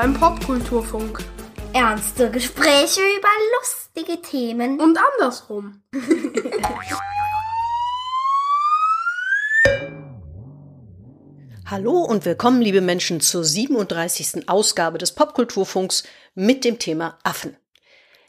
Beim 0.00 0.14
Popkulturfunk. 0.14 1.24
Ernste 1.72 2.30
Gespräche 2.30 3.00
über 3.00 3.28
lustige 3.58 4.22
Themen. 4.22 4.80
Und 4.80 4.96
andersrum. 4.96 5.82
Hallo 11.66 12.04
und 12.04 12.24
willkommen, 12.24 12.62
liebe 12.62 12.80
Menschen, 12.80 13.20
zur 13.20 13.42
37. 13.42 14.48
Ausgabe 14.48 14.98
des 14.98 15.16
Popkulturfunks 15.16 16.04
mit 16.36 16.64
dem 16.64 16.78
Thema 16.78 17.18
Affen. 17.24 17.56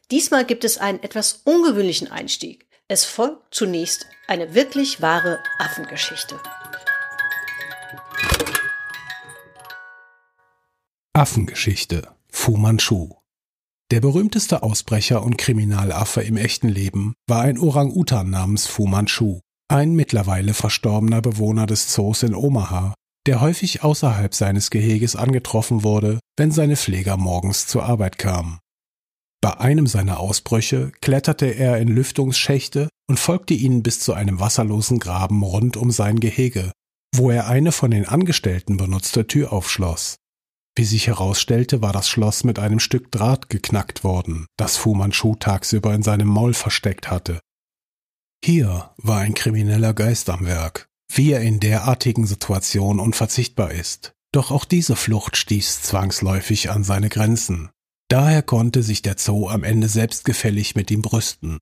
Diesmal 0.09 0.45
gibt 0.45 0.63
es 0.63 0.79
einen 0.79 1.03
etwas 1.03 1.41
ungewöhnlichen 1.43 2.11
Einstieg. 2.11 2.65
Es 2.87 3.05
folgt 3.05 3.53
zunächst 3.53 4.07
eine 4.27 4.55
wirklich 4.55 5.03
wahre 5.03 5.37
Affengeschichte. 5.59 6.39
Affengeschichte 11.19 12.07
Fu 12.29 12.55
Manchu 12.55 13.09
Der 13.91 13.99
berühmteste 13.99 14.63
Ausbrecher 14.63 15.21
und 15.21 15.37
Kriminalaffe 15.37 16.21
im 16.21 16.37
echten 16.37 16.69
Leben 16.69 17.13
war 17.27 17.41
ein 17.41 17.59
Orang-Utan 17.59 18.29
namens 18.29 18.67
Fu 18.67 18.87
Manchu, 18.87 19.41
ein 19.67 19.95
mittlerweile 19.95 20.53
verstorbener 20.53 21.21
Bewohner 21.21 21.65
des 21.65 21.89
Zoos 21.89 22.23
in 22.23 22.33
Omaha, 22.33 22.93
der 23.27 23.41
häufig 23.41 23.83
außerhalb 23.83 24.33
seines 24.33 24.69
Geheges 24.69 25.17
angetroffen 25.17 25.83
wurde, 25.83 26.21
wenn 26.37 26.51
seine 26.51 26.77
Pfleger 26.77 27.17
morgens 27.17 27.67
zur 27.67 27.83
Arbeit 27.83 28.17
kamen. 28.17 28.59
Bei 29.41 29.59
einem 29.59 29.87
seiner 29.87 30.21
Ausbrüche 30.21 30.93
kletterte 31.01 31.47
er 31.47 31.79
in 31.79 31.89
Lüftungsschächte 31.89 32.87
und 33.09 33.19
folgte 33.19 33.55
ihnen 33.55 33.83
bis 33.83 33.99
zu 33.99 34.13
einem 34.13 34.39
wasserlosen 34.39 34.99
Graben 34.99 35.43
rund 35.43 35.75
um 35.75 35.91
sein 35.91 36.21
Gehege, 36.21 36.71
wo 37.13 37.29
er 37.29 37.49
eine 37.49 37.73
von 37.73 37.91
den 37.91 38.05
Angestellten 38.07 38.77
benutzte 38.77 39.27
Tür 39.27 39.51
aufschloss. 39.51 40.18
Wie 40.79 40.85
sich 40.85 41.07
herausstellte, 41.07 41.81
war 41.81 41.91
das 41.91 42.07
Schloss 42.07 42.45
mit 42.45 42.57
einem 42.57 42.79
Stück 42.79 43.11
Draht 43.11 43.49
geknackt 43.49 44.05
worden, 44.05 44.45
das 44.55 44.77
Fu 44.77 44.95
Manchu 44.95 45.35
tagsüber 45.35 45.93
in 45.93 46.03
seinem 46.03 46.29
Maul 46.29 46.53
versteckt 46.53 47.11
hatte. 47.11 47.41
Hier 48.45 48.89
war 48.95 49.19
ein 49.19 49.33
krimineller 49.33 49.93
Geist 49.93 50.29
am 50.29 50.45
Werk, 50.45 50.87
wie 51.11 51.33
er 51.33 51.41
in 51.41 51.59
derartigen 51.59 52.25
Situationen 52.25 53.01
unverzichtbar 53.01 53.71
ist. 53.71 54.13
Doch 54.31 54.51
auch 54.51 54.63
diese 54.63 54.95
Flucht 54.95 55.35
stieß 55.35 55.81
zwangsläufig 55.81 56.69
an 56.69 56.85
seine 56.85 57.09
Grenzen. 57.09 57.71
Daher 58.07 58.41
konnte 58.41 58.81
sich 58.81 59.01
der 59.01 59.17
Zoo 59.17 59.49
am 59.49 59.65
Ende 59.65 59.89
selbstgefällig 59.89 60.75
mit 60.75 60.91
ihm 60.91 61.01
brüsten. 61.01 61.57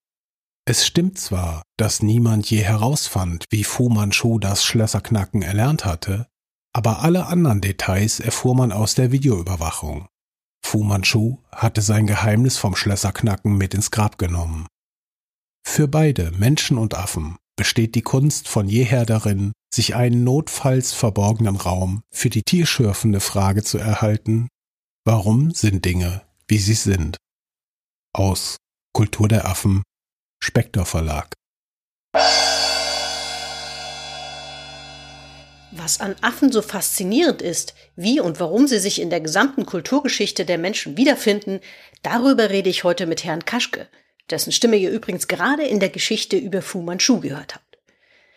Es 0.66 0.86
stimmt 0.86 1.18
zwar, 1.18 1.64
dass 1.76 2.04
niemand 2.04 2.52
je 2.52 2.62
herausfand, 2.62 3.46
wie 3.50 3.64
Fu 3.64 3.90
Manchu 3.90 4.38
das 4.38 4.64
Schlösserknacken 4.64 5.42
erlernt 5.42 5.86
hatte, 5.86 6.28
aber 6.78 7.02
alle 7.02 7.26
anderen 7.26 7.60
Details 7.60 8.20
erfuhr 8.20 8.54
man 8.54 8.72
aus 8.72 8.94
der 8.94 9.12
Videoüberwachung. 9.12 10.08
Fu 10.64 10.84
Manchu 10.84 11.40
hatte 11.52 11.82
sein 11.82 12.06
Geheimnis 12.06 12.58
vom 12.58 12.76
Schlösserknacken 12.76 13.58
mit 13.58 13.74
ins 13.74 13.90
Grab 13.90 14.20
genommen. 14.20 14.68
Für 15.66 15.88
beide, 15.88 16.30
Menschen 16.38 16.78
und 16.78 16.94
Affen, 16.94 17.38
besteht 17.56 17.96
die 17.96 18.04
Kunst 18.04 18.48
von 18.48 18.70
jeher 18.70 19.08
darin, 19.08 19.54
sich 19.74 19.96
einen 19.96 20.24
notfalls 20.24 20.94
verborgenen 20.94 21.56
Raum 21.56 22.04
für 22.12 22.30
die 22.30 22.44
tierschürfende 22.44 23.22
Frage 23.22 23.64
zu 23.64 23.80
erhalten, 23.80 24.48
warum 25.04 25.50
sind 25.56 25.84
Dinge, 25.84 26.22
wie 26.48 26.60
sie 26.60 26.76
sind? 26.76 27.18
Aus 28.14 28.58
Kultur 28.94 29.28
der 29.28 29.48
Affen, 29.48 29.82
Spektor 30.44 30.86
Verlag. 30.86 31.34
Was 35.80 36.00
an 36.00 36.16
Affen 36.22 36.52
so 36.52 36.64
faszinierend 36.64 37.44
ist, 37.44 37.76
wie 37.96 38.20
und 38.20 38.40
warum 38.40 38.68
sie 38.68 38.80
sich 38.80 39.00
in 39.00 39.12
der 39.12 39.22
gesamten 39.22 39.66
Kulturgeschichte 39.66 40.44
der 40.44 40.58
Menschen 40.58 40.98
wiederfinden, 40.98 41.60
darüber 42.02 42.50
rede 42.50 42.70
ich 42.70 42.84
heute 42.84 43.06
mit 43.06 43.24
Herrn 43.24 43.46
Kaschke, 43.46 43.88
dessen 44.32 44.52
Stimme 44.52 44.78
ihr 44.78 44.90
übrigens 44.90 45.28
gerade 45.28 45.64
in 45.64 45.80
der 45.80 45.90
Geschichte 45.90 46.36
über 46.36 46.64
Fu 46.64 46.82
Manchu 46.82 47.20
gehört 47.20 47.54
habt. 47.54 47.78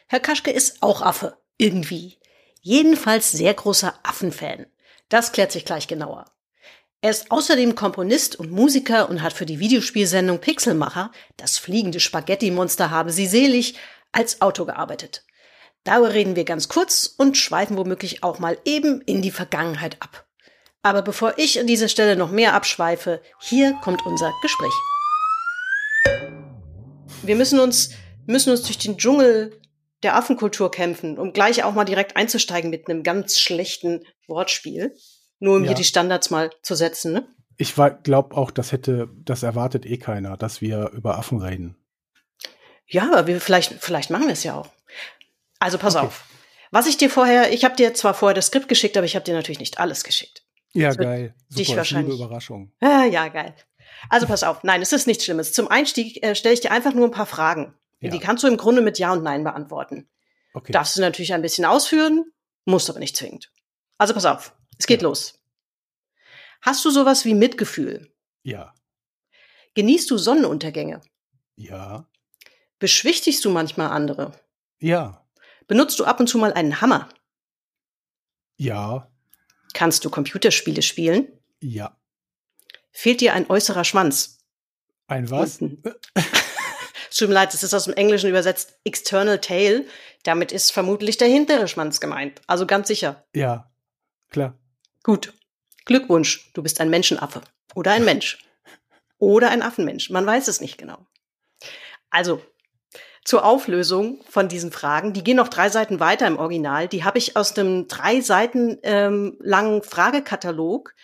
Herr 0.06 0.20
Kaschke 0.20 0.50
ist 0.50 0.82
auch 0.82 1.00
Affe, 1.00 1.38
irgendwie. 1.56 2.18
Jedenfalls 2.60 3.32
sehr 3.32 3.54
großer 3.54 3.94
Affenfan. 4.02 4.66
Das 5.08 5.32
klärt 5.32 5.50
sich 5.50 5.64
gleich 5.64 5.88
genauer. 5.88 6.26
Er 7.00 7.10
ist 7.10 7.30
außerdem 7.30 7.74
Komponist 7.74 8.36
und 8.36 8.50
Musiker 8.50 9.08
und 9.08 9.22
hat 9.22 9.32
für 9.32 9.46
die 9.46 9.60
Videospielsendung 9.60 10.40
Pixelmacher, 10.40 11.10
das 11.38 11.56
fliegende 11.56 12.00
Spaghetti-Monster 12.00 12.90
habe 12.90 13.12
sie 13.12 13.26
selig, 13.26 13.76
als 14.12 14.42
Autor 14.42 14.66
gearbeitet. 14.66 15.24
Darüber 15.84 16.12
reden 16.12 16.36
wir 16.36 16.44
ganz 16.44 16.68
kurz 16.68 17.14
und 17.16 17.36
schweifen 17.36 17.76
womöglich 17.76 18.22
auch 18.22 18.38
mal 18.38 18.58
eben 18.64 19.00
in 19.02 19.22
die 19.22 19.30
Vergangenheit 19.30 19.96
ab. 20.00 20.26
Aber 20.82 21.02
bevor 21.02 21.38
ich 21.38 21.58
an 21.58 21.66
dieser 21.66 21.88
Stelle 21.88 22.16
noch 22.16 22.30
mehr 22.30 22.54
abschweife, 22.54 23.22
hier 23.41 23.74
kommt 23.82 24.04
unser 24.04 24.32
Gespräch. 24.42 24.72
Wir 27.22 27.36
müssen 27.36 27.60
uns, 27.60 27.91
müssen 28.26 28.50
uns 28.50 28.62
durch 28.62 28.78
den 28.78 28.98
Dschungel 28.98 29.58
der 30.02 30.16
Affenkultur 30.16 30.70
kämpfen, 30.70 31.18
um 31.18 31.32
gleich 31.32 31.64
auch 31.64 31.74
mal 31.74 31.84
direkt 31.84 32.16
einzusteigen 32.16 32.70
mit 32.70 32.88
einem 32.88 33.02
ganz 33.02 33.38
schlechten 33.38 34.04
Wortspiel. 34.26 34.94
Nur 35.38 35.56
um 35.56 35.62
ja. 35.62 35.68
hier 35.68 35.76
die 35.76 35.84
Standards 35.84 36.30
mal 36.30 36.50
zu 36.62 36.74
setzen, 36.74 37.12
ne? 37.12 37.28
Ich 37.56 37.74
glaube 37.74 38.36
auch, 38.36 38.50
das 38.50 38.72
hätte, 38.72 39.10
das 39.22 39.42
erwartet 39.42 39.84
eh 39.84 39.98
keiner, 39.98 40.38
dass 40.38 40.62
wir 40.62 40.91
über 40.94 41.18
Affen 41.18 41.42
reden. 41.42 41.76
Ja, 42.86 43.12
aber 43.12 43.26
wir 43.26 43.38
vielleicht, 43.41 43.74
vielleicht 43.80 44.08
machen 44.08 44.26
wir 44.26 44.32
es 44.32 44.44
ja 44.44 44.56
auch. 44.56 44.68
Also 45.60 45.78
pass 45.78 45.94
okay. 45.94 46.06
auf. 46.06 46.25
Was 46.72 46.87
ich 46.87 46.97
dir 46.97 47.10
vorher, 47.10 47.53
ich 47.53 47.65
habe 47.65 47.76
dir 47.76 47.94
zwar 47.94 48.15
vorher 48.15 48.34
das 48.34 48.47
Skript 48.47 48.69
geschickt, 48.69 48.97
aber 48.97 49.04
ich 49.04 49.15
habe 49.15 49.25
dir 49.25 49.34
natürlich 49.34 49.60
nicht 49.60 49.78
alles 49.78 50.03
geschickt. 50.03 50.44
Ja, 50.72 50.93
geil. 50.93 51.34
Super, 51.48 51.59
dich 51.59 51.76
wahrscheinlich. 51.76 52.21
Überraschung. 52.21 52.72
Ah, 52.81 53.04
ja, 53.04 53.28
geil. 53.28 53.54
Also 54.09 54.26
pass 54.26 54.43
auf. 54.44 54.62
Nein, 54.62 54.82
es 54.82 54.93
ist 54.93 55.06
nichts 55.06 55.25
Schlimmes. 55.25 55.53
Zum 55.53 55.69
Einstieg 55.69 56.22
äh, 56.25 56.34
stelle 56.34 56.54
ich 56.54 56.60
dir 56.60 56.71
einfach 56.71 56.94
nur 56.94 57.06
ein 57.06 57.12
paar 57.12 57.26
Fragen. 57.26 57.75
Ja. 58.00 58.10
Die 58.10 58.19
kannst 58.19 58.44
du 58.44 58.48
im 58.48 58.56
Grunde 58.56 58.82
mit 58.82 58.98
Ja 58.98 59.12
und 59.12 59.22
Nein 59.22 59.44
beantworten. 59.44 60.09
Okay. 60.54 60.72
Darfst 60.72 60.97
du 60.97 61.00
natürlich 61.00 61.34
ein 61.34 61.43
bisschen 61.43 61.65
ausführen, 61.65 62.25
musst 62.65 62.88
aber 62.88 62.98
nicht 62.98 63.16
zwingend. 63.16 63.53
Also 63.98 64.15
pass 64.15 64.25
auf. 64.25 64.56
Es 64.78 64.87
geht 64.87 65.03
ja. 65.03 65.09
los. 65.09 65.34
Hast 66.62 66.84
du 66.84 66.91
sowas 66.91 67.25
wie 67.25 67.34
Mitgefühl? 67.34 68.12
Ja. 68.42 68.75
Genießt 69.75 70.10
du 70.10 70.19
Sonnenuntergänge? 70.19 71.00
Ja. 71.56 72.09
Beschwichtigst 72.78 73.44
du 73.44 73.50
manchmal 73.50 73.91
andere? 73.91 74.32
Ja. 74.78 75.19
Benutzt 75.70 76.00
du 76.00 76.04
ab 76.04 76.19
und 76.19 76.26
zu 76.26 76.36
mal 76.36 76.53
einen 76.53 76.81
Hammer? 76.81 77.08
Ja. 78.56 79.08
Kannst 79.72 80.04
du 80.04 80.10
Computerspiele 80.10 80.82
spielen? 80.82 81.28
Ja. 81.60 81.97
Fehlt 82.91 83.20
dir 83.20 83.34
ein 83.34 83.48
äußerer 83.48 83.84
Schwanz? 83.84 84.38
Ein 85.06 85.30
was? 85.30 85.60
Es 85.62 87.16
tut 87.16 87.28
mir 87.28 87.34
leid, 87.34 87.54
das 87.54 87.62
ist 87.62 87.72
aus 87.72 87.84
dem 87.84 87.94
Englischen 87.94 88.28
übersetzt 88.28 88.80
External 88.82 89.41
Tail. 89.41 89.86
Damit 90.25 90.50
ist 90.50 90.72
vermutlich 90.72 91.19
der 91.19 91.28
hintere 91.28 91.69
Schwanz 91.69 92.00
gemeint. 92.00 92.42
Also 92.48 92.66
ganz 92.66 92.88
sicher. 92.88 93.25
Ja, 93.32 93.70
klar. 94.28 94.59
Gut. 95.04 95.34
Glückwunsch, 95.84 96.50
du 96.53 96.64
bist 96.64 96.80
ein 96.80 96.91
Menschenaffe. 96.91 97.42
Oder 97.76 97.92
ein 97.92 98.04
Mensch. 98.04 98.38
Oder 99.19 99.50
ein 99.50 99.62
Affenmensch. 99.62 100.10
Man 100.10 100.26
weiß 100.26 100.48
es 100.48 100.60
nicht 100.60 100.78
genau. 100.78 101.06
Also, 102.10 102.42
zur 103.25 103.44
Auflösung 103.44 104.20
von 104.28 104.48
diesen 104.48 104.72
Fragen, 104.72 105.12
die 105.12 105.22
gehen 105.22 105.36
noch 105.36 105.48
drei 105.48 105.69
Seiten 105.69 106.00
weiter 106.00 106.27
im 106.27 106.39
Original. 106.39 106.89
Die 106.89 107.04
habe 107.04 107.18
ich 107.18 107.36
aus 107.36 107.56
einem 107.56 107.86
drei 107.86 108.21
Seiten 108.21 108.78
ähm, 108.83 109.36
langen 109.41 109.83
Fragekatalog 109.83 110.94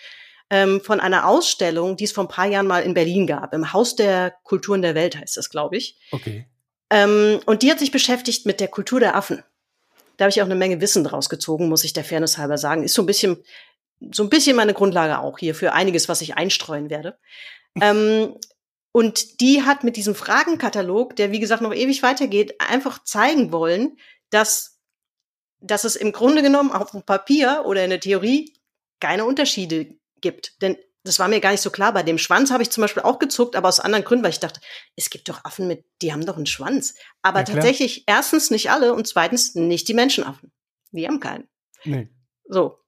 ähm, 0.49 0.81
von 0.81 1.01
einer 1.01 1.27
Ausstellung, 1.27 1.97
die 1.97 2.05
es 2.05 2.13
vor 2.13 2.25
ein 2.25 2.29
paar 2.29 2.47
Jahren 2.47 2.67
mal 2.67 2.83
in 2.83 2.95
Berlin 2.95 3.27
gab. 3.27 3.53
Im 3.53 3.73
Haus 3.73 3.97
der 3.97 4.35
Kulturen 4.45 4.83
der 4.83 4.95
Welt 4.95 5.17
heißt 5.17 5.37
das, 5.37 5.51
glaube 5.51 5.77
ich. 5.77 5.99
Okay. 6.11 6.47
Ähm, 6.91 7.41
und 7.47 7.63
die 7.63 7.71
hat 7.71 7.81
sich 7.81 7.91
beschäftigt 7.91 8.47
mit 8.47 8.61
der 8.61 8.69
Kultur 8.69 9.01
der 9.01 9.17
Affen. 9.17 9.43
Da 10.17 10.25
habe 10.25 10.31
ich 10.31 10.41
auch 10.41 10.47
eine 10.47 10.55
Menge 10.55 10.81
Wissen 10.81 11.05
draus 11.05 11.29
gezogen, 11.29 11.69
muss 11.69 11.85
ich 11.85 11.93
der 11.93 12.05
Fairness 12.05 12.39
halber 12.39 12.57
sagen. 12.59 12.83
Ist 12.83 12.95
so 12.95 13.03
ein 13.03 13.07
bisschen 13.07 13.43
so 14.13 14.23
ein 14.23 14.29
bisschen 14.29 14.57
meine 14.57 14.75
Grundlage 14.75 15.19
auch 15.19 15.39
hier 15.39 15.55
für 15.55 15.73
einiges, 15.73 16.09
was 16.09 16.21
ich 16.21 16.37
einstreuen 16.37 16.91
werde. 16.91 17.19
ähm, 17.81 18.35
und 18.97 19.43
die 19.43 19.63
hat 19.63 19.85
mit 19.85 19.99
diesem 19.99 20.15
Fragenkatalog, 20.15 21.17
der 21.17 21.31
wie 21.31 21.39
gesagt 21.39 21.61
noch 21.61 21.75
ewig 21.75 22.03
weitergeht, 22.03 22.59
einfach 22.63 23.05
zeigen 23.05 23.53
wollen, 23.53 23.99
dass, 24.31 24.81
dass 25.61 25.85
es 25.85 25.97
im 25.97 26.13
Grunde 26.13 26.41
genommen 26.41 26.73
auf 26.73 26.93
dem 26.93 27.03
Papier 27.03 27.65
oder 27.67 27.85
in 27.85 27.91
der 27.91 28.01
Theorie 28.01 28.55
keine 28.99 29.27
Unterschiede 29.27 29.99
gibt. 30.23 30.63
Denn 30.63 30.79
das 31.05 31.19
war 31.19 31.29
mir 31.29 31.41
gar 31.41 31.51
nicht 31.51 31.61
so 31.61 31.69
klar. 31.69 31.93
Bei 31.93 32.05
dem 32.05 32.17
Schwanz 32.17 32.51
habe 32.51 32.63
ich 32.63 32.71
zum 32.71 32.81
Beispiel 32.81 33.03
auch 33.03 33.19
gezuckt, 33.19 33.55
aber 33.55 33.69
aus 33.69 33.81
anderen 33.81 34.03
Gründen, 34.03 34.25
weil 34.25 34.31
ich 34.31 34.41
dachte, 34.41 34.63
es 34.97 35.11
gibt 35.11 35.29
doch 35.29 35.45
Affen 35.45 35.69
mit, 35.69 35.85
die 36.01 36.15
haben 36.15 36.25
doch 36.25 36.39
einen 36.39 36.47
Schwanz. 36.47 36.95
Aber 37.21 37.45
tatsächlich 37.45 38.05
erstens 38.07 38.51
nicht 38.51 38.71
alle 38.71 38.95
und 38.95 39.07
zweitens 39.07 39.55
nicht 39.55 39.89
die 39.89 39.95
Menschenaffen. 39.95 40.53
Die 40.93 41.07
haben 41.07 41.21
keinen. 41.21 41.47
Nee. 41.85 42.09
So. 42.47 42.79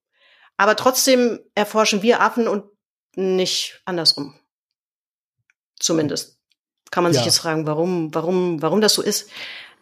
Aber 0.56 0.74
trotzdem 0.74 1.40
erforschen 1.54 2.00
wir 2.00 2.22
Affen 2.22 2.48
und 2.48 2.64
nicht 3.14 3.82
andersrum. 3.84 4.40
Zumindest. 5.78 6.38
Kann 6.90 7.04
man 7.04 7.12
ja. 7.12 7.18
sich 7.18 7.26
jetzt 7.26 7.38
fragen, 7.38 7.66
warum, 7.66 8.14
warum, 8.14 8.62
warum 8.62 8.80
das 8.80 8.94
so 8.94 9.02
ist. 9.02 9.30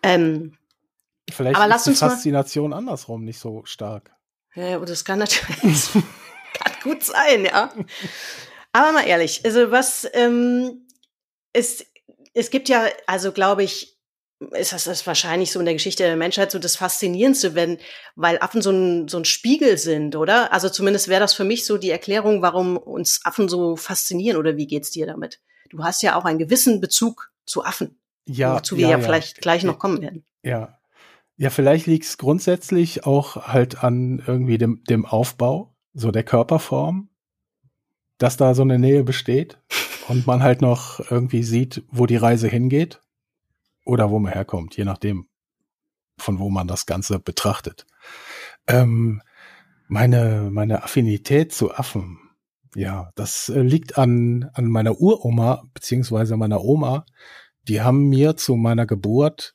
Ähm, 0.03 0.57
Vielleicht 1.31 1.59
aber 1.59 1.75
ist 1.75 1.87
die 1.87 1.95
Faszination 1.95 2.71
mal, 2.71 2.79
andersrum 2.79 3.25
nicht 3.25 3.39
so 3.39 3.65
stark. 3.65 4.13
Ja, 4.55 4.79
und 4.79 4.89
das 4.89 5.05
kann 5.05 5.19
natürlich, 5.19 5.89
Kann 6.55 6.73
gut 6.83 7.03
sein, 7.03 7.45
ja. 7.45 7.73
Aber 8.73 8.93
mal 8.93 9.07
ehrlich, 9.07 9.43
also 9.45 9.71
was 9.71 10.09
ähm, 10.13 10.87
es, 11.53 11.85
es 12.35 12.51
gibt 12.51 12.69
ja, 12.69 12.87
also 13.07 13.33
glaube 13.33 13.65
ich, 13.65 13.99
ist 14.53 14.73
das, 14.73 14.85
das 14.85 15.07
wahrscheinlich 15.07 15.51
so 15.51 15.59
in 15.59 15.65
der 15.65 15.75
Geschichte 15.75 16.03
der 16.03 16.17
Menschheit 16.17 16.51
so 16.51 16.59
das 16.59 16.77
Faszinierendste, 16.77 17.55
wenn, 17.55 17.79
weil 18.17 18.39
Affen 18.39 18.61
so 18.61 18.71
ein, 18.71 19.09
so 19.09 19.17
ein 19.17 19.25
Spiegel 19.25 19.79
sind, 19.79 20.15
oder? 20.15 20.53
Also 20.53 20.69
zumindest 20.69 21.09
wäre 21.09 21.21
das 21.21 21.33
für 21.33 21.45
mich 21.45 21.65
so 21.65 21.79
die 21.79 21.91
Erklärung, 21.91 22.43
warum 22.43 22.77
uns 22.77 23.21
Affen 23.25 23.49
so 23.49 23.77
faszinieren, 23.77 24.37
oder 24.37 24.57
wie 24.57 24.67
geht's 24.67 24.91
dir 24.91 25.07
damit? 25.07 25.41
Du 25.71 25.85
hast 25.85 26.03
ja 26.03 26.17
auch 26.17 26.25
einen 26.25 26.39
gewissen 26.39 26.81
Bezug 26.81 27.33
zu 27.45 27.65
Affen. 27.65 27.99
Ja. 28.27 28.57
Wozu 28.57 28.77
wir 28.77 28.89
ja, 28.89 28.99
ja 28.99 29.01
vielleicht 29.01 29.41
gleich 29.41 29.63
noch 29.65 29.79
kommen 29.79 30.01
werden. 30.01 30.25
Ja. 30.43 30.79
Ja, 31.39 31.51
vielleicht 31.51 31.87
liegt 31.87 32.07
es 32.07 32.17
grundsätzlich 32.17 33.05
auch 33.05 33.49
halt 33.49 33.85
an 33.85 34.23
irgendwie 34.27 34.57
dem, 34.57 34.83
dem 34.85 35.05
Aufbau, 35.05 35.75
so 35.93 36.11
der 36.11 36.25
Körperform, 36.25 37.11
dass 38.17 38.39
da 38.39 38.55
so 38.55 38.63
eine 38.63 38.79
Nähe 38.79 39.05
besteht 39.05 39.59
und 40.09 40.27
man 40.27 40.43
halt 40.43 40.63
noch 40.63 41.11
irgendwie 41.11 41.43
sieht, 41.43 41.85
wo 41.91 42.07
die 42.07 42.17
Reise 42.17 42.49
hingeht 42.49 43.03
oder 43.85 44.11
wo 44.11 44.19
man 44.19 44.33
herkommt, 44.33 44.77
je 44.77 44.85
nachdem, 44.85 45.29
von 46.19 46.39
wo 46.39 46.49
man 46.49 46.67
das 46.67 46.87
Ganze 46.87 47.19
betrachtet. 47.19 47.87
Ähm, 48.67 49.21
meine, 49.89 50.49
meine 50.51 50.83
Affinität 50.83 51.53
zu 51.53 51.75
Affen, 51.75 52.19
ja, 52.77 53.11
das 53.15 53.49
äh, 53.49 53.63
liegt 53.63 53.97
an, 53.97 54.51
an 54.53 54.67
meiner 54.67 55.01
Uroma, 55.01 55.65
beziehungsweise 55.73 56.37
meiner 56.37 56.63
Oma. 56.63 57.07
Die 57.69 57.81
haben 57.81 58.09
mir 58.09 58.37
zu 58.37 58.55
meiner 58.55 58.87
Geburt 58.87 59.55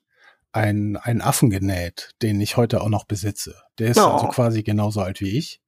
ein, 0.52 0.98
einen 0.98 1.22
Affen 1.22 1.50
genäht, 1.50 2.12
den 2.22 2.42
ich 2.42 2.58
heute 2.58 2.82
auch 2.82 2.90
noch 2.90 3.06
besitze. 3.06 3.56
Der 3.80 3.90
ist 3.90 4.00
also 4.00 4.10
oh. 4.10 4.14
also 4.14 4.28
quasi 4.28 4.64
genauso 4.64 5.02
alt 5.02 5.22
wie 5.22 5.38
ich. 5.38 5.62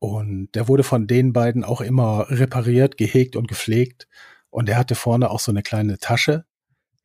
Und 0.00 0.50
der 0.56 0.66
wurde 0.66 0.82
von 0.82 1.06
den 1.06 1.32
beiden 1.32 1.62
auch 1.62 1.80
immer 1.80 2.26
repariert, 2.28 2.96
gehegt 2.96 3.36
und 3.36 3.46
gepflegt. 3.46 4.08
Und 4.50 4.68
er 4.68 4.76
hatte 4.76 4.96
vorne 4.96 5.30
auch 5.30 5.38
so 5.38 5.52
eine 5.52 5.62
kleine 5.62 5.98
Tasche, 5.98 6.44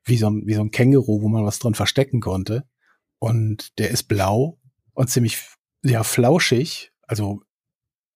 wie 0.03 0.18
so 0.18 0.30
ein, 0.30 0.41
wie 0.47 0.56
so 0.56 0.62
ein 0.62 0.71
Känguru, 0.71 1.21
wo 1.21 1.30
man 1.30 1.45
was 1.45 1.59
drin 1.59 1.75
verstecken 1.75 2.19
konnte. 2.19 2.68
Und 3.19 3.77
der 3.77 3.91
ist 3.91 4.03
blau 4.03 4.57
und 4.94 5.12
ziemlich, 5.12 5.39
ja, 5.83 6.03
flauschig. 6.03 6.91
Also 7.03 7.41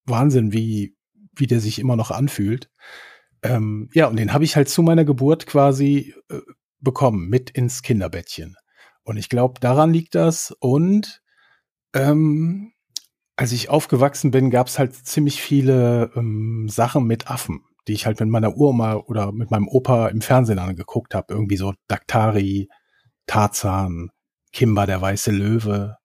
Wahnsinn, 0.05 0.51
wie, 0.51 0.95
wie 1.35 1.47
der 1.47 1.59
sich 1.59 1.79
immer 1.79 1.95
noch 1.95 2.11
anfühlt. 2.11 2.69
Ähm, 3.43 3.89
ja, 3.93 4.07
und 4.07 4.17
den 4.17 4.33
habe 4.33 4.43
ich 4.43 4.55
halt 4.55 4.69
zu 4.69 4.83
meiner 4.83 5.05
Geburt 5.05 5.47
quasi 5.47 6.13
äh, 6.29 6.39
bekommen, 6.79 7.27
mit 7.29 7.49
ins 7.49 7.81
Kinderbettchen. 7.81 8.55
Und 9.03 9.17
ich 9.17 9.29
glaube, 9.29 9.59
daran 9.59 9.93
liegt 9.93 10.15
das. 10.15 10.55
Und 10.59 11.21
ähm, 11.93 12.73
als 13.35 13.51
ich 13.51 13.69
aufgewachsen 13.69 14.31
bin, 14.31 14.51
gab 14.51 14.67
es 14.67 14.77
halt 14.77 14.93
ziemlich 14.93 15.41
viele 15.41 16.11
ähm, 16.15 16.67
Sachen 16.69 17.05
mit 17.05 17.29
Affen, 17.29 17.63
die 17.87 17.93
ich 17.93 18.05
halt 18.05 18.19
mit 18.19 18.29
meiner 18.29 18.55
Uroma 18.55 18.95
oder 18.95 19.31
mit 19.31 19.49
meinem 19.49 19.67
Opa 19.67 20.07
im 20.09 20.21
Fernsehen 20.21 20.59
angeguckt 20.59 21.15
habe. 21.15 21.33
Irgendwie 21.33 21.57
so 21.57 21.73
Daktari, 21.87 22.69
Tarzan, 23.25 24.11
Kimba 24.51 24.85
der 24.85 25.01
weiße 25.01 25.31
Löwe. 25.31 25.97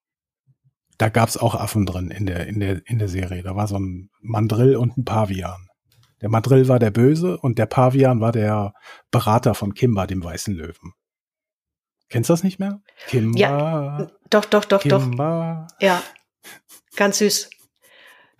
Da 0.97 1.09
gab 1.09 1.29
es 1.29 1.37
auch 1.37 1.55
Affen 1.55 1.85
drin 1.85 2.09
in 2.09 2.25
der, 2.25 2.47
in, 2.47 2.59
der, 2.59 2.81
in 2.85 2.97
der 2.97 3.07
Serie. 3.07 3.43
Da 3.43 3.55
war 3.55 3.67
so 3.67 3.77
ein 3.77 4.09
Mandrill 4.21 4.75
und 4.75 4.97
ein 4.97 5.05
Pavian. 5.05 5.67
Der 6.21 6.29
Mandrill 6.29 6.67
war 6.67 6.79
der 6.79 6.91
Böse 6.91 7.37
und 7.37 7.59
der 7.59 7.67
Pavian 7.67 8.19
war 8.19 8.31
der 8.31 8.73
Berater 9.11 9.53
von 9.53 9.73
Kimba, 9.75 10.07
dem 10.07 10.23
weißen 10.23 10.53
Löwen. 10.53 10.93
Kennst 12.09 12.29
du 12.29 12.33
das 12.33 12.43
nicht 12.43 12.57
mehr? 12.59 12.81
Kimba. 13.07 13.37
Ja, 13.37 14.07
doch, 14.29 14.45
doch, 14.45 14.65
doch, 14.65 14.81
Kimba. 14.81 15.67
doch. 15.69 15.85
Ja, 15.85 16.01
ganz 16.95 17.19
süß. 17.19 17.49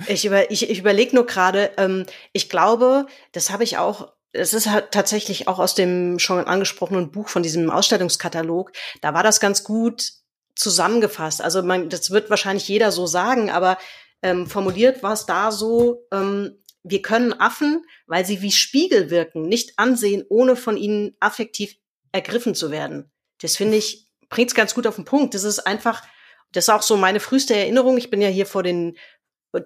Ich, 0.07 0.25
über, 0.25 0.49
ich, 0.51 0.69
ich 0.69 0.79
überlege 0.79 1.15
nur 1.15 1.25
gerade, 1.25 1.71
ähm, 1.77 2.05
ich 2.31 2.49
glaube, 2.49 3.07
das 3.31 3.51
habe 3.51 3.63
ich 3.63 3.77
auch, 3.77 4.13
es 4.31 4.53
ist 4.53 4.69
halt 4.69 4.91
tatsächlich 4.91 5.47
auch 5.47 5.59
aus 5.59 5.75
dem 5.75 6.19
schon 6.19 6.45
angesprochenen 6.45 7.11
Buch 7.11 7.29
von 7.29 7.41
diesem 7.41 7.69
Ausstellungskatalog, 7.69 8.71
da 9.01 9.13
war 9.13 9.23
das 9.23 9.39
ganz 9.39 9.63
gut 9.63 10.11
zusammengefasst. 10.57 11.41
Also 11.41 11.63
man, 11.63 11.89
das 11.89 12.11
wird 12.11 12.29
wahrscheinlich 12.29 12.67
jeder 12.67 12.91
so 12.91 13.07
sagen, 13.07 13.49
aber 13.49 13.77
ähm, 14.21 14.47
formuliert 14.47 15.03
war 15.03 15.13
es 15.13 15.25
da 15.25 15.51
so, 15.51 16.05
ähm, 16.11 16.63
wir 16.83 17.01
können 17.01 17.33
Affen, 17.33 17.85
weil 18.07 18.25
sie 18.25 18.41
wie 18.41 18.51
Spiegel 18.51 19.09
wirken, 19.09 19.43
nicht 19.43 19.77
ansehen, 19.77 20.23
ohne 20.29 20.55
von 20.55 20.77
ihnen 20.77 21.15
affektiv 21.19 21.75
ergriffen 22.11 22.55
zu 22.55 22.71
werden. 22.71 23.11
Das 23.41 23.55
finde 23.55 23.77
ich, 23.77 24.07
bringt 24.29 24.49
es 24.49 24.55
ganz 24.55 24.73
gut 24.73 24.87
auf 24.87 24.95
den 24.95 25.05
Punkt. 25.05 25.33
Das 25.33 25.43
ist 25.43 25.59
einfach, 25.59 26.03
das 26.51 26.65
ist 26.65 26.69
auch 26.69 26.81
so 26.81 26.97
meine 26.97 27.19
früheste 27.19 27.55
Erinnerung. 27.55 27.97
Ich 27.97 28.09
bin 28.09 28.21
ja 28.21 28.29
hier 28.29 28.45
vor 28.45 28.63
den 28.63 28.97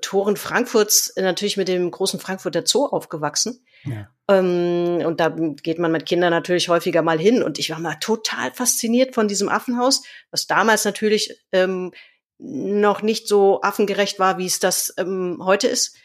Toren 0.01 0.37
Frankfurts 0.37 1.13
natürlich 1.15 1.57
mit 1.57 1.67
dem 1.67 1.89
großen 1.91 2.19
Frankfurter 2.19 2.63
Zoo 2.65 2.85
aufgewachsen. 2.85 3.65
Ja. 3.85 4.09
Ähm, 4.27 5.01
und 5.05 5.19
da 5.19 5.29
geht 5.29 5.79
man 5.79 5.91
mit 5.91 6.05
Kindern 6.05 6.31
natürlich 6.31 6.69
häufiger 6.69 7.01
mal 7.01 7.19
hin. 7.19 7.43
Und 7.43 7.59
ich 7.59 7.69
war 7.69 7.79
mal 7.79 7.95
total 7.95 8.51
fasziniert 8.51 9.15
von 9.15 9.27
diesem 9.27 9.49
Affenhaus, 9.49 10.03
was 10.31 10.47
damals 10.47 10.85
natürlich 10.85 11.37
ähm, 11.51 11.91
noch 12.37 13.01
nicht 13.01 13.27
so 13.27 13.61
affengerecht 13.61 14.19
war, 14.19 14.37
wie 14.37 14.45
es 14.45 14.59
das 14.59 14.93
ähm, 14.97 15.39
heute 15.43 15.67
ist. 15.67 15.95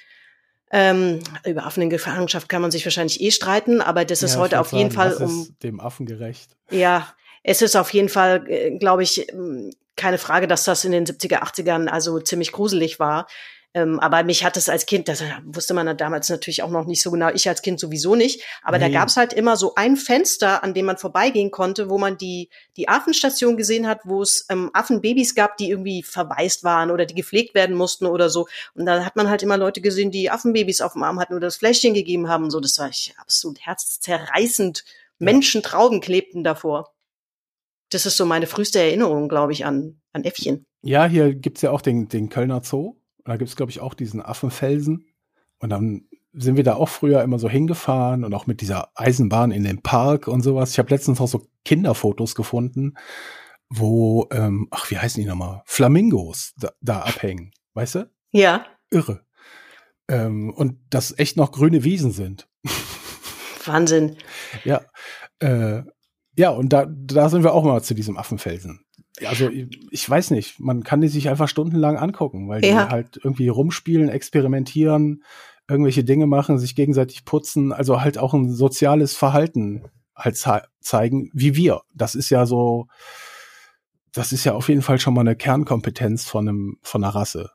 Ähm, 0.70 1.20
über 1.46 1.64
Affen 1.64 1.84
in 1.84 1.90
Gefangenschaft 1.90 2.48
kann 2.48 2.60
man 2.60 2.72
sich 2.72 2.84
wahrscheinlich 2.84 3.20
eh 3.20 3.30
streiten, 3.30 3.80
aber 3.80 4.04
das 4.04 4.24
ist 4.24 4.34
ja, 4.34 4.40
heute 4.40 4.60
auf 4.60 4.72
jeden 4.72 4.90
Fall 4.90 5.14
um 5.14 5.54
dem 5.62 5.78
Affen 5.78 6.06
gerecht. 6.06 6.56
Ja, 6.70 7.14
es 7.44 7.62
ist 7.62 7.76
auf 7.76 7.90
jeden 7.90 8.08
Fall, 8.08 8.44
äh, 8.48 8.76
glaube 8.76 9.04
ich, 9.04 9.32
ähm, 9.32 9.70
keine 9.94 10.18
Frage, 10.18 10.48
dass 10.48 10.64
das 10.64 10.84
in 10.84 10.92
den 10.92 11.06
70er, 11.06 11.42
80ern 11.42 11.86
also 11.86 12.18
ziemlich 12.18 12.50
gruselig 12.52 12.98
war. 12.98 13.28
Ähm, 13.76 14.00
aber 14.00 14.22
mich 14.22 14.42
hat 14.42 14.56
es 14.56 14.70
als 14.70 14.86
Kind, 14.86 15.06
das 15.06 15.22
wusste 15.44 15.74
man 15.74 15.94
damals 15.98 16.30
natürlich 16.30 16.62
auch 16.62 16.70
noch 16.70 16.86
nicht 16.86 17.02
so 17.02 17.10
genau, 17.10 17.28
ich 17.28 17.46
als 17.46 17.60
Kind 17.60 17.78
sowieso 17.78 18.14
nicht, 18.14 18.42
aber 18.62 18.78
nee. 18.78 18.86
da 18.86 18.90
gab 18.90 19.08
es 19.08 19.18
halt 19.18 19.34
immer 19.34 19.58
so 19.58 19.74
ein 19.74 19.98
Fenster, 19.98 20.64
an 20.64 20.72
dem 20.72 20.86
man 20.86 20.96
vorbeigehen 20.96 21.50
konnte, 21.50 21.90
wo 21.90 21.98
man 21.98 22.16
die, 22.16 22.48
die 22.78 22.88
Affenstation 22.88 23.58
gesehen 23.58 23.86
hat, 23.86 24.00
wo 24.04 24.22
es 24.22 24.46
ähm, 24.48 24.70
Affenbabys 24.72 25.34
gab, 25.34 25.58
die 25.58 25.68
irgendwie 25.68 26.02
verwaist 26.02 26.64
waren 26.64 26.90
oder 26.90 27.04
die 27.04 27.14
gepflegt 27.14 27.54
werden 27.54 27.76
mussten 27.76 28.06
oder 28.06 28.30
so. 28.30 28.48
Und 28.72 28.86
da 28.86 29.04
hat 29.04 29.14
man 29.14 29.28
halt 29.28 29.42
immer 29.42 29.58
Leute 29.58 29.82
gesehen, 29.82 30.10
die 30.10 30.30
Affenbabys 30.30 30.80
auf 30.80 30.94
dem 30.94 31.02
Arm 31.02 31.20
hatten 31.20 31.34
oder 31.34 31.48
das 31.48 31.58
Fläschchen 31.58 31.92
gegeben 31.92 32.30
haben. 32.30 32.50
So, 32.50 32.60
das 32.60 32.78
war 32.78 32.88
ich 32.88 33.12
absolut 33.18 33.60
herzzerreißend. 33.60 34.84
Menschen 35.18 35.62
Trauben 35.62 36.00
klebten 36.00 36.44
davor 36.44 36.94
das 37.90 38.04
ist 38.04 38.16
so 38.16 38.26
meine 38.26 38.46
früheste 38.46 38.80
Erinnerung, 38.80 39.28
glaube 39.28 39.52
ich, 39.52 39.64
an, 39.64 40.00
an 40.12 40.24
Äffchen. 40.24 40.66
Ja, 40.82 41.06
hier 41.06 41.34
gibt's 41.34 41.62
ja 41.62 41.70
auch 41.70 41.80
den, 41.80 42.08
den 42.08 42.28
Kölner 42.28 42.60
Zoo. 42.64 42.96
Da 43.26 43.36
gibt's 43.36 43.56
glaube 43.56 43.70
ich, 43.70 43.80
auch 43.80 43.94
diesen 43.94 44.22
Affenfelsen. 44.22 45.06
Und 45.58 45.70
dann 45.70 46.08
sind 46.32 46.56
wir 46.56 46.64
da 46.64 46.74
auch 46.74 46.88
früher 46.88 47.22
immer 47.22 47.38
so 47.38 47.48
hingefahren 47.48 48.24
und 48.24 48.34
auch 48.34 48.46
mit 48.46 48.60
dieser 48.60 48.90
Eisenbahn 48.94 49.50
in 49.50 49.64
den 49.64 49.82
Park 49.82 50.28
und 50.28 50.42
sowas. 50.42 50.72
Ich 50.72 50.78
habe 50.78 50.90
letztens 50.90 51.20
auch 51.20 51.28
so 51.28 51.46
Kinderfotos 51.64 52.34
gefunden, 52.34 52.94
wo, 53.68 54.28
ähm, 54.30 54.68
ach, 54.70 54.90
wie 54.90 54.98
heißen 54.98 55.20
die 55.20 55.28
nochmal? 55.28 55.62
Flamingos 55.64 56.54
da, 56.58 56.70
da 56.80 57.00
abhängen, 57.00 57.52
weißt 57.74 57.96
du? 57.96 58.10
Ja. 58.32 58.66
Irre. 58.90 59.24
Ähm, 60.08 60.52
und 60.52 60.78
das 60.90 61.18
echt 61.18 61.36
noch 61.36 61.52
grüne 61.52 61.84
Wiesen 61.84 62.12
sind. 62.12 62.48
Wahnsinn. 63.64 64.16
Ja. 64.64 64.82
Äh, 65.40 65.82
ja, 66.36 66.50
und 66.50 66.72
da, 66.72 66.86
da 66.86 67.28
sind 67.28 67.42
wir 67.42 67.54
auch 67.54 67.64
mal 67.64 67.82
zu 67.82 67.94
diesem 67.94 68.16
Affenfelsen. 68.16 68.84
Also 69.24 69.50
ich 69.90 70.08
weiß 70.08 70.30
nicht, 70.30 70.60
man 70.60 70.82
kann 70.84 71.00
die 71.00 71.08
sich 71.08 71.28
einfach 71.28 71.48
stundenlang 71.48 71.96
angucken, 71.96 72.48
weil 72.48 72.60
die 72.60 72.68
ja. 72.68 72.90
halt 72.90 73.18
irgendwie 73.22 73.48
rumspielen, 73.48 74.08
experimentieren, 74.08 75.22
irgendwelche 75.68 76.04
Dinge 76.04 76.26
machen, 76.26 76.58
sich 76.58 76.74
gegenseitig 76.74 77.24
putzen, 77.24 77.72
also 77.72 78.00
halt 78.00 78.18
auch 78.18 78.34
ein 78.34 78.50
soziales 78.50 79.16
Verhalten 79.16 79.84
halt 80.14 80.36
zeigen, 80.80 81.30
wie 81.32 81.56
wir. 81.56 81.82
Das 81.94 82.14
ist 82.14 82.30
ja 82.30 82.46
so, 82.46 82.86
das 84.12 84.32
ist 84.32 84.44
ja 84.44 84.54
auf 84.54 84.68
jeden 84.68 84.82
Fall 84.82 84.98
schon 84.98 85.14
mal 85.14 85.20
eine 85.22 85.36
Kernkompetenz 85.36 86.24
von 86.24 86.48
einem, 86.48 86.78
von 86.82 87.04
einer 87.04 87.14
Rasse. 87.14 87.50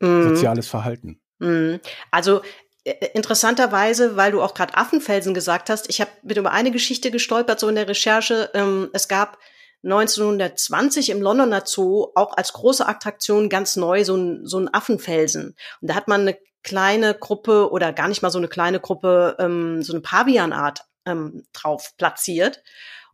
Mhm. 0.00 0.30
Soziales 0.30 0.68
Verhalten. 0.68 1.20
Mhm. 1.38 1.80
Also 2.10 2.42
äh, 2.84 2.94
interessanterweise, 3.14 4.16
weil 4.16 4.32
du 4.32 4.42
auch 4.42 4.54
gerade 4.54 4.76
Affenfelsen 4.76 5.34
gesagt 5.34 5.70
hast, 5.70 5.88
ich 5.88 6.00
habe 6.00 6.10
mit 6.22 6.36
über 6.36 6.52
eine 6.52 6.70
Geschichte 6.70 7.10
gestolpert, 7.10 7.60
so 7.60 7.68
in 7.68 7.74
der 7.74 7.88
Recherche. 7.88 8.50
Ähm, 8.54 8.90
es 8.92 9.08
gab 9.08 9.38
1920 9.86 11.10
im 11.10 11.22
Londoner 11.22 11.62
Zoo 11.64 12.08
auch 12.14 12.36
als 12.36 12.52
große 12.52 12.86
Attraktion 12.86 13.48
ganz 13.48 13.76
neu 13.76 14.04
so 14.04 14.16
ein, 14.16 14.46
so 14.46 14.58
ein 14.58 14.72
Affenfelsen. 14.72 15.56
Und 15.80 15.90
da 15.90 15.94
hat 15.94 16.08
man 16.08 16.22
eine 16.22 16.36
kleine 16.62 17.14
Gruppe 17.14 17.70
oder 17.70 17.92
gar 17.92 18.08
nicht 18.08 18.22
mal 18.22 18.30
so 18.30 18.38
eine 18.38 18.48
kleine 18.48 18.80
Gruppe, 18.80 19.36
ähm, 19.38 19.82
so 19.82 19.92
eine 19.92 20.02
Pavianart 20.02 20.80
ähm, 21.06 21.44
drauf 21.52 21.92
platziert. 21.96 22.62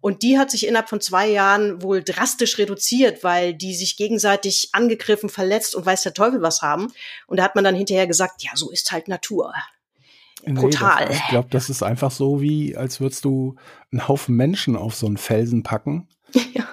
Und 0.01 0.23
die 0.23 0.39
hat 0.39 0.51
sich 0.51 0.67
innerhalb 0.67 0.89
von 0.89 1.01
zwei 1.01 1.29
Jahren 1.29 1.83
wohl 1.83 2.03
drastisch 2.03 2.59
reduziert, 2.59 3.23
weil 3.23 3.55
die 3.55 3.75
sich 3.75 3.97
gegenseitig 3.97 4.71
angegriffen, 4.73 5.29
verletzt 5.29 5.77
und 5.77 5.87
weiß 5.87 6.03
der 6.03 6.15
Teufel 6.15 6.43
was 6.43 6.63
haben. 6.63 6.89
Und 7.29 7.37
da 7.37 7.45
hat 7.45 7.55
man 7.55 7.63
dann 7.63 7.77
hinterher 7.77 8.09
gesagt, 8.09 8.43
ja, 8.43 8.51
so 8.55 8.71
ist 8.71 8.91
halt 8.91 9.07
Natur. 9.07 9.53
Brutal. 10.45 11.07
Nee, 11.09 11.15
ich 11.15 11.29
glaube, 11.29 11.49
das 11.51 11.71
ist 11.71 11.83
einfach 11.85 12.11
so 12.11 12.41
wie, 12.41 12.77
als 12.77 13.01
würdest 13.01 13.25
du 13.25 13.55
einen 13.93 14.09
Haufen 14.09 14.35
Menschen 14.35 14.75
auf 14.75 14.95
so 14.97 15.07
einen 15.07 15.19
Felsen 15.19 15.63
packen. 15.63 16.09
Ja. 16.55 16.69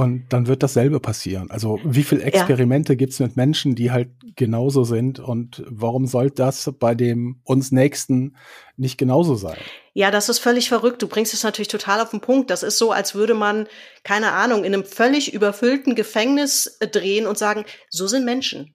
Und 0.00 0.32
dann 0.32 0.46
wird 0.46 0.62
dasselbe 0.62 0.98
passieren. 0.98 1.50
Also 1.50 1.78
wie 1.84 2.04
viele 2.04 2.22
Experimente 2.22 2.94
ja. 2.94 2.96
gibt's 2.96 3.20
mit 3.20 3.36
Menschen, 3.36 3.74
die 3.74 3.90
halt 3.90 4.08
genauso 4.34 4.82
sind? 4.82 5.18
Und 5.18 5.62
warum 5.68 6.06
soll 6.06 6.30
das 6.30 6.72
bei 6.78 6.94
dem 6.94 7.42
uns 7.44 7.70
Nächsten 7.70 8.34
nicht 8.78 8.96
genauso 8.96 9.34
sein? 9.34 9.58
Ja, 9.92 10.10
das 10.10 10.30
ist 10.30 10.38
völlig 10.38 10.70
verrückt. 10.70 11.02
Du 11.02 11.06
bringst 11.06 11.34
es 11.34 11.42
natürlich 11.42 11.68
total 11.68 12.00
auf 12.00 12.12
den 12.12 12.22
Punkt. 12.22 12.48
Das 12.48 12.62
ist 12.62 12.78
so, 12.78 12.92
als 12.92 13.14
würde 13.14 13.34
man, 13.34 13.66
keine 14.02 14.32
Ahnung, 14.32 14.64
in 14.64 14.72
einem 14.72 14.86
völlig 14.86 15.34
überfüllten 15.34 15.94
Gefängnis 15.94 16.78
äh, 16.80 16.88
drehen 16.88 17.26
und 17.26 17.36
sagen, 17.36 17.66
so 17.90 18.06
sind 18.06 18.24
Menschen. 18.24 18.74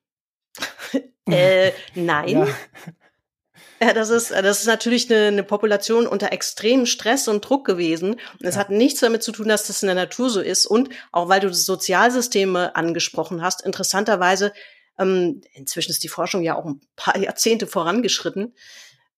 äh, 1.27 1.72
nein. 1.96 2.29
Ja. 2.29 2.48
Ja, 3.86 3.94
das 3.94 4.10
ist, 4.10 4.32
das 4.32 4.62
ist 4.62 4.65
natürlich 4.65 5.12
eine, 5.12 5.27
eine 5.27 5.44
Population 5.44 6.08
unter 6.08 6.32
extremem 6.32 6.88
Stress 6.88 7.27
und 7.27 7.48
Druck 7.48 7.68
gewesen. 7.68 8.20
Es 8.39 8.56
ja. 8.56 8.62
hat 8.62 8.72
nichts 8.72 9.01
damit 9.01 9.22
zu 9.22 9.32
tun, 9.32 9.48
dass 9.48 9.68
das 9.68 9.84
in 9.84 9.88
der 9.88 9.96
Natur 9.96 10.32
so 10.32 10.42
ist. 10.42 10.65
Und 10.65 10.89
auch 11.12 11.30
weil 11.30 11.39
du 11.39 11.50
das 11.50 11.65
Sozialsysteme 11.68 12.75
angesprochen 12.75 13.44
hast, 13.44 13.62
interessanterweise, 13.62 14.54
ähm, 14.98 15.42
inzwischen 15.54 15.92
ist 15.92 16.04
die 16.04 16.08
Forschung 16.08 16.42
ja 16.42 16.56
auch 16.56 16.65
ein 16.65 16.82
paar 16.96 17.15
Jahrzehnte 17.22 17.68
vorangeschritten, 17.68 18.56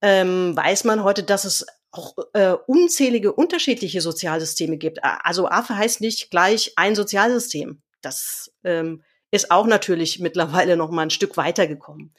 ähm, 0.02 0.58
weiß 0.58 0.84
man 0.84 1.02
heute, 1.02 1.24
dass 1.24 1.46
es 1.46 1.66
auch 1.92 2.18
äh, 2.34 2.52
unzählige 2.68 3.32
unterschiedliche 3.32 4.02
Sozialsysteme 4.02 4.76
gibt. 4.76 5.02
Also 5.02 5.48
Affe 5.48 5.78
heißt 5.78 6.02
nicht 6.02 6.30
gleich 6.30 6.74
ein 6.76 6.94
Sozialsystem. 6.94 7.82
Das 8.02 8.52
ähm, 8.66 9.02
ist 9.32 9.50
auch 9.50 9.66
natürlich 9.66 10.20
mittlerweile 10.20 10.76
noch 10.76 10.92
mal 10.92 11.04
ein 11.04 11.10
Stück 11.10 11.38
weitergekommen. 11.38 12.14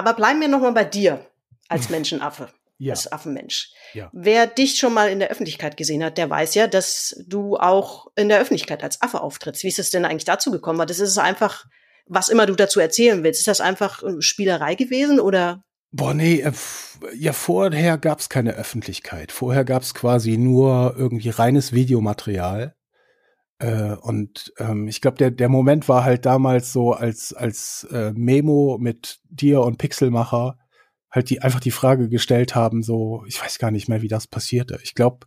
Aber 0.00 0.14
bleiben 0.14 0.40
wir 0.40 0.48
noch 0.48 0.62
mal 0.62 0.72
bei 0.72 0.84
dir 0.84 1.26
als 1.68 1.90
Menschenaffe, 1.90 2.48
ja. 2.78 2.94
als 2.94 3.12
Affenmensch. 3.12 3.70
Ja. 3.92 4.08
Wer 4.14 4.46
dich 4.46 4.78
schon 4.78 4.94
mal 4.94 5.10
in 5.10 5.18
der 5.18 5.28
Öffentlichkeit 5.28 5.76
gesehen 5.76 6.02
hat, 6.02 6.16
der 6.16 6.30
weiß 6.30 6.54
ja, 6.54 6.68
dass 6.68 7.22
du 7.26 7.58
auch 7.58 8.06
in 8.16 8.30
der 8.30 8.40
Öffentlichkeit 8.40 8.82
als 8.82 9.02
Affe 9.02 9.20
auftrittst. 9.20 9.62
Wie 9.62 9.68
ist 9.68 9.78
es 9.78 9.90
denn 9.90 10.06
eigentlich 10.06 10.24
dazu 10.24 10.50
gekommen? 10.50 10.88
Das 10.88 11.00
ist 11.00 11.18
einfach, 11.18 11.66
was 12.06 12.30
immer 12.30 12.46
du 12.46 12.54
dazu 12.54 12.80
erzählen 12.80 13.22
willst. 13.22 13.40
Ist 13.40 13.48
das 13.48 13.60
einfach 13.60 14.02
Spielerei 14.20 14.74
gewesen 14.74 15.20
oder? 15.20 15.64
Boah, 15.92 16.14
nee, 16.14 16.40
äh, 16.40 16.52
ja, 17.14 17.34
vorher 17.34 17.98
gab's 17.98 18.30
keine 18.30 18.54
Öffentlichkeit. 18.54 19.32
Vorher 19.32 19.66
gab's 19.66 19.92
quasi 19.92 20.38
nur 20.38 20.94
irgendwie 20.96 21.28
reines 21.28 21.74
Videomaterial. 21.74 22.74
Äh, 23.60 23.94
und 24.00 24.52
ähm, 24.58 24.88
ich 24.88 25.00
glaube, 25.00 25.18
der, 25.18 25.30
der 25.30 25.48
Moment 25.48 25.88
war 25.88 26.02
halt 26.02 26.26
damals 26.26 26.72
so, 26.72 26.92
als, 26.92 27.32
als 27.32 27.86
äh, 27.92 28.12
Memo 28.12 28.78
mit 28.80 29.20
dir 29.28 29.60
und 29.60 29.78
Pixelmacher 29.78 30.58
halt 31.10 31.28
die 31.28 31.42
einfach 31.42 31.60
die 31.60 31.70
Frage 31.70 32.08
gestellt 32.08 32.54
haben, 32.54 32.82
so, 32.82 33.24
ich 33.26 33.42
weiß 33.42 33.58
gar 33.58 33.70
nicht 33.70 33.88
mehr, 33.88 34.00
wie 34.00 34.08
das 34.08 34.26
passierte. 34.26 34.78
Ich 34.82 34.94
glaube, 34.94 35.26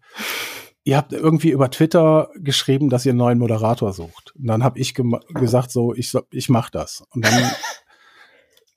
ihr 0.83 0.97
habt 0.97 1.13
irgendwie 1.13 1.51
über 1.51 1.69
Twitter 1.69 2.29
geschrieben, 2.35 2.89
dass 2.89 3.05
ihr 3.05 3.11
einen 3.11 3.19
neuen 3.19 3.37
Moderator 3.37 3.93
sucht. 3.93 4.33
Und 4.35 4.47
dann 4.47 4.63
habe 4.63 4.79
ich 4.79 4.93
gesagt, 4.95 5.71
so, 5.71 5.93
ich, 5.93 6.13
ich 6.31 6.49
mach 6.49 6.69
das. 6.69 7.03
Und 7.09 7.25
dann, 7.25 7.33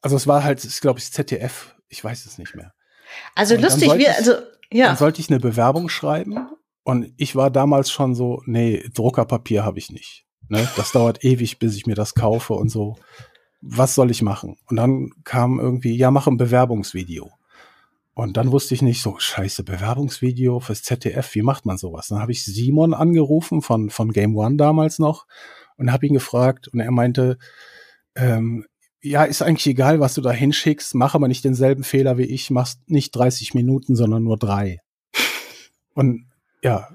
also 0.03 0.17
es 0.17 0.27
war 0.27 0.43
halt, 0.43 0.65
ich 0.65 0.81
glaube, 0.81 0.99
ich 0.99 1.13
ZDF, 1.13 1.77
ich 1.89 2.03
weiß 2.03 2.27
es 2.27 2.39
nicht 2.39 2.57
mehr. 2.57 2.75
Also 3.35 3.57
lustig, 3.57 3.91
wir, 3.97 4.17
also 4.17 4.33
ja. 4.73 4.87
Dann 4.87 4.97
sollte 4.97 5.21
ich 5.21 5.31
eine 5.31 5.39
Bewerbung 5.39 5.89
schreiben 5.89 6.49
und 6.87 7.13
ich 7.17 7.35
war 7.35 7.51
damals 7.51 7.91
schon 7.91 8.15
so, 8.15 8.43
nee, 8.47 8.89
Druckerpapier 8.95 9.65
habe 9.65 9.81
ich 9.81 9.91
nicht. 9.91 10.25
Ne? 10.49 10.69
Das 10.77 10.93
dauert 10.93 11.25
ewig, 11.25 11.59
bis 11.59 11.75
ich 11.75 11.85
mir 11.85 11.97
das 11.97 12.15
kaufe 12.15 12.55
und 12.55 12.69
so. 12.69 12.97
Was 13.61 13.97
soll 13.97 14.13
ich 14.13 14.23
machen? 14.23 14.57
Und 14.69 14.77
dann 14.77 15.11
kam 15.25 15.59
irgendwie, 15.59 15.97
ja, 15.97 16.13
mach 16.13 16.29
ein 16.29 16.37
Bewerbungsvideo. 16.37 17.33
Und 18.15 18.37
dann 18.37 18.53
wusste 18.53 18.75
ich 18.75 18.83
nicht 18.83 19.03
so, 19.03 19.19
scheiße, 19.19 19.65
Bewerbungsvideo 19.65 20.61
fürs 20.61 20.85
ZDF, 20.85 21.35
wie 21.35 21.43
macht 21.43 21.67
man 21.67 21.77
sowas? 21.77 22.07
Dann 22.07 22.21
habe 22.21 22.31
ich 22.31 22.45
Simon 22.45 22.95
angerufen 22.95 23.63
von, 23.63 23.91
von 23.91 24.13
Game 24.13 24.37
One 24.37 24.55
damals 24.55 25.01
noch 25.01 25.27
und 25.79 25.91
habe 25.91 26.07
ihn 26.07 26.15
gefragt 26.15 26.69
und 26.69 26.79
er 26.79 26.93
meinte, 26.93 27.37
ähm, 28.15 28.65
ja, 29.03 29.25
ist 29.25 29.43
eigentlich 29.43 29.67
egal, 29.67 29.99
was 29.99 30.15
du 30.15 30.21
da 30.21 30.31
hinschickst, 30.31 30.95
mach 30.95 31.17
aber 31.17 31.27
nicht 31.27 31.45
denselben 31.45 31.83
Fehler 31.83 32.17
wie 32.17 32.27
ich, 32.27 32.51
machst 32.51 32.89
nicht 32.89 33.11
30 33.11 33.55
Minuten, 33.55 33.97
sondern 33.97 34.23
nur 34.23 34.39
drei. 34.39 34.79
Und 35.93 36.27
ja. 36.67 36.89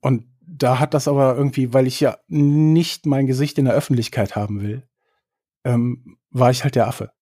Und 0.00 0.24
da 0.40 0.78
hat 0.78 0.94
das 0.94 1.08
aber 1.08 1.36
irgendwie, 1.36 1.74
weil 1.74 1.86
ich 1.86 2.00
ja 2.00 2.18
nicht 2.28 3.04
mein 3.06 3.26
Gesicht 3.26 3.58
in 3.58 3.64
der 3.64 3.74
Öffentlichkeit 3.74 4.36
haben 4.36 4.62
will, 4.62 4.88
ähm, 5.64 6.18
war 6.30 6.50
ich 6.50 6.62
halt 6.62 6.76
der 6.76 6.86
Affe. 6.86 7.12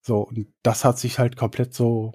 So, 0.00 0.20
und 0.20 0.52
das 0.62 0.84
hat 0.84 0.98
sich 0.98 1.18
halt 1.18 1.36
komplett 1.36 1.74
so 1.74 2.12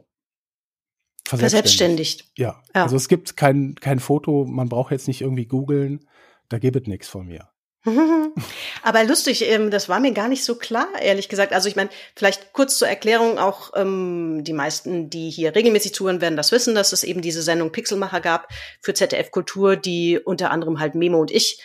verselbstständigt. 1.28 2.32
Ja. 2.38 2.64
ja. 2.74 2.84
Also 2.84 2.96
es 2.96 3.08
gibt 3.08 3.36
kein, 3.36 3.76
kein 3.76 4.00
Foto, 4.00 4.46
man 4.46 4.70
braucht 4.70 4.92
jetzt 4.92 5.08
nicht 5.08 5.22
irgendwie 5.22 5.46
googeln, 5.46 6.08
da 6.48 6.60
gibt 6.60 6.78
es 6.78 6.88
nichts 6.88 7.08
von 7.08 7.28
mir. 7.28 7.50
Aber 8.84 9.04
lustig, 9.04 9.50
ähm, 9.50 9.72
das 9.72 9.88
war 9.88 10.00
mir 10.00 10.12
gar 10.12 10.28
nicht 10.28 10.44
so 10.44 10.56
klar, 10.56 10.88
ehrlich 11.02 11.30
gesagt. 11.30 11.54
Also 11.54 11.70
ich 11.70 11.76
meine, 11.76 11.90
vielleicht 12.16 12.54
kurz 12.54 12.78
zur 12.78 12.88
Erklärung, 12.88 13.38
auch 13.38 13.72
ähm, 13.76 14.44
die 14.44 14.54
meisten, 14.54 15.10
die 15.10 15.30
hier 15.30 15.56
regelmäßig 15.56 15.94
zuhören, 15.94 16.22
werden 16.22 16.38
das 16.38 16.52
wissen, 16.52 16.76
dass 16.76 16.92
es 16.92 17.04
eben 17.04 17.22
diese 17.22 17.42
Sendung 17.42 17.72
Pixelmacher 17.72 18.22
gab 18.22 18.50
für 18.82 18.94
ZDF 18.94 19.32
Kultur, 19.32 19.76
die 19.76 20.20
unter 20.20 20.52
anderem 20.52 20.80
halt 20.80 20.96
Memo 20.96 21.20
und 21.20 21.32
ich 21.32 21.62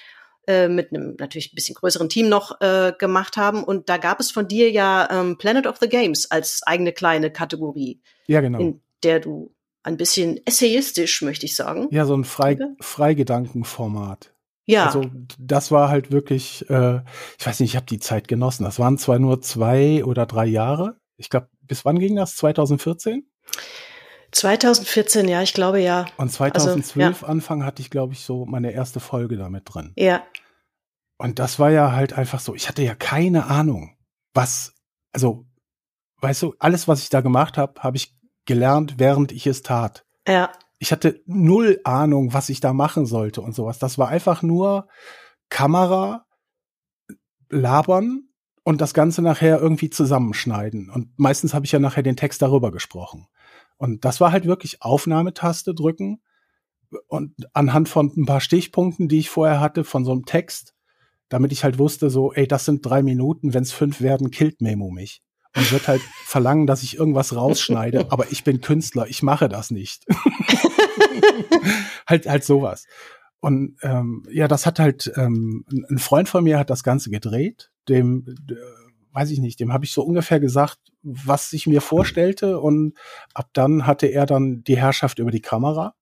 äh, 0.46 0.68
mit 0.68 0.92
einem 0.92 1.16
natürlich 1.18 1.52
ein 1.52 1.56
bisschen 1.56 1.74
größeren 1.74 2.08
Team 2.08 2.28
noch 2.28 2.60
äh, 2.60 2.92
gemacht 2.98 3.36
haben. 3.36 3.64
Und 3.64 3.88
da 3.88 3.96
gab 3.96 4.20
es 4.20 4.30
von 4.30 4.46
dir 4.46 4.70
ja 4.70 5.08
ähm, 5.10 5.38
Planet 5.38 5.66
of 5.66 5.78
the 5.80 5.88
Games 5.88 6.30
als 6.30 6.62
eigene 6.64 6.92
kleine 6.92 7.30
Kategorie. 7.30 8.00
Ja, 8.26 8.40
genau. 8.40 8.58
In 8.58 8.82
der 9.02 9.20
du 9.20 9.54
ein 9.82 9.96
bisschen 9.96 10.40
essayistisch, 10.46 11.22
möchte 11.22 11.46
ich 11.46 11.56
sagen. 11.56 11.88
Ja, 11.90 12.04
so 12.04 12.16
ein 12.16 12.24
Frei 12.24 12.58
Freigedankenformat. 12.80 14.33
Ja. 14.66 14.86
Also 14.86 15.04
das 15.38 15.70
war 15.70 15.88
halt 15.88 16.10
wirklich, 16.10 16.68
äh, 16.70 17.00
ich 17.38 17.46
weiß 17.46 17.60
nicht, 17.60 17.70
ich 17.70 17.76
habe 17.76 17.86
die 17.86 17.98
Zeit 17.98 18.28
genossen. 18.28 18.64
Das 18.64 18.78
waren 18.78 18.98
zwar 18.98 19.18
nur 19.18 19.42
zwei 19.42 20.04
oder 20.04 20.26
drei 20.26 20.46
Jahre. 20.46 20.96
Ich 21.16 21.28
glaube, 21.30 21.48
bis 21.62 21.84
wann 21.84 21.98
ging 21.98 22.16
das? 22.16 22.36
2014? 22.36 23.28
2014, 24.32 25.28
ja, 25.28 25.42
ich 25.42 25.54
glaube 25.54 25.80
ja. 25.80 26.06
Und 26.16 26.32
2012 26.32 27.06
also, 27.06 27.26
ja. 27.26 27.30
Anfang 27.30 27.64
hatte 27.64 27.82
ich, 27.82 27.90
glaube 27.90 28.14
ich, 28.14 28.24
so 28.24 28.46
meine 28.46 28.72
erste 28.72 29.00
Folge 29.00 29.36
damit 29.36 29.62
drin. 29.66 29.92
Ja. 29.96 30.24
Und 31.18 31.38
das 31.38 31.58
war 31.58 31.70
ja 31.70 31.92
halt 31.92 32.14
einfach 32.14 32.40
so, 32.40 32.54
ich 32.54 32.68
hatte 32.68 32.82
ja 32.82 32.94
keine 32.94 33.46
Ahnung, 33.46 33.96
was, 34.32 34.74
also, 35.12 35.46
weißt 36.20 36.42
du, 36.42 36.54
alles, 36.58 36.88
was 36.88 37.02
ich 37.02 37.10
da 37.10 37.20
gemacht 37.20 37.56
habe, 37.56 37.80
habe 37.80 37.96
ich 37.96 38.16
gelernt, 38.44 38.94
während 38.98 39.30
ich 39.30 39.46
es 39.46 39.62
tat. 39.62 40.04
Ja 40.26 40.50
ich 40.84 40.92
hatte 40.92 41.22
null 41.24 41.80
Ahnung, 41.84 42.34
was 42.34 42.50
ich 42.50 42.60
da 42.60 42.74
machen 42.74 43.06
sollte 43.06 43.40
und 43.40 43.54
sowas. 43.54 43.78
Das 43.78 43.96
war 43.96 44.08
einfach 44.08 44.42
nur 44.42 44.86
Kamera, 45.48 46.26
labern 47.48 48.28
und 48.64 48.82
das 48.82 48.92
Ganze 48.92 49.22
nachher 49.22 49.58
irgendwie 49.62 49.88
zusammenschneiden. 49.88 50.90
Und 50.90 51.18
meistens 51.18 51.54
habe 51.54 51.64
ich 51.64 51.72
ja 51.72 51.78
nachher 51.78 52.02
den 52.02 52.16
Text 52.16 52.42
darüber 52.42 52.70
gesprochen. 52.70 53.28
Und 53.78 54.04
das 54.04 54.20
war 54.20 54.30
halt 54.30 54.44
wirklich 54.44 54.82
Aufnahmetaste 54.82 55.74
drücken 55.74 56.20
und 57.08 57.32
anhand 57.54 57.88
von 57.88 58.12
ein 58.14 58.26
paar 58.26 58.42
Stichpunkten, 58.42 59.08
die 59.08 59.20
ich 59.20 59.30
vorher 59.30 59.60
hatte, 59.60 59.84
von 59.84 60.04
so 60.04 60.12
einem 60.12 60.26
Text, 60.26 60.74
damit 61.30 61.50
ich 61.52 61.64
halt 61.64 61.78
wusste, 61.78 62.10
so, 62.10 62.34
ey, 62.34 62.46
das 62.46 62.66
sind 62.66 62.84
drei 62.84 63.02
Minuten, 63.02 63.54
wenn 63.54 63.62
es 63.62 63.72
fünf 63.72 64.02
werden, 64.02 64.30
killt 64.30 64.60
Memo 64.60 64.90
mich 64.90 65.23
und 65.56 65.72
wird 65.72 65.88
halt 65.88 66.02
verlangen, 66.24 66.66
dass 66.66 66.82
ich 66.82 66.96
irgendwas 66.96 67.34
rausschneide, 67.34 68.06
aber 68.10 68.30
ich 68.32 68.44
bin 68.44 68.60
Künstler, 68.60 69.06
ich 69.08 69.22
mache 69.22 69.48
das 69.48 69.70
nicht. 69.70 70.04
halt, 72.06 72.26
halt 72.26 72.44
sowas. 72.44 72.86
Und 73.40 73.76
ähm, 73.82 74.24
ja, 74.30 74.48
das 74.48 74.66
hat 74.66 74.78
halt, 74.78 75.12
ähm, 75.16 75.64
ein 75.90 75.98
Freund 75.98 76.28
von 76.28 76.44
mir 76.44 76.58
hat 76.58 76.70
das 76.70 76.82
Ganze 76.82 77.10
gedreht, 77.10 77.70
dem, 77.88 78.24
äh, 78.50 78.54
weiß 79.12 79.30
ich 79.30 79.38
nicht, 79.38 79.60
dem 79.60 79.72
habe 79.72 79.84
ich 79.84 79.92
so 79.92 80.02
ungefähr 80.02 80.40
gesagt, 80.40 80.78
was 81.02 81.52
ich 81.52 81.66
mir 81.66 81.80
vorstellte 81.80 82.58
und 82.58 82.94
ab 83.34 83.50
dann 83.52 83.86
hatte 83.86 84.06
er 84.06 84.26
dann 84.26 84.64
die 84.64 84.78
Herrschaft 84.78 85.18
über 85.18 85.30
die 85.30 85.42
Kamera 85.42 85.94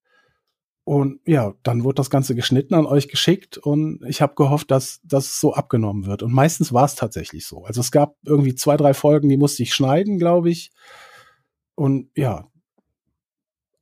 und 0.84 1.20
ja, 1.26 1.54
dann 1.62 1.84
wurde 1.84 1.96
das 1.96 2.10
Ganze 2.10 2.34
geschnitten, 2.34 2.74
an 2.74 2.86
euch 2.86 3.08
geschickt 3.08 3.56
und 3.56 4.00
ich 4.06 4.20
habe 4.20 4.34
gehofft, 4.34 4.70
dass 4.72 5.00
das 5.04 5.38
so 5.38 5.54
abgenommen 5.54 6.06
wird. 6.06 6.24
Und 6.24 6.32
meistens 6.32 6.72
war 6.72 6.84
es 6.84 6.96
tatsächlich 6.96 7.46
so. 7.46 7.64
Also 7.64 7.80
es 7.80 7.92
gab 7.92 8.16
irgendwie 8.26 8.56
zwei, 8.56 8.76
drei 8.76 8.92
Folgen, 8.92 9.28
die 9.28 9.36
musste 9.36 9.62
ich 9.62 9.74
schneiden, 9.74 10.18
glaube 10.18 10.50
ich. 10.50 10.72
Und 11.76 12.10
ja. 12.16 12.48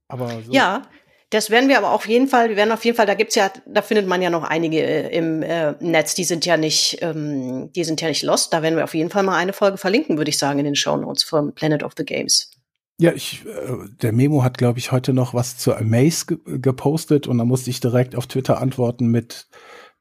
Aber 0.09 0.42
so. 0.42 0.52
Ja, 0.52 0.83
das 1.30 1.49
werden 1.49 1.71
wir 1.71 1.78
aber 1.78 1.92
auf 1.92 2.07
jeden 2.07 2.28
Fall, 2.28 2.50
wir 2.50 2.57
werden 2.57 2.73
auf 2.73 2.85
jeden 2.85 2.97
Fall, 2.97 3.07
da 3.07 3.14
gibt's 3.14 3.35
ja, 3.35 3.50
da 3.64 3.80
findet 3.80 4.07
man 4.07 4.21
ja 4.21 4.28
noch 4.28 4.42
einige 4.42 4.83
äh, 4.83 5.16
im 5.16 5.42
äh, 5.42 5.73
Netz, 5.80 6.14
die 6.14 6.25
sind 6.25 6.45
ja 6.45 6.59
nicht, 6.59 6.99
ähm, 7.00 7.73
die 7.73 7.85
sind 7.85 8.02
ja 8.02 8.09
nicht 8.09 8.25
lost. 8.25 8.52
Da 8.52 8.62
werden 8.62 8.76
wir 8.76 8.85
auf 8.85 8.95
jeden 8.95 9.11
Fall 9.11 9.23
mal 9.23 9.37
eine 9.37 9.54
Folge 9.54 9.78
verlinken, 9.78 10.19
würde 10.19 10.28
ich 10.28 10.38
sagen, 10.38 10.59
in 10.59 10.66
den 10.66 10.76
Show 10.76 10.97
Notes 10.97 11.23
von 11.23 11.54
Planet 11.54 11.83
of 11.83 11.92
the 11.97 12.04
Games. 12.04 12.50
Ja, 13.00 13.12
ich, 13.12 13.47
äh, 13.47 13.88
der 14.02 14.12
Memo 14.12 14.45
hat, 14.45 14.59
glaube 14.59 14.78
ich, 14.78 14.92
heute 14.92 15.12
noch 15.14 15.33
was 15.33 15.57
zur 15.57 15.78
Amaze 15.78 16.26
ge 16.26 16.59
gepostet 16.59 17.26
und 17.26 17.38
da 17.38 17.45
musste 17.45 17.71
ich 17.71 17.80
direkt 17.80 18.14
auf 18.14 18.26
Twitter 18.26 18.61
antworten 18.61 19.07
mit, 19.07 19.49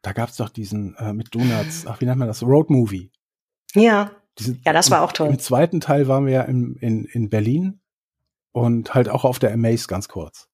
da 0.01 0.11
gab's 0.11 0.35
doch 0.35 0.49
diesen, 0.49 0.95
äh, 0.97 1.13
mit 1.13 1.33
Donuts, 1.33 1.87
ach, 1.87 2.01
wie 2.01 2.05
nennt 2.05 2.19
man 2.19 2.27
das? 2.27 2.43
Road 2.43 2.69
Movie. 2.69 3.09
Ja. 3.73 4.11
Diesen, 4.37 4.61
ja, 4.65 4.73
das 4.73 4.91
war 4.91 5.01
auch 5.01 5.13
toll. 5.13 5.29
Im 5.29 5.39
zweiten 5.39 5.79
Teil 5.79 6.07
waren 6.07 6.25
wir 6.25 6.33
ja 6.33 6.41
in, 6.43 6.75
in, 6.75 7.05
in 7.05 7.29
Berlin 7.29 7.79
und 8.51 8.93
halt 8.93 9.07
auch 9.09 9.23
auf 9.23 9.39
der 9.39 9.53
Amaze 9.53 9.87
ganz 9.87 10.07
kurz. 10.09 10.49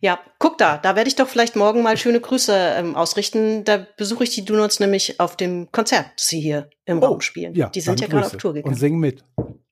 Ja, 0.00 0.18
guck 0.38 0.58
da, 0.58 0.76
da 0.76 0.96
werde 0.96 1.08
ich 1.08 1.16
doch 1.16 1.28
vielleicht 1.28 1.56
morgen 1.56 1.82
mal 1.82 1.96
schöne 1.96 2.20
Grüße 2.20 2.54
ähm, 2.76 2.94
ausrichten. 2.96 3.64
Da 3.64 3.86
besuche 3.96 4.24
ich 4.24 4.30
die 4.30 4.44
Donuts 4.44 4.78
nämlich 4.78 5.20
auf 5.20 5.36
dem 5.36 5.72
Konzert, 5.72 6.06
das 6.16 6.28
sie 6.28 6.40
hier 6.40 6.68
im 6.84 6.98
Oh, 6.98 7.06
Raum 7.06 7.20
spielen. 7.22 7.54
Ja, 7.54 7.70
die 7.70 7.80
sind 7.80 8.00
ja 8.00 8.06
gerade 8.08 8.26
auf. 8.26 8.36
Tour 8.36 8.50
Und 8.50 8.56
gegangen. 8.56 8.76
sing 8.76 8.98
mit. 8.98 9.24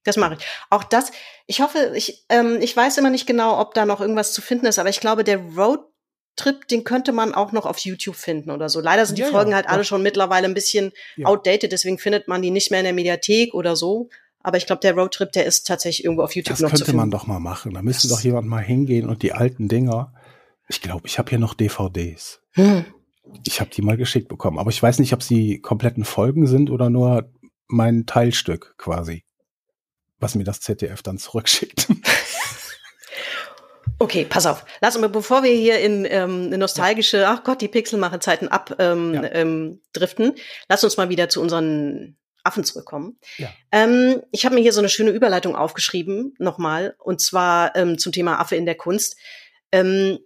Das 0.05 0.17
mache 0.17 0.35
ich. 0.39 0.45
Auch 0.71 0.85
das, 0.85 1.13
ich 1.47 1.61
hoffe, 1.61 1.93
ich, 1.95 2.25
ähm, 2.29 2.59
ich 2.61 2.77
weiß 2.77 2.99
immer 2.99 3.11
nicht 3.11 3.27
genau, 3.27 3.61
ob 3.61 3.75
da 3.75 3.87
noch 3.87 4.01
irgendwas 4.01 4.33
zu 4.33 4.43
finden 4.43 4.67
ist, 4.67 4.79
aber 4.79 4.89
ich 4.89 5.01
glaube, 5.01 5.23
der 5.25 5.39
Roadtrip, 5.39 6.67
den 6.69 6.83
könnte 6.85 7.13
man 7.13 7.35
auch 7.35 7.53
noch 7.53 7.67
auf 7.67 7.79
YouTube 7.79 8.17
finden 8.17 8.51
oder 8.51 8.69
so. 8.69 8.81
Leider 8.81 9.07
sind 9.07 9.17
die 9.19 9.23
Ja, 9.23 9.29
ja, 9.29 9.33
Folgen 9.33 9.55
halt 9.55 9.69
alle 9.69 9.85
schon 9.85 10.03
mittlerweile 10.03 10.47
ein 10.49 10.55
bisschen 10.55 10.93
Ja. 11.17 11.29
outdated, 11.29 11.71
deswegen 11.73 11.99
findet 11.99 12.27
man 12.29 12.43
die 12.43 12.51
nicht 12.51 12.71
mehr 12.71 12.81
in 12.81 12.85
der 12.85 12.95
Mediathek 12.95 13.55
oder 13.55 13.77
so. 13.77 14.09
Aber 14.45 14.57
ich 14.57 14.67
glaube, 14.67 14.81
der 14.81 14.95
Roadtrip, 14.95 15.31
der 15.31 15.47
ist 15.47 15.69
tatsächlich 15.69 16.05
irgendwo 16.05 16.25
auf 16.25 16.35
YouTube 16.35 16.53
Das 16.55 16.61
noch 16.61 16.71
zu 16.71 16.73
könnte 16.73 16.85
finden. 16.87 16.97
man 16.99 17.11
doch 17.13 17.29
mal 17.29 17.39
machen. 17.39 17.75
Da 17.75 17.83
müsste 17.83 18.09
Das- 18.09 18.17
doch 18.19 18.25
jemand 18.25 18.49
mal 18.49 18.59
hingehen 18.63 19.09
und 19.09 19.23
die 19.23 19.33
alten 19.33 19.69
Dinger. 19.69 20.13
Ich 20.69 20.81
glaube, 20.81 21.07
ich 21.07 21.19
habe 21.19 21.31
hier 21.31 21.39
noch 21.39 21.55
DVDs. 21.55 22.41
Hm. 22.55 22.85
Ich 23.47 23.61
habe 23.61 23.71
die 23.71 23.83
mal 23.83 23.97
geschickt 23.97 24.27
bekommen. 24.27 24.59
Aber 24.59 24.71
ich 24.71 24.83
weiß 24.83 24.99
nicht, 24.99 25.13
ob 25.13 25.23
sie 25.23 25.61
kompletten 25.61 26.05
Folgen 26.05 26.49
sind 26.49 26.71
oder 26.71 26.91
nur 26.91 27.31
mein 27.69 28.05
Teilstück 28.07 28.75
quasi. 28.79 29.23
Was 30.23 30.35
mir 30.37 30.45
das 30.45 30.61
ZDF 30.61 31.03
dann 31.03 31.19
zurückschickt. 31.19 31.89
Okay, 33.99 34.25
pass 34.29 34.47
auf. 34.47 34.65
Lass 34.81 34.97
uns, 34.97 35.13
bevor 35.13 35.43
wir 35.43 35.53
hier 35.53 35.79
in 35.81 36.05
ähm, 36.09 36.47
eine 36.47 36.59
nostalgische, 36.59 37.29
ach 37.29 37.45
Gott, 37.45 37.61
die 37.61 37.69
Pixelmache-Zeiten 37.69 38.49
abdriften, 38.49 39.15
ähm, 39.15 39.15
Ja. 39.15 39.33
ähm, 39.33 39.81
driften, 39.93 40.35
lass 40.69 40.83
uns 40.83 40.97
mal 40.97 41.09
wieder 41.09 41.29
zu 41.29 41.41
unseren 41.41 42.17
Affen 42.43 42.65
zurückkommen. 42.65 43.19
Ja. 43.39 43.49
Ähm, 43.71 44.21
ich 44.33 44.45
habe 44.45 44.57
mir 44.57 44.61
hier 44.61 44.73
so 44.73 44.81
eine 44.81 44.89
schöne 44.89 45.11
Überleitung 45.11 45.55
aufgeschrieben, 45.55 46.35
nochmal, 46.39 46.97
und 46.99 47.21
zwar 47.21 47.77
ähm, 47.77 47.97
zum 47.99 48.11
Thema 48.13 48.41
Affe 48.41 48.57
in 48.57 48.67
der 48.67 48.75
Kunst. 48.75 49.17
Ähm, 49.71 50.19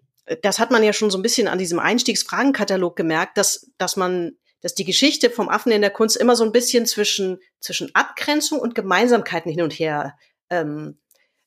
das 0.42 0.58
hat 0.58 0.70
man 0.70 0.82
ja 0.82 0.92
schon 0.94 1.10
so 1.10 1.18
ein 1.18 1.22
bisschen 1.22 1.46
an 1.46 1.58
diesem 1.58 1.78
Einstiegsfragenkatalog 1.78 2.96
gemerkt, 2.96 3.36
dass, 3.36 3.70
dass 3.76 3.96
man, 3.96 4.32
dass 4.66 4.74
die 4.74 4.84
Geschichte 4.84 5.30
vom 5.30 5.48
Affen 5.48 5.70
in 5.70 5.80
der 5.80 5.92
Kunst 5.92 6.16
immer 6.16 6.34
so 6.34 6.42
ein 6.42 6.50
bisschen 6.50 6.86
zwischen, 6.86 7.38
zwischen 7.60 7.94
Abgrenzung 7.94 8.58
und 8.58 8.74
Gemeinsamkeiten 8.74 9.48
hin 9.48 9.62
und 9.62 9.72
her 9.72 10.18
ähm, 10.50 10.98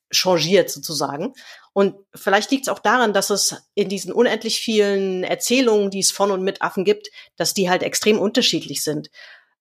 changiert 0.10 0.70
sozusagen. 0.70 1.34
Und 1.74 1.96
vielleicht 2.16 2.50
liegt 2.50 2.68
es 2.68 2.70
auch 2.70 2.80
daran, 2.80 3.12
dass 3.12 3.30
es 3.30 3.58
in 3.76 3.90
diesen 3.90 4.14
unendlich 4.14 4.62
vielen 4.62 5.26
Erzählungen, 5.26 5.90
die 5.92 6.00
es 6.00 6.12
von 6.12 6.32
und 6.32 6.44
mit 6.44 6.62
Affen 6.62 6.86
gibt, 6.86 7.10
dass 7.36 7.54
die 7.54 7.70
halt 7.70 7.84
extrem 7.84 8.18
unterschiedlich 8.18 8.86
sind. 8.86 9.10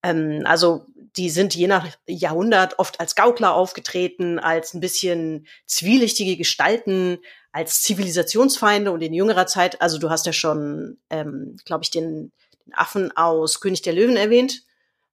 Ähm, 0.03 0.43
also 0.45 0.85
die 1.17 1.29
sind 1.29 1.53
je 1.53 1.67
nach 1.67 1.85
Jahrhundert 2.07 2.79
oft 2.79 3.01
als 3.01 3.13
Gaukler 3.13 3.55
aufgetreten, 3.55 4.39
als 4.39 4.73
ein 4.73 4.79
bisschen 4.79 5.47
zwielichtige 5.65 6.37
Gestalten, 6.37 7.17
als 7.51 7.81
Zivilisationsfeinde 7.81 8.89
und 8.89 9.01
in 9.01 9.13
jüngerer 9.13 9.47
Zeit, 9.47 9.81
also 9.81 9.97
du 9.97 10.09
hast 10.09 10.25
ja 10.27 10.31
schon, 10.31 10.97
ähm, 11.09 11.57
glaube 11.65 11.83
ich, 11.83 11.91
den, 11.91 12.05
den 12.13 12.31
Affen 12.73 13.15
aus 13.15 13.59
König 13.61 13.81
der 13.81 13.93
Löwen 13.93 14.15
erwähnt. 14.17 14.63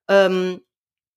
Ähm, 0.09 0.61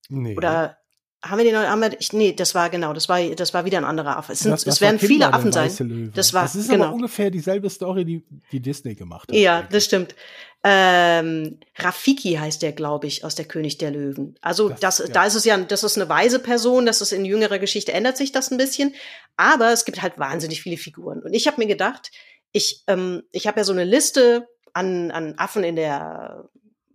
Nee. 0.10 0.36
oder 0.36 0.77
haben 1.22 1.38
wir 1.38 1.43
den 1.46 1.53
noch? 1.53 1.62
Haben 1.62 1.81
wir, 1.81 2.00
ich, 2.00 2.13
nee, 2.13 2.31
das 2.34 2.55
war 2.55 2.69
genau, 2.69 2.93
das 2.93 3.10
war, 3.10 3.22
das 3.22 3.53
war 3.53 3.65
wieder 3.65 3.77
ein 3.77 3.84
anderer 3.86 4.17
Affe. 4.17 4.31
Es, 4.34 4.39
sind, 4.39 4.51
Das- 4.51 4.63
das 4.63 4.75
es 4.75 4.81
werden 4.81 4.98
viele 5.00 5.31
Affen 5.34 5.51
sein. 5.51 5.69
Löwe. 5.79 6.12
Das 6.13 6.34
war- 6.34 6.43
das 6.43 6.55
ist 6.55 6.69
genau. 6.69 6.86
aber 6.86 6.93
ungefähr 6.96 7.29
dieselbe 7.29 7.69
Story, 7.69 8.05
die, 8.05 8.25
die 8.51 8.60
Disney 8.62 8.96
gemacht 8.96 9.27
hat. 9.29 9.36
Ja, 9.36 9.62
das 9.63 9.86
stimmt. 9.86 10.15
Ähm, 10.63 11.60
Rafiki 11.77 12.34
heißt 12.36 12.62
der, 12.62 12.74
glaube 12.74 13.08
ich, 13.08 13.24
aus 13.24 13.36
der 13.36 13.46
König 13.46 13.77
der 13.77 13.91
Löwen. 13.91 14.36
Also 14.41 14.69
Das- 14.69 14.79
das, 14.79 14.98
ja. 15.00 15.08
da 15.08 15.25
ist 15.25 15.36
es 15.36 15.45
ja, 15.45 15.58
das 15.58 15.84
ist 15.84 15.97
eine 15.97 16.10
weise 16.10 16.39
Person, 16.39 16.86
das 16.86 17.02
ist 17.02 17.12
in 17.12 17.25
jüngerer 17.25 17.60
Geschichte 17.60 17.91
ändert 17.93 18.17
sich 18.17 18.32
das 18.32 18.52
ein 18.52 18.58
bisschen, 18.58 18.93
aber 19.38 19.71
es 19.71 19.86
gibt 19.86 20.02
halt 20.02 20.17
wahnsinnig 20.19 20.62
viele 20.62 20.78
Figuren. 20.78 21.21
Und 21.21 21.34
ich 21.34 21.47
habe 21.47 21.62
mir 21.62 21.67
gedacht, 21.67 22.12
ich, 22.52 22.84
ähm, 22.88 23.23
ich 23.32 23.47
habe 23.47 23.60
ja 23.60 23.63
so 23.63 23.71
eine 23.73 23.84
Liste 23.86 24.47
an, 24.73 25.12
an 25.12 25.36
Affen 25.38 25.63
in 25.63 25.75
der 25.75 26.49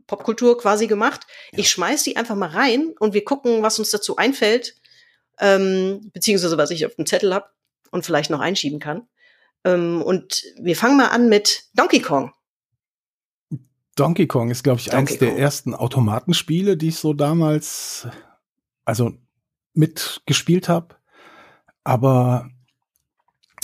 Popkultur 0.07 0.59
quasi 0.59 0.87
gemacht. 0.87 1.27
Ja. 1.53 1.61
Ich 1.61 1.71
schmeiß 1.71 2.03
die 2.03 2.17
einfach 2.17 2.37
mal 2.37 2.51
rein 2.51 2.95
und 2.99 3.15
wir 3.15 3.25
gucken, 3.25 3.63
was 3.63 3.79
uns 3.79 3.91
dazu 3.91 4.17
einfällt, 4.17 4.77
ähm, 5.41 6.11
beziehungsweise 6.13 6.59
was 6.59 6.71
ich 6.71 6.87
auf 6.87 6.95
dem 6.97 7.07
Zettel 7.07 7.35
habe 7.35 7.47
und 7.91 8.05
vielleicht 8.05 8.31
noch 8.31 8.41
einschieben 8.41 8.81
kann. 8.81 9.09
Ähm, 9.65 10.03
und 10.03 10.45
wir 10.61 10.77
fangen 10.77 10.97
mal 10.97 11.09
an 11.09 11.29
mit 11.29 11.65
Donkey 11.75 12.01
Kong. 12.01 12.33
Donkey 13.97 14.27
Kong 14.27 14.51
ist, 14.51 14.65
glaube 14.65 14.81
ich, 14.81 14.87
Donkey 14.87 14.99
eines 14.99 15.19
der 15.19 15.29
Kong. 15.31 15.39
ersten 15.39 15.75
Automatenspiele, 15.75 16.77
die 16.77 16.89
ich 16.89 16.97
so 16.97 17.15
damals, 17.15 18.09
also 18.85 19.13
mitgespielt 19.73 20.69
habe. 20.69 20.97
Aber 21.85 22.51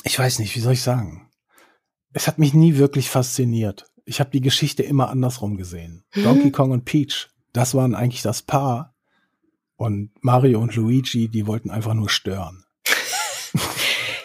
ich 0.04 0.18
weiß 0.18 0.38
nicht, 0.38 0.54
wie 0.54 0.60
soll 0.60 0.74
ich 0.74 0.82
sagen? 0.82 1.30
Es 2.12 2.26
hat 2.26 2.38
mich 2.38 2.54
nie 2.54 2.76
wirklich 2.76 3.10
fasziniert. 3.10 3.86
Ich 4.10 4.18
habe 4.18 4.30
die 4.30 4.40
Geschichte 4.40 4.82
immer 4.82 5.08
andersrum 5.08 5.56
gesehen. 5.56 6.02
Donkey 6.16 6.50
Kong 6.50 6.72
und 6.72 6.84
Peach, 6.84 7.28
das 7.52 7.76
waren 7.76 7.94
eigentlich 7.94 8.22
das 8.22 8.42
Paar. 8.42 8.92
Und 9.76 10.10
Mario 10.20 10.60
und 10.60 10.74
Luigi, 10.74 11.28
die 11.28 11.46
wollten 11.46 11.70
einfach 11.70 11.94
nur 11.94 12.10
stören. 12.10 12.64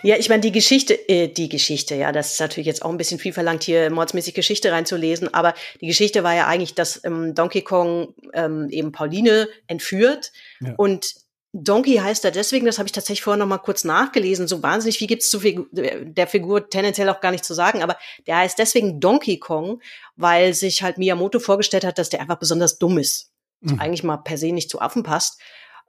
Ja, 0.02 0.18
ich 0.18 0.28
meine, 0.28 0.42
die 0.42 0.52
Geschichte, 0.52 0.94
äh, 1.08 1.28
die 1.28 1.50
Geschichte, 1.50 1.96
ja, 1.96 2.12
das 2.12 2.34
ist 2.34 2.40
natürlich 2.40 2.66
jetzt 2.68 2.84
auch 2.84 2.90
ein 2.90 2.98
bisschen 2.98 3.20
viel 3.20 3.32
verlangt, 3.34 3.64
hier 3.64 3.90
mordsmäßig 3.92 4.34
Geschichte 4.34 4.72
reinzulesen, 4.72 5.34
aber 5.34 5.54
die 5.82 5.88
Geschichte 5.88 6.24
war 6.24 6.34
ja 6.36 6.46
eigentlich, 6.48 6.74
dass 6.76 7.04
ähm, 7.04 7.34
Donkey 7.36 7.62
Kong 7.62 8.14
ähm, 8.34 8.70
eben 8.70 8.92
Pauline 8.92 9.48
entführt 9.68 10.32
Ja. 10.62 10.74
und 10.78 11.14
Donkey 11.58 11.96
heißt 11.96 12.26
er 12.26 12.32
deswegen, 12.32 12.66
das 12.66 12.80
habe 12.80 12.88
ich 12.88 12.92
tatsächlich 12.92 13.24
vorher 13.24 13.38
noch 13.38 13.48
mal 13.48 13.60
kurz 13.60 13.84
nachgelesen, 13.84 14.48
so 14.48 14.62
wahnsinnig 14.62 14.98
viel 14.98 15.08
gibt's 15.08 15.30
zu 15.30 15.40
Figu 15.40 15.66
der 15.72 16.28
Figur 16.28 16.70
tendenziell 16.70 17.10
auch 17.10 17.22
gar 17.22 17.32
nicht 17.32 17.46
zu 17.46 17.54
sagen, 17.54 17.82
aber 17.82 17.98
der 18.28 18.38
heißt 18.38 18.60
deswegen 18.60 19.00
Donkey 19.00 19.40
Kong, 19.40 19.82
weil 20.16 20.54
sich 20.54 20.84
halt 20.84 20.98
Miyamoto 20.98 21.40
vorgestellt 21.40 21.86
hat, 21.86 21.98
dass 21.98 22.10
der 22.10 22.20
einfach 22.20 22.40
besonders 22.40 22.78
dumm 22.78 22.98
ist. 22.98 23.32
Mhm. 23.62 23.80
eigentlich 23.80 24.04
mal 24.04 24.18
per 24.18 24.38
se 24.38 24.52
nicht 24.52 24.70
zu 24.70 24.80
Affen 24.80 25.04
passt. 25.04 25.40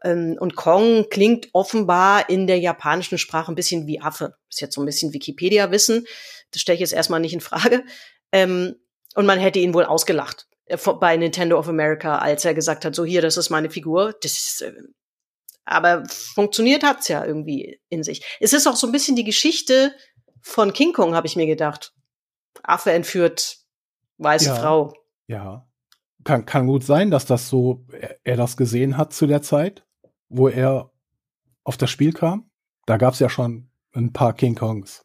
Ähm, 0.02 0.37
und 0.38 0.57
Kong 0.57 1.07
klingt 1.11 1.48
offenbar 1.52 2.29
in 2.29 2.46
der 2.46 2.59
japanischen 2.59 3.18
Sprache 3.18 3.50
ein 3.50 3.55
bisschen 3.55 3.87
wie 3.87 4.00
Affe. 4.00 4.35
Ist 4.50 4.61
jetzt 4.61 4.74
so 4.74 4.83
ein 4.83 4.87
bisschen 4.87 5.12
Wikipedia-Wissen. 5.12 6.07
Das 6.52 6.62
stelle 6.62 6.74
ich 6.74 6.81
jetzt 6.81 6.92
erstmal 6.92 7.20
nicht 7.20 7.35
in 7.35 7.40
Frage. 7.40 7.85
Ähm, 8.33 8.76
und 9.14 9.26
man 9.26 9.38
hätte 9.38 9.59
ihn 9.59 9.74
wohl 9.74 9.85
ausgelacht 9.85 10.46
äh, 10.66 10.76
bei 10.76 11.16
Nintendo 11.16 11.59
of 11.59 11.68
America, 11.68 12.18
als 12.18 12.44
er 12.44 12.55
gesagt 12.55 12.85
hat, 12.85 12.94
so 12.94 13.05
hier, 13.05 13.22
das 13.22 13.37
ist 13.37 13.50
meine 13.50 13.70
Figur. 13.70 14.14
Das 14.22 14.33
ist, 14.33 14.62
äh, 14.62 14.72
aber 15.66 16.05
funktioniert 16.09 16.85
hat's 16.85 17.09
ja 17.09 17.24
irgendwie 17.24 17.81
in 17.88 18.02
sich. 18.02 18.24
Es 18.40 18.52
ist 18.52 18.66
auch 18.66 18.76
so 18.76 18.87
ein 18.87 18.92
bisschen 18.92 19.16
die 19.16 19.24
Geschichte 19.24 19.94
von 20.40 20.72
King 20.72 20.92
Kong, 20.92 21.14
habe 21.14 21.26
ich 21.26 21.37
mir 21.37 21.46
gedacht. 21.46 21.92
Affe 22.62 22.92
entführt 22.92 23.59
weiße 24.18 24.46
Ja. 24.46 24.55
Frau. 24.55 24.94
Ja. 25.26 25.66
Kann, 26.24 26.46
kann 26.46 26.66
gut 26.66 26.85
sein, 26.85 27.11
dass 27.11 27.26
das 27.26 27.48
so, 27.48 27.85
er, 27.92 28.16
er 28.24 28.37
das 28.37 28.57
gesehen 28.57 28.96
hat 28.96 29.12
zu 29.12 29.26
der 29.26 29.42
Zeit, 29.42 29.85
wo 30.29 30.48
er 30.48 30.90
auf 31.64 31.76
das 31.76 31.90
Spiel 31.90 32.12
kam. 32.12 32.48
Da 32.87 32.96
gab's 32.96 33.18
ja 33.18 33.29
schon 33.29 33.68
ein 33.92 34.12
paar 34.12 34.33
King 34.35 34.55
Kongs. 34.55 35.05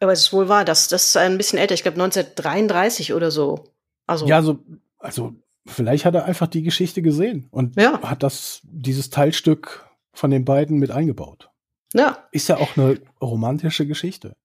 Aber 0.00 0.12
es 0.12 0.22
ist 0.22 0.32
wohl 0.32 0.48
wahr, 0.48 0.64
das, 0.64 0.88
das 0.88 1.06
ist 1.06 1.16
ein 1.16 1.38
bisschen 1.38 1.58
älter. 1.58 1.74
Ich 1.74 1.82
glaube 1.82 2.02
1933 2.02 3.14
oder 3.14 3.30
so. 3.30 3.72
Also 4.06 4.26
Ja, 4.26 4.42
so, 4.42 4.58
also 4.98 5.34
vielleicht 5.66 6.04
hat 6.04 6.14
er 6.14 6.24
einfach 6.24 6.46
die 6.46 6.62
Geschichte 6.62 7.02
gesehen 7.02 7.48
und 7.50 7.80
Ja. 7.80 8.00
hat 8.02 8.22
das, 8.22 8.60
dieses 8.64 9.10
Teilstück 9.10 9.86
von 10.12 10.30
den 10.30 10.44
beiden 10.44 10.78
mit 10.78 10.90
eingebaut. 10.90 11.50
ja, 11.94 12.18
Ist 12.32 12.48
ja 12.48 12.56
auch 12.58 12.76
eine 12.76 12.98
romantische 13.20 13.86
Geschichte. 13.86 14.36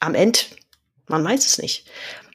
am 0.00 0.14
Ende, 0.14 0.38
man 1.08 1.24
weiß 1.24 1.46
es 1.46 1.58
nicht. 1.58 1.88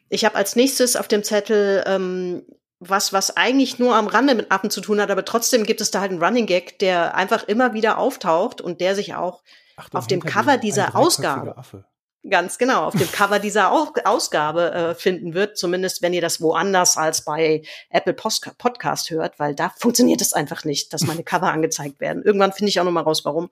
Ich 0.09 0.25
habe 0.25 0.35
als 0.35 0.55
nächstes 0.55 0.95
auf 0.95 1.07
dem 1.07 1.23
Zettel 1.23 1.83
ähm, 1.85 2.43
was, 2.79 3.13
was 3.13 3.37
eigentlich 3.37 3.77
nur 3.77 3.95
am 3.95 4.07
Rande 4.07 4.33
mit 4.33 4.51
Affen 4.51 4.71
zu 4.71 4.81
tun 4.81 4.99
hat, 4.99 5.11
aber 5.11 5.23
trotzdem 5.23 5.63
gibt 5.65 5.81
es 5.81 5.91
da 5.91 6.01
halt 6.01 6.11
einen 6.11 6.23
Running 6.23 6.47
Gag, 6.47 6.79
der 6.79 7.13
einfach 7.15 7.43
immer 7.47 7.73
wieder 7.73 7.97
auftaucht 7.99 8.59
und 8.61 8.81
der 8.81 8.95
sich 8.95 9.13
auch 9.15 9.43
Ach, 9.77 9.89
Auf 9.93 10.07
dem 10.07 10.21
Cover 10.21 10.57
dieser 10.57 10.95
Ausgabe. 10.95 11.57
Affe. 11.57 11.85
Ganz 12.29 12.57
genau 12.57 12.85
auf 12.85 12.95
dem 12.95 13.11
Cover 13.11 13.39
dieser 13.39 13.71
Au 13.71 13.87
Ausgabe 14.03 14.71
äh, 14.71 14.95
finden 14.95 15.33
wird, 15.33 15.57
zumindest 15.57 16.01
wenn 16.01 16.13
ihr 16.13 16.21
das 16.21 16.39
woanders 16.41 16.97
als 16.97 17.25
bei 17.25 17.63
Apple 17.89 18.13
Post 18.13 18.57
Podcast 18.57 19.09
hört, 19.09 19.39
weil 19.39 19.55
da 19.55 19.73
funktioniert 19.79 20.21
es 20.21 20.33
einfach 20.33 20.63
nicht, 20.63 20.93
dass 20.93 21.05
meine 21.07 21.23
Cover 21.23 21.47
angezeigt 21.51 21.99
werden. 21.99 22.23
Irgendwann 22.23 22.53
finde 22.53 22.69
ich 22.69 22.79
auch 22.79 22.83
noch 22.85 22.91
mal 22.91 23.01
raus, 23.01 23.25
warum. 23.25 23.49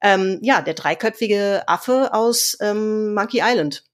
Ähm, 0.00 0.38
ja, 0.42 0.60
der 0.60 0.74
dreiköpfige 0.74 1.62
Affe 1.66 2.14
aus 2.14 2.56
ähm, 2.60 3.14
Monkey 3.14 3.40
Island. 3.42 3.84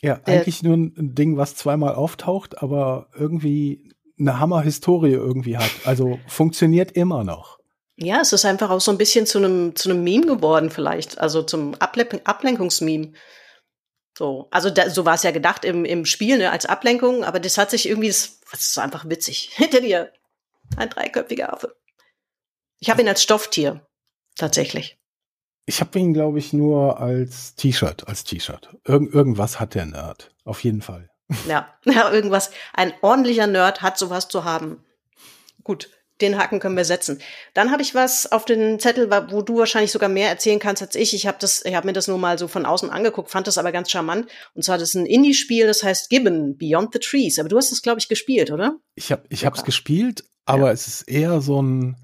Ja, 0.00 0.16
Der- 0.16 0.36
eigentlich 0.40 0.62
nur 0.62 0.76
ein 0.76 0.92
Ding, 1.14 1.36
was 1.36 1.56
zweimal 1.56 1.94
auftaucht, 1.94 2.62
aber 2.62 3.08
irgendwie 3.14 3.90
eine 4.18 4.38
Hammer-Historie 4.38 5.12
irgendwie 5.12 5.56
hat. 5.58 5.70
Also 5.84 6.18
funktioniert 6.28 6.92
immer 6.92 7.24
noch. 7.24 7.58
Ja, 7.96 8.20
es 8.20 8.32
ist 8.32 8.44
einfach 8.44 8.70
auch 8.70 8.80
so 8.80 8.90
ein 8.90 8.98
bisschen 8.98 9.26
zu 9.26 9.38
einem 9.38 9.76
zu 9.76 9.90
einem 9.90 10.02
Meme 10.02 10.26
geworden 10.26 10.70
vielleicht, 10.70 11.18
also 11.18 11.42
zum 11.42 11.74
Able 11.80 12.20
Ablenkungsmeme. 12.24 13.12
So, 14.16 14.48
also 14.50 14.70
da, 14.70 14.90
so 14.90 15.04
war 15.04 15.14
es 15.14 15.24
ja 15.24 15.32
gedacht 15.32 15.64
im, 15.64 15.84
im 15.84 16.04
Spiel 16.04 16.38
ne, 16.38 16.50
als 16.50 16.66
Ablenkung, 16.66 17.24
aber 17.24 17.40
das 17.40 17.58
hat 17.58 17.70
sich 17.70 17.88
irgendwie, 17.88 18.08
das, 18.08 18.40
das 18.50 18.60
ist 18.60 18.78
einfach 18.78 19.08
witzig. 19.08 19.50
Hinter 19.54 19.80
dir 19.80 20.12
ein 20.76 20.88
dreiköpfiger 20.90 21.52
Affe. 21.52 21.76
Ich 22.78 22.90
habe 22.90 23.02
ihn 23.02 23.08
als 23.08 23.22
Stofftier 23.22 23.86
tatsächlich. 24.36 24.98
Ich 25.66 25.80
habe 25.80 25.98
ihn, 25.98 26.12
glaube 26.12 26.38
ich, 26.38 26.52
nur 26.52 27.00
als 27.00 27.54
T-Shirt, 27.54 28.06
als 28.06 28.24
T-Shirt. 28.24 28.76
Irg 28.84 29.14
irgendwas 29.14 29.58
hat 29.58 29.74
der 29.74 29.86
Nerd, 29.86 30.34
auf 30.44 30.62
jeden 30.62 30.82
Fall. 30.82 31.10
Ja, 31.48 31.72
ja, 31.84 32.10
irgendwas. 32.12 32.50
Ein 32.72 32.92
ordentlicher 33.02 33.46
Nerd 33.46 33.82
hat 33.82 33.98
sowas 33.98 34.28
zu 34.28 34.44
haben. 34.44 34.84
Gut, 35.62 35.88
den 36.20 36.38
Haken 36.38 36.60
können 36.60 36.76
wir 36.76 36.84
setzen. 36.84 37.20
Dann 37.54 37.70
habe 37.70 37.82
ich 37.82 37.94
was 37.94 38.30
auf 38.30 38.44
den 38.44 38.78
Zettel, 38.78 39.10
wo 39.30 39.42
du 39.42 39.58
wahrscheinlich 39.58 39.90
sogar 39.90 40.08
mehr 40.08 40.28
erzählen 40.28 40.58
kannst 40.58 40.82
als 40.82 40.94
ich. 40.94 41.14
Ich 41.14 41.26
habe 41.26 41.38
das, 41.40 41.64
ich 41.64 41.74
habe 41.74 41.86
mir 41.86 41.92
das 41.92 42.08
nur 42.08 42.18
mal 42.18 42.38
so 42.38 42.46
von 42.46 42.66
außen 42.66 42.90
angeguckt, 42.90 43.30
fand 43.30 43.46
das 43.46 43.58
aber 43.58 43.72
ganz 43.72 43.90
charmant. 43.90 44.28
Und 44.54 44.62
zwar 44.64 44.78
das 44.78 44.90
ist 44.90 44.94
ein 44.94 45.06
Indie-Spiel, 45.06 45.66
das 45.66 45.82
heißt 45.82 46.10
Gibbon 46.10 46.56
Beyond 46.56 46.92
the 46.92 47.00
Trees. 47.00 47.38
Aber 47.38 47.48
du 47.48 47.56
hast 47.56 47.72
es, 47.72 47.82
glaube 47.82 47.98
ich, 47.98 48.08
gespielt, 48.08 48.50
oder? 48.50 48.78
Ich 48.94 49.10
habe, 49.10 49.24
ich 49.28 49.44
habe 49.44 49.56
es 49.56 49.64
gespielt, 49.64 50.24
aber 50.44 50.66
ja. 50.66 50.72
es 50.72 50.86
ist 50.86 51.02
eher 51.02 51.40
so 51.40 51.60
ein. 51.60 51.96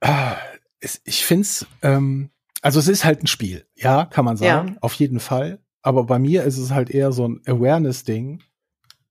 Äh, 0.00 0.34
es, 0.80 1.00
ich 1.04 1.24
find's, 1.24 1.66
ähm, 1.82 2.30
also 2.62 2.78
es 2.78 2.88
ist 2.88 3.04
halt 3.04 3.22
ein 3.22 3.26
Spiel, 3.26 3.66
ja, 3.74 4.04
kann 4.04 4.24
man 4.24 4.36
sagen, 4.36 4.68
ja. 4.68 4.76
auf 4.80 4.94
jeden 4.94 5.20
Fall. 5.20 5.60
Aber 5.82 6.04
bei 6.04 6.18
mir 6.18 6.44
ist 6.44 6.58
es 6.58 6.70
halt 6.70 6.90
eher 6.90 7.12
so 7.12 7.26
ein 7.26 7.40
Awareness-Ding, 7.46 8.42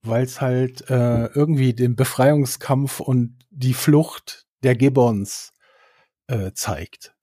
weil 0.07 0.23
es 0.23 0.41
halt 0.41 0.89
äh, 0.89 1.25
irgendwie 1.27 1.73
den 1.73 1.95
Befreiungskampf 1.95 2.99
und 2.99 3.37
die 3.49 3.73
Flucht 3.73 4.45
der 4.63 4.75
Gibbons 4.75 5.53
äh, 6.27 6.51
zeigt. 6.53 7.15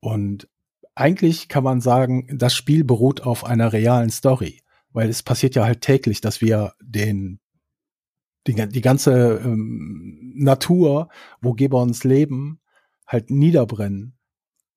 Und 0.00 0.48
eigentlich 0.94 1.48
kann 1.48 1.64
man 1.64 1.80
sagen, 1.80 2.26
das 2.38 2.54
Spiel 2.54 2.84
beruht 2.84 3.22
auf 3.22 3.44
einer 3.44 3.72
realen 3.72 4.10
Story, 4.10 4.62
weil 4.92 5.08
es 5.08 5.22
passiert 5.22 5.54
ja 5.54 5.64
halt 5.64 5.80
täglich, 5.80 6.20
dass 6.20 6.40
wir 6.40 6.74
den 6.80 7.40
die, 8.46 8.54
die 8.54 8.80
ganze 8.80 9.40
ähm, 9.44 10.32
Natur, 10.34 11.08
wo 11.40 11.52
Gibbons 11.52 12.04
leben, 12.04 12.60
halt 13.06 13.30
niederbrennen 13.30 14.16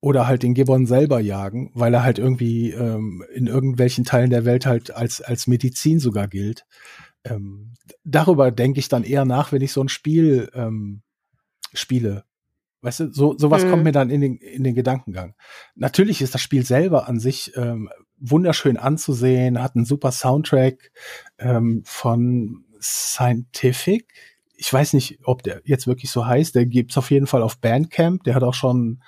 oder 0.00 0.26
halt 0.26 0.42
den 0.42 0.54
Gibbon 0.54 0.86
selber 0.86 1.20
jagen, 1.20 1.70
weil 1.74 1.94
er 1.94 2.04
halt 2.04 2.18
irgendwie 2.18 2.72
ähm, 2.72 3.24
in 3.34 3.46
irgendwelchen 3.46 4.04
Teilen 4.04 4.30
der 4.30 4.44
Welt 4.44 4.66
halt 4.66 4.90
als 4.90 5.22
als 5.22 5.46
Medizin 5.46 5.98
sogar 5.98 6.28
gilt. 6.28 6.66
Ähm, 7.24 7.72
darüber 8.04 8.50
denke 8.50 8.80
ich 8.80 8.88
dann 8.88 9.04
eher 9.04 9.24
nach, 9.24 9.52
wenn 9.52 9.62
ich 9.62 9.72
so 9.72 9.82
ein 9.82 9.88
Spiel 9.88 10.50
ähm, 10.54 11.02
spiele. 11.72 12.24
Weißt 12.82 13.00
du, 13.00 13.12
so 13.12 13.36
sowas 13.38 13.64
mhm. 13.64 13.70
kommt 13.70 13.84
mir 13.84 13.92
dann 13.92 14.10
in 14.10 14.20
den 14.20 14.36
in 14.36 14.62
den 14.62 14.74
Gedankengang. 14.74 15.34
Natürlich 15.74 16.20
ist 16.20 16.34
das 16.34 16.42
Spiel 16.42 16.66
selber 16.66 17.08
an 17.08 17.18
sich 17.18 17.56
ähm, 17.56 17.88
wunderschön 18.18 18.76
anzusehen, 18.76 19.62
hat 19.62 19.74
einen 19.74 19.86
super 19.86 20.12
Soundtrack 20.12 20.92
ähm, 21.38 21.82
von 21.86 22.64
Scientific. 22.80 24.12
Ich 24.56 24.72
weiß 24.72 24.92
nicht, 24.92 25.18
ob 25.24 25.42
der 25.42 25.62
jetzt 25.64 25.86
wirklich 25.86 26.10
so 26.10 26.26
heißt. 26.26 26.54
Der 26.54 26.66
gibt's 26.66 26.98
auf 26.98 27.10
jeden 27.10 27.26
Fall 27.26 27.42
auf 27.42 27.58
Bandcamp. 27.58 28.22
Der 28.24 28.34
hat 28.34 28.42
auch 28.42 28.54
schon 28.54 29.02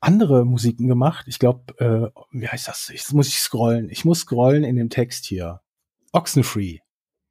andere 0.00 0.44
Musiken 0.44 0.88
gemacht. 0.88 1.26
Ich 1.28 1.38
glaube, 1.38 1.74
äh, 1.78 2.20
wie 2.32 2.48
heißt 2.48 2.68
das? 2.68 2.88
Jetzt 2.92 3.12
muss 3.14 3.28
ich 3.28 3.38
scrollen. 3.38 3.88
Ich 3.88 4.04
muss 4.04 4.20
scrollen 4.20 4.64
in 4.64 4.76
dem 4.76 4.90
Text 4.90 5.26
hier. 5.26 5.60
Oxenfree. 6.12 6.78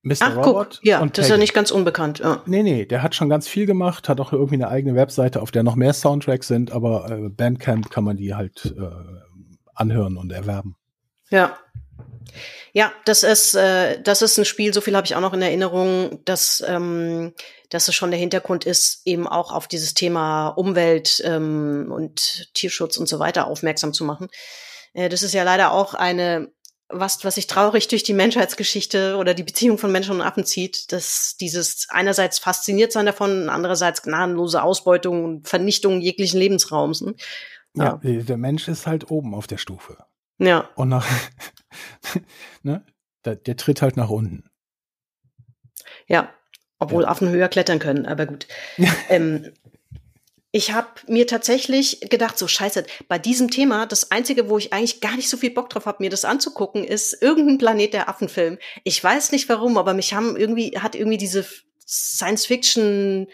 Mr. 0.01 0.15
Ach, 0.21 0.35
Robot 0.37 0.75
guck, 0.77 0.85
ja, 0.85 1.05
das 1.05 1.25
ist 1.25 1.31
ja 1.31 1.37
nicht 1.37 1.53
ganz 1.53 1.71
unbekannt. 1.71 2.19
Ja. 2.19 2.41
Nee, 2.45 2.63
nee, 2.63 2.85
der 2.85 3.03
hat 3.03 3.15
schon 3.15 3.29
ganz 3.29 3.49
viel 3.49 3.65
gemacht, 3.65 4.07
hat 4.07 4.21
auch 4.21 4.31
irgendwie 4.31 4.55
eine 4.55 4.69
eigene 4.69 4.95
Webseite, 4.95 5.41
auf 5.41 5.51
der 5.51 5.63
noch 5.63 5.75
mehr 5.75 5.93
Soundtracks 5.93 6.47
sind, 6.47 6.71
aber 6.71 7.09
äh, 7.11 7.29
Bandcamp 7.29 7.89
kann 7.89 8.05
man 8.05 8.15
die 8.15 8.33
halt 8.33 8.73
äh, 8.77 8.89
anhören 9.75 10.15
und 10.15 10.31
erwerben. 10.31 10.77
Ja. 11.29 11.57
Ja, 12.71 12.93
das 13.05 13.23
ist, 13.23 13.55
äh, 13.55 14.01
das 14.01 14.21
ist 14.21 14.37
ein 14.37 14.45
Spiel, 14.45 14.73
so 14.73 14.79
viel 14.79 14.95
habe 14.95 15.05
ich 15.05 15.15
auch 15.15 15.21
noch 15.21 15.33
in 15.33 15.41
Erinnerung, 15.41 16.23
dass, 16.23 16.63
ähm, 16.65 17.33
dass 17.69 17.87
es 17.87 17.95
schon 17.95 18.11
der 18.11 18.19
Hintergrund 18.19 18.65
ist, 18.65 19.01
eben 19.05 19.27
auch 19.27 19.51
auf 19.51 19.67
dieses 19.67 19.95
Thema 19.95 20.49
Umwelt 20.49 21.21
ähm, 21.25 21.91
und 21.91 22.53
Tierschutz 22.53 22.97
und 22.97 23.09
so 23.09 23.19
weiter 23.19 23.47
aufmerksam 23.47 23.91
zu 23.91 24.05
machen. 24.05 24.27
Äh, 24.93 25.09
das 25.09 25.23
ist 25.23 25.33
ja 25.33 25.43
leider 25.43 25.73
auch 25.73 25.93
eine, 25.93 26.51
was, 26.89 27.23
was 27.23 27.35
sich 27.35 27.47
traurig 27.47 27.87
durch 27.87 28.03
die 28.03 28.13
Menschheitsgeschichte 28.13 29.15
oder 29.17 29.33
die 29.33 29.43
Beziehung 29.43 29.77
von 29.77 29.91
Menschen 29.91 30.15
und 30.15 30.21
Affen 30.21 30.43
zieht, 30.43 30.91
dass 30.91 31.37
dieses 31.39 31.87
einerseits 31.89 32.39
fasziniert 32.39 32.91
sein 32.91 33.05
davon, 33.05 33.49
andererseits 33.49 34.01
gnadenlose 34.01 34.61
Ausbeutung 34.61 35.23
und 35.23 35.47
Vernichtung 35.47 36.01
jeglichen 36.01 36.39
Lebensraums. 36.39 37.01
Ne? 37.01 37.15
Ja. 37.75 37.99
ja, 38.01 38.21
der 38.23 38.37
Mensch 38.37 38.67
ist 38.67 38.87
halt 38.87 39.11
oben 39.11 39.35
auf 39.35 39.45
der 39.45 39.57
Stufe. 39.57 39.97
Ja. 40.39 40.69
Und 40.75 40.89
nach, 40.89 41.07
ne, 42.63 42.83
der, 43.23 43.35
der 43.35 43.55
tritt 43.55 43.81
halt 43.81 43.95
nach 43.95 44.09
unten. 44.09 44.49
Ja, 46.07 46.33
obwohl 46.79 47.03
ja. 47.03 47.09
Affen 47.09 47.29
höher 47.29 47.49
klettern 47.49 47.79
können, 47.79 48.07
aber 48.07 48.25
gut. 48.25 48.47
ähm, 49.09 49.51
ich 50.51 50.71
habe 50.71 50.87
mir 51.07 51.27
tatsächlich 51.27 51.99
gedacht, 52.09 52.37
so 52.37 52.47
scheiße, 52.47 52.85
bei 53.07 53.19
diesem 53.19 53.51
Thema, 53.51 53.85
das 53.85 54.09
Einzige, 54.11 54.49
wo 54.49 54.57
ich 54.57 54.73
eigentlich 54.73 54.99
gar 54.99 55.15
nicht 55.15 55.29
so 55.29 55.37
viel 55.37 55.51
Bock 55.51 55.69
drauf 55.69 55.85
habe, 55.85 56.03
mir 56.03 56.09
das 56.09 56.25
anzugucken, 56.25 56.83
ist 56.83 57.21
irgendein 57.21 57.59
Planet 57.59 57.93
der 57.93 58.09
Affenfilm. 58.09 58.57
Ich 58.83 59.03
weiß 59.03 59.31
nicht 59.31 59.47
warum, 59.47 59.77
aber 59.77 59.93
mich 59.93 60.13
haben 60.13 60.35
irgendwie, 60.35 60.71
hat 60.79 60.95
irgendwie 60.95 61.17
diese 61.17 61.45
Science-Fiction 61.87 63.27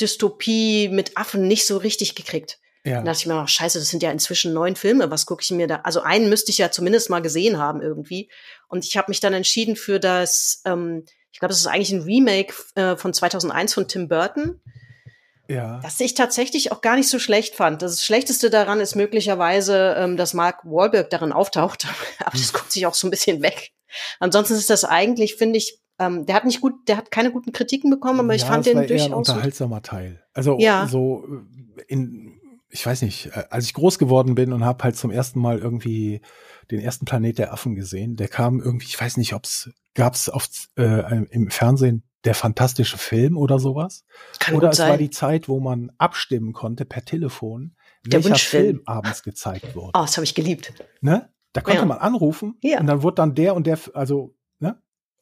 Dystopie 0.00 0.88
mit 0.88 1.16
Affen 1.16 1.46
nicht 1.46 1.66
so 1.66 1.76
richtig 1.76 2.14
gekriegt. 2.14 2.58
Ja. 2.84 2.96
Dann 2.96 3.04
dachte 3.04 3.18
ich 3.18 3.26
mir, 3.26 3.40
oh, 3.42 3.46
scheiße, 3.46 3.78
das 3.78 3.88
sind 3.88 4.02
ja 4.02 4.10
inzwischen 4.10 4.52
neun 4.54 4.74
Filme, 4.74 5.10
was 5.10 5.26
gucke 5.26 5.42
ich 5.42 5.50
mir 5.50 5.66
da? 5.66 5.76
Also 5.84 6.00
einen 6.00 6.30
müsste 6.30 6.50
ich 6.50 6.58
ja 6.58 6.70
zumindest 6.70 7.10
mal 7.10 7.20
gesehen 7.20 7.58
haben 7.58 7.82
irgendwie. 7.82 8.30
Und 8.68 8.84
ich 8.84 8.96
habe 8.96 9.10
mich 9.10 9.20
dann 9.20 9.34
entschieden 9.34 9.76
für 9.76 10.00
das, 10.00 10.62
ähm, 10.64 11.04
ich 11.30 11.38
glaube, 11.38 11.50
das 11.50 11.60
ist 11.60 11.66
eigentlich 11.66 11.92
ein 11.92 12.02
Remake 12.02 12.54
äh, 12.74 12.96
von 12.96 13.12
2001 13.12 13.74
von 13.74 13.86
Tim 13.86 14.08
Burton. 14.08 14.60
Ja. 15.50 15.80
Das 15.82 15.98
ich 15.98 16.14
tatsächlich 16.14 16.70
auch 16.70 16.80
gar 16.80 16.94
nicht 16.94 17.08
so 17.08 17.18
schlecht 17.18 17.56
fand. 17.56 17.82
Das 17.82 18.04
Schlechteste 18.04 18.50
daran 18.50 18.78
ist 18.78 18.94
möglicherweise, 18.94 19.96
ähm, 19.98 20.16
dass 20.16 20.32
Mark 20.32 20.64
Wahlberg 20.64 21.10
darin 21.10 21.32
auftaucht. 21.32 21.88
Aber 22.20 22.38
das 22.38 22.52
guckt 22.52 22.70
sich 22.70 22.86
auch 22.86 22.94
so 22.94 23.08
ein 23.08 23.10
bisschen 23.10 23.42
weg. 23.42 23.72
Ansonsten 24.20 24.54
ist 24.54 24.70
das 24.70 24.84
eigentlich, 24.84 25.34
finde 25.34 25.58
ich, 25.58 25.80
ähm, 25.98 26.24
der 26.24 26.36
hat 26.36 26.44
nicht 26.44 26.60
gut, 26.60 26.74
der 26.86 26.96
hat 26.96 27.10
keine 27.10 27.32
guten 27.32 27.52
Kritiken 27.52 27.90
bekommen, 27.90 28.20
aber 28.20 28.28
ja, 28.28 28.36
ich 28.36 28.44
fand 28.44 28.64
den 28.64 28.86
durchaus. 28.86 29.08
Ein 29.08 29.12
unterhaltsamer 29.12 29.82
Teil. 29.82 30.22
Also 30.32 30.56
ja. 30.58 30.86
so 30.86 31.24
in 31.88 32.40
ich 32.70 32.86
weiß 32.86 33.02
nicht, 33.02 33.26
äh, 33.34 33.44
als 33.50 33.64
ich 33.64 33.74
groß 33.74 33.98
geworden 33.98 34.36
bin 34.36 34.52
und 34.52 34.64
habe 34.64 34.84
halt 34.84 34.96
zum 34.96 35.10
ersten 35.10 35.40
Mal 35.40 35.58
irgendwie 35.58 36.20
den 36.70 36.78
ersten 36.78 37.04
Planet 37.04 37.38
der 37.38 37.52
Affen 37.52 37.74
gesehen, 37.74 38.14
der 38.14 38.28
kam 38.28 38.60
irgendwie, 38.60 38.86
ich 38.86 39.00
weiß 39.00 39.16
nicht, 39.16 39.34
ob 39.34 39.44
es 39.44 39.70
gab 39.94 40.14
es 40.14 40.30
äh, 40.76 41.24
im 41.30 41.50
Fernsehen 41.50 42.04
der 42.24 42.34
fantastische 42.34 42.98
Film 42.98 43.36
oder 43.36 43.58
sowas. 43.58 44.04
Kann 44.38 44.54
oder 44.54 44.70
es 44.70 44.76
sein. 44.76 44.90
war 44.90 44.98
die 44.98 45.10
Zeit, 45.10 45.48
wo 45.48 45.60
man 45.60 45.90
abstimmen 45.98 46.52
konnte 46.52 46.84
per 46.84 47.04
Telefon, 47.04 47.76
der 48.04 48.24
welcher 48.24 48.36
Film 48.36 48.82
abends 48.86 49.22
gezeigt 49.22 49.74
wurde. 49.74 49.92
Oh, 49.94 50.02
das 50.02 50.16
habe 50.16 50.24
ich 50.24 50.34
geliebt. 50.34 50.72
Ne? 51.00 51.32
Da 51.52 51.60
konnte 51.60 51.80
ja. 51.80 51.86
man 51.86 51.98
anrufen 51.98 52.58
ja. 52.62 52.80
und 52.80 52.86
dann 52.86 53.02
wurde 53.02 53.16
dann 53.16 53.34
der 53.34 53.54
und 53.54 53.66
der, 53.66 53.78
also 53.94 54.34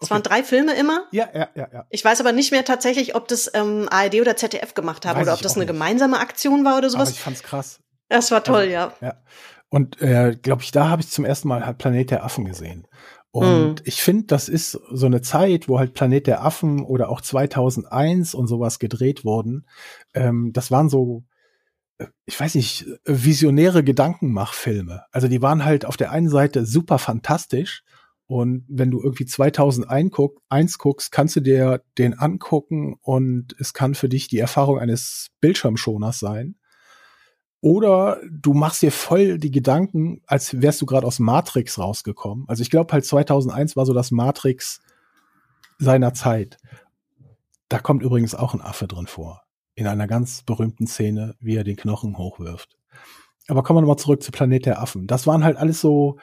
es 0.01 0.05
okay. 0.07 0.15
waren 0.15 0.23
drei 0.23 0.45
Filme 0.45 0.75
immer. 0.75 1.07
Ja, 1.11 1.29
ja, 1.35 1.49
ja, 1.57 1.69
ja. 1.73 1.87
Ich 1.91 2.05
weiß 2.05 2.21
aber 2.21 2.31
nicht 2.31 2.53
mehr 2.53 2.65
tatsächlich, 2.65 3.17
ob 3.17 3.27
das 3.27 3.51
ähm, 3.53 3.89
ARD 3.91 4.21
oder 4.21 4.37
ZDF 4.37 4.75
gemacht 4.75 5.05
haben 5.05 5.17
weiß 5.17 5.25
oder 5.25 5.35
ob 5.35 5.43
das 5.43 5.55
eine 5.55 5.65
nicht. 5.65 5.73
gemeinsame 5.73 6.21
Aktion 6.21 6.65
war 6.65 6.79
oder 6.79 6.89
sowas. 6.89 7.09
Aber 7.09 7.17
ich 7.17 7.21
fand's 7.21 7.43
krass. 7.43 7.81
Das 8.09 8.31
war 8.31 8.45
toll, 8.45 8.61
also, 8.61 8.73
ja. 8.73 8.93
Ja. 9.01 9.15
Und 9.71 10.01
äh, 10.01 10.37
glaube 10.41 10.63
ich, 10.63 10.71
da 10.71 10.89
habe 10.89 11.03
ich 11.03 11.11
zum 11.11 11.25
ersten 11.25 11.49
Mal 11.49 11.67
halt 11.67 11.79
Planet 11.79 12.13
der 12.13 12.25
Affen 12.25 12.45
gesehen. 12.45 12.87
Und 13.38 13.81
mm. 13.81 13.83
ich 13.85 14.03
finde, 14.03 14.27
das 14.27 14.48
ist 14.48 14.72
so 14.90 15.07
eine 15.07 15.20
Zeit, 15.22 15.68
wo 15.68 15.79
halt 15.79 15.94
Planet 15.94 16.27
der 16.27 16.44
Affen 16.44 16.83
oder 16.83 17.09
auch 17.09 17.20
2001 17.20 18.35
und 18.35 18.46
sowas 18.46 18.79
gedreht 18.79 19.24
wurden. 19.24 19.66
Ähm, 20.14 20.53
das 20.53 20.70
waren 20.70 20.88
so, 20.88 21.24
äh, 21.98 22.07
ich 22.27 22.38
weiß 22.38 22.55
nicht, 22.55 22.87
visionäre 23.05 23.83
Gedankenmachfilme. 23.83 25.05
Also 25.12 25.29
die 25.29 25.42
waren 25.42 25.64
halt 25.64 25.85
auf 25.85 25.96
der 25.96 26.12
einen 26.12 26.29
Seite 26.29 26.66
super 26.66 26.98
fantastisch 26.98 27.83
und 28.29 28.66
wenn 28.68 28.90
du 28.90 29.03
irgendwie 29.03 29.24
2001 29.24 30.12
guck, 30.12 30.42
guckst, 30.79 31.11
kannst 31.11 31.37
du 31.37 31.40
dir 31.40 31.83
den 31.96 32.12
angucken 32.12 32.96
und 33.01 33.57
es 33.59 33.72
kann 33.72 33.94
für 33.94 34.11
dich 34.11 34.29
die 34.29 34.38
Erfahrung 34.38 34.79
eines 34.79 35.29
Bildschirmschoners 35.40 36.18
sein. 36.18 36.57
Oder 37.61 38.21
du 38.31 38.55
machst 38.55 38.83
dir 38.83 38.92
voll 38.92 39.38
die 39.38 39.51
Gedanken, 39.51 40.23
als 40.27 40.61
wärst 40.61 40.81
du 40.81 40.87
gerade 40.87 41.07
aus 41.07 41.18
Matrix 41.18 41.79
rausgekommen. 41.79 42.44
Also 42.49 42.62
ich 42.62 42.71
glaube 42.71 42.92
halt 42.92 43.05
2001 43.05 43.77
war 43.77 43.85
so 43.85 43.92
das 43.92 44.11
Matrix 44.11 44.81
seiner 45.79 46.14
Zeit. 46.14 46.59
Da 47.68 47.79
kommt 47.79 48.03
übrigens 48.03 48.35
auch 48.35 48.55
ein 48.55 48.61
Affe 48.61 48.87
drin 48.87 49.07
vor. 49.07 49.42
In 49.75 49.87
einer 49.87 50.07
ganz 50.07 50.42
berühmten 50.42 50.87
Szene, 50.87 51.35
wie 51.40 51.57
er 51.57 51.64
den 51.64 51.77
Knochen 51.77 52.16
hochwirft. 52.16 52.77
Aber 53.49 53.62
kommen 53.62 53.79
wir 53.79 53.81
nochmal 53.83 53.99
zurück 53.99 54.23
zu 54.23 54.31
Planet 54.31 54.66
der 54.66 54.81
Affen. 54.81 55.07
Das 55.07 55.27
waren 55.27 55.42
halt 55.42 55.57
alles 55.57 55.81
so 55.81 56.18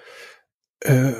äh, 0.81 1.13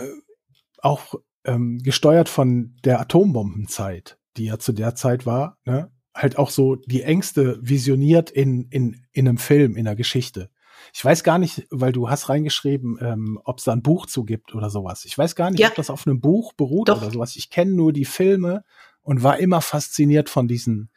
auch 0.79 1.15
ähm, 1.43 1.79
gesteuert 1.79 2.29
von 2.29 2.75
der 2.83 2.99
Atombombenzeit, 3.01 4.17
die 4.37 4.45
ja 4.45 4.59
zu 4.59 4.71
der 4.71 4.95
Zeit 4.95 5.25
war, 5.25 5.57
ne? 5.65 5.91
Halt 6.15 6.37
auch 6.37 6.49
so 6.49 6.75
die 6.77 7.03
Ängste 7.03 7.59
visioniert 7.61 8.31
in, 8.31 8.67
in, 8.69 9.05
in 9.11 9.27
einem 9.27 9.37
Film, 9.37 9.75
in 9.75 9.85
einer 9.85 9.95
Geschichte. 9.95 10.49
Ich 10.93 11.03
weiß 11.03 11.23
gar 11.23 11.37
nicht, 11.39 11.67
weil 11.71 11.91
du 11.91 12.09
hast 12.09 12.29
reingeschrieben, 12.29 12.97
ähm, 13.01 13.39
ob 13.43 13.57
es 13.59 13.65
da 13.65 13.73
ein 13.73 13.81
Buch 13.81 14.05
zu 14.05 14.23
gibt 14.23 14.55
oder 14.55 14.69
sowas. 14.69 15.03
Ich 15.05 15.17
weiß 15.17 15.35
gar 15.35 15.51
nicht, 15.51 15.59
ja. 15.59 15.67
ob 15.67 15.75
das 15.75 15.89
auf 15.89 16.07
einem 16.07 16.21
Buch 16.21 16.53
beruht 16.53 16.89
Doch. 16.89 17.01
oder 17.01 17.11
sowas. 17.11 17.35
Ich 17.35 17.49
kenne 17.49 17.73
nur 17.73 17.91
die 17.91 18.05
Filme 18.05 18.63
und 19.01 19.21
war 19.21 19.37
immer 19.37 19.61
fasziniert 19.61 20.29
von 20.29 20.47
diesen, 20.47 20.89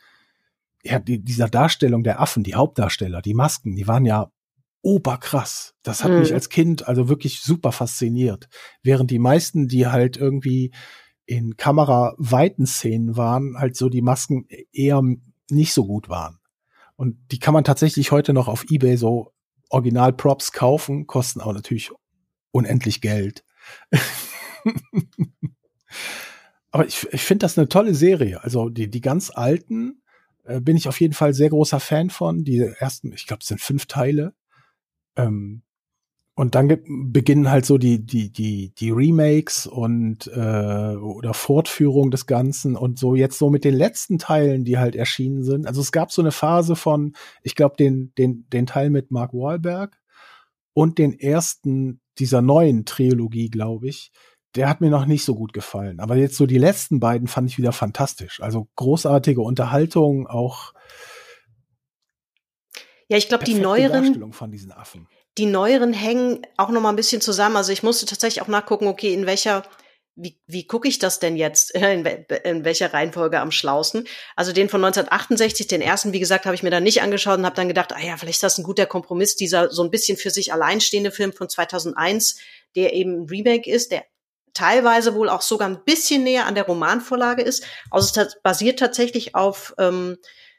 ja, 0.85 1.01
die, 1.01 1.23
dieser 1.23 1.49
Darstellung 1.49 2.05
der 2.05 2.21
Affen, 2.21 2.45
die 2.45 2.55
Hauptdarsteller, 2.55 3.23
die 3.23 3.35
Masken, 3.35 3.75
die 3.75 3.89
waren 3.89 4.05
ja 4.05 4.31
oberkrass. 4.83 5.75
Das 5.83 6.05
hat 6.05 6.13
Mhm. 6.13 6.21
mich 6.21 6.33
als 6.33 6.49
Kind 6.49 6.87
also 6.87 7.09
wirklich 7.09 7.41
super 7.41 7.73
fasziniert. 7.73 8.49
Während 8.83 9.11
die 9.11 9.19
meisten, 9.19 9.67
die 9.67 9.89
halt 9.89 10.17
irgendwie 10.17 10.73
in 11.29 11.59
kameraweiten 11.59 12.67
Szenen 12.67 13.19
waren, 13.19 13.59
halt 13.59 13.77
so 13.77 13.91
die 13.91 14.01
Masken 14.01 14.49
eher 14.73 15.03
nicht 15.51 15.75
so 15.75 15.87
gut 15.87 16.09
waren. 16.09 16.39
Und 16.97 17.19
die 17.31 17.39
kann 17.39 17.53
man 17.53 17.65
tatsächlich 17.65 18.13
heute 18.13 18.33
noch 18.33 18.49
auf 18.49 18.65
Ebay 18.71 18.97
so 18.97 19.35
Original-Props 19.69 20.53
kaufen, 20.53 21.07
kosten 21.07 21.43
auch 21.43 21.53
natürlich 21.53 21.91
unendlich 22.51 23.03
Geld. 23.03 23.45
Aber 26.71 26.87
ich, 26.87 27.07
ich 27.13 27.23
finde 27.23 27.45
das 27.45 27.59
eine 27.59 27.69
tolle 27.69 27.95
Serie. 27.95 28.43
Also 28.43 28.71
die, 28.71 28.89
die 28.89 29.03
ganz 29.03 29.31
alten 29.31 30.01
äh, 30.45 30.63
bin 30.63 30.79
ich 30.79 30.89
auf 30.89 30.99
jeden 30.99 31.15
Fall 31.15 31.35
sehr 31.35 31.51
großer 31.51 31.79
Fan 31.79 32.09
von. 32.09 32.43
Die 32.43 32.59
ersten, 32.59 33.13
ich 33.13 33.27
glaube, 33.27 33.43
es 33.43 33.49
sind 33.49 33.61
fünf 33.61 33.85
Teile. 33.85 34.33
Ähm, 35.15 35.61
und 36.39 36.55
dann 36.55 36.69
beginnen 36.87 37.51
halt 37.51 37.67
so 37.67 37.79
die, 37.79 37.99
die, 37.99 38.33
die, 38.33 38.73
die 38.73 38.91
Remakes 38.93 39.67
und 39.67 40.29
äh, 40.29 40.95
oder 40.95 41.35
Fortführung 41.35 42.13
des 42.13 42.27
Ganzen 42.27 42.77
und 42.77 42.97
so 42.97 43.17
jetzt 43.17 43.39
so 43.39 43.51
mit 43.51 43.65
den 43.65 43.75
letzten 43.75 44.21
Teilen, 44.21 44.65
die 44.65 44.79
halt 44.79 44.95
erschienen 44.95 45.43
sind. 45.43 45.67
Also 45.67 45.81
es 45.81 45.91
gab 45.91 46.13
so 46.13 46.23
eine 46.23 46.31
Phase 46.31 46.77
von, 46.77 47.15
ich 47.43 47.57
glaube, 47.57 47.75
den, 47.77 48.13
den, 48.19 48.49
den 48.51 48.67
Teil 48.67 48.89
mit 48.91 49.11
Mark 49.11 49.35
Wahlberg 49.35 50.01
und 50.75 50.99
den 50.99 51.19
ersten 51.19 52.01
dieser 52.21 52.41
neuen 52.41 52.85
Trilogie, 52.85 53.51
glaube 53.51 53.89
ich, 53.89 54.13
der 54.55 54.69
hat 54.69 54.81
mir 54.81 54.91
noch 54.91 55.07
nicht 55.07 55.25
so 55.25 55.35
gut 55.35 55.53
gefallen. 55.53 55.99
Aber 55.99 56.15
jetzt 56.15 56.37
so 56.37 56.47
die 56.47 56.59
letzten 56.59 57.01
beiden 57.01 57.27
fand 57.27 57.51
ich 57.51 57.59
wieder 57.59 57.73
fantastisch. 57.73 58.41
Also 58.41 58.69
großartige 58.77 59.41
Unterhaltung, 59.41 60.29
auch 60.29 60.73
Ja, 63.09 63.17
ich 63.17 63.27
glaube, 63.27 63.43
die 63.43 63.55
neueren, 63.55 64.05
Darstellung 64.05 64.33
von 64.33 64.53
diesen 64.53 64.71
Affen. 64.71 65.09
Die 65.39 65.47
neueren 65.47 65.93
hängen 65.93 66.43
auch 66.57 66.69
noch 66.71 66.81
mal 66.81 66.91
ein 66.91 66.97
bisschen 66.97 67.21
zusammen. 67.21 67.57
Also 67.57 67.73
ich 67.73 67.85
musste 67.85 68.07
tatsächlich 68.07 68.43
auch 68.43 68.49
nachgucken, 68.49 68.89
okay, 68.89 69.15
in 69.15 69.25
welcher, 69.25 69.63
wie, 70.17 70.41
wie 70.47 70.67
gucke 70.67 70.89
ich 70.89 70.99
das 70.99 71.21
denn 71.21 71.37
jetzt? 71.37 71.75
In, 71.77 72.05
in 72.05 72.65
welcher 72.65 72.93
Reihenfolge 72.93 73.39
am 73.39 73.53
schlausten? 73.53 74.07
Also 74.35 74.53
den 74.53 74.69
von 74.69 74.85
1968, 74.85 75.69
den 75.69 75.81
ersten, 75.81 76.13
wie 76.13 76.19
gesagt, 76.19 76.45
habe 76.45 76.57
ich 76.57 76.65
mir 76.65 76.71
dann 76.71 76.83
nicht 76.83 77.03
angeschaut 77.03 77.39
und 77.39 77.47
habe 77.47 77.55
dann 77.55 77.69
gedacht, 77.69 77.93
ah 77.93 78.01
ja, 78.01 78.17
vielleicht 78.17 78.37
ist 78.37 78.43
das 78.43 78.59
ein 78.59 78.65
guter 78.65 78.87
Kompromiss, 78.87 79.37
dieser 79.37 79.71
so 79.71 79.85
ein 79.85 79.91
bisschen 79.91 80.19
für 80.19 80.31
sich 80.31 80.53
alleinstehende 80.53 81.13
Film 81.13 81.33
von 81.33 81.49
2001, 81.49 82.41
der 82.75 82.93
eben 82.95 83.23
ein 83.23 83.29
Remake 83.29 83.71
ist, 83.71 83.93
der 83.93 84.05
teilweise 84.55 85.15
wohl 85.15 85.29
auch 85.29 85.43
sogar 85.43 85.69
ein 85.69 85.85
bisschen 85.85 86.25
näher 86.25 86.47
an 86.47 86.57
der 86.57 86.67
Romanvorlage 86.67 87.43
ist. 87.43 87.65
Also 87.93 88.21
es 88.21 88.41
basiert 88.43 88.81
tatsächlich 88.81 89.37
auf 89.37 89.73
ähm, 89.79 90.17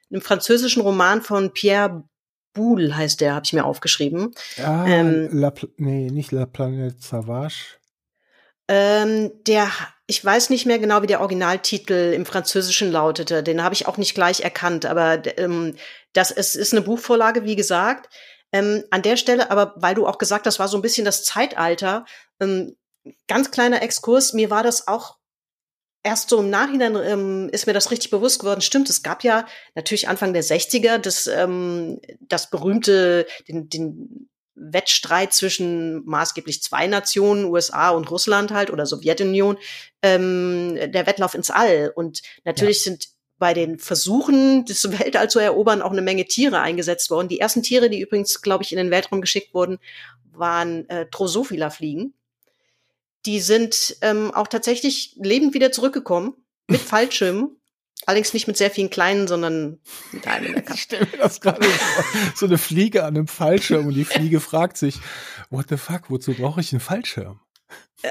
einem 0.10 0.22
französischen 0.22 0.82
Roman 0.82 1.22
von 1.22 1.52
Pierre 1.52 2.09
Boulle, 2.54 2.96
heißt 2.96 3.22
der, 3.22 3.36
habe 3.36 3.46
ich 3.46 3.54
mir 3.54 3.66
aufgeschrieben. 3.66 4.34
Ah, 4.64 4.86
Ähm, 4.88 5.30
La, 5.32 5.54
nee, 5.78 6.10
nicht 6.10 6.32
La 6.32 6.44
Planète 6.46 7.02
Savage. 7.02 7.78
Ähm, 8.68 9.32
der, 9.48 9.68
ich 10.06 10.24
weiß 10.24 10.50
nicht 10.50 10.66
mehr 10.66 10.80
genau, 10.80 11.02
wie 11.02 11.08
der 11.08 11.22
Originaltitel 11.22 12.14
im 12.14 12.26
Französischen 12.26 12.92
lautete. 12.92 13.42
Den 13.42 13.64
habe 13.64 13.74
ich 13.74 13.88
auch 13.88 13.98
nicht 13.98 14.14
gleich 14.14 14.42
erkannt, 14.42 14.86
aber 14.86 15.22
ähm, 15.38 15.76
das 16.14 16.32
ist, 16.32 16.56
ist 16.56 16.74
eine 16.74 16.82
Buchvorlage, 16.82 17.44
wie 17.46 17.56
gesagt. 17.56 18.14
Ähm, 18.52 18.84
an 18.90 19.02
der 19.02 19.18
Stelle, 19.18 19.52
aber 19.52 19.74
weil 19.78 19.96
du 19.96 20.08
auch 20.08 20.18
gesagt 20.18 20.48
hast, 20.48 20.60
war 20.60 20.68
so 20.68 20.78
ein 20.78 20.82
bisschen 20.82 21.06
das 21.06 21.24
Zeitalter. 21.24 22.06
Ähm, 22.40 22.76
ganz 23.28 23.52
kleiner 23.52 23.82
Exkurs, 23.82 24.34
mir 24.34 24.50
war 24.50 24.64
das 24.64 24.88
auch 24.88 25.19
erst 26.04 26.30
so 26.30 26.40
im 26.40 26.50
Nachhinein 26.50 26.96
ähm, 26.96 27.50
ist 27.52 27.68
mir 27.68 27.74
das 27.74 27.92
richtig 27.92 28.10
bewusst 28.12 28.40
geworden. 28.40 28.62
Stimmt, 28.62 28.90
es 28.90 29.04
gab 29.04 29.24
ja 29.24 29.46
natürlich 29.76 30.08
Anfang 30.08 30.34
der 30.34 30.44
60er 30.44 30.98
das, 30.98 31.28
ähm, 31.28 32.00
das 32.22 32.50
berühmte, 32.50 33.26
den, 33.48 33.70
den 33.70 34.30
Wettstreit 34.56 35.34
zwischen 35.34 36.06
maßgeblich 36.06 36.62
zwei 36.62 36.88
Nationen, 36.88 37.46
USA 37.46 37.90
und 37.90 38.10
Russland 38.12 38.52
halt 38.52 38.72
oder 38.72 38.86
Sowjetunion, 38.86 39.58
ähm, 40.02 40.76
der 40.76 41.08
Wettlauf 41.08 41.34
ins 41.34 41.50
All. 41.50 41.92
Und 41.96 42.22
natürlich 42.44 42.84
sind 42.84 43.10
bei 43.38 43.54
den 43.54 43.80
Versuchen, 43.80 44.66
das 44.66 45.00
Weltall 45.00 45.30
zu 45.30 45.40
erobern, 45.40 45.82
auch 45.82 45.92
eine 45.92 46.02
Menge 46.02 46.26
Tiere 46.26 46.60
eingesetzt 46.60 47.10
worden. 47.10 47.30
Die 47.30 47.40
ersten 47.40 47.64
Tiere, 47.64 47.90
die 47.90 48.02
übrigens, 48.02 48.42
glaube 48.42 48.64
ich, 48.64 48.72
in 48.72 48.78
den 48.78 48.92
Weltraum 48.92 49.22
geschickt 49.22 49.54
wurden, 49.54 49.80
waren 50.32 50.88
äh, 50.90 51.06
Drosophila-Fliegen. 51.06 52.14
Die 53.30 53.42
sind 53.42 53.96
ähm, 54.02 54.34
auch 54.34 54.48
tatsächlich 54.48 55.15
lebend 55.22 55.54
wieder 55.54 55.72
zurückgekommen 55.72 56.34
mit 56.68 56.82
Fallschirmen. 56.82 57.56
Allerdings 58.08 58.34
nicht 58.34 58.48
mit 58.48 58.58
sehr 58.58 58.72
vielen 58.72 58.89
kleinen, 58.89 59.28
sondern 59.28 59.78
mit 60.12 60.26
einem 60.26 60.56
in 60.56 60.63
Ich 60.74 60.82
stelle 60.82 61.06
mir 61.12 61.20
das 61.20 61.39
gerade. 61.39 61.68
So 62.34 62.48
eine 62.48 62.58
Fliege 62.58 63.04
an 63.04 63.15
einem 63.15 63.28
Fallschirm 63.28 63.86
und 63.86 63.94
die 63.94 64.04
Fliege 64.04 64.39
fragt 64.39 64.78
sich, 64.78 64.96
what 65.52 65.68
the 65.70 65.78
fuck, 65.78 66.10
wozu 66.10 66.34
brauche 66.34 66.60
ich 66.60 66.74
einen 66.74 66.80
Fallschirm? 66.80 67.39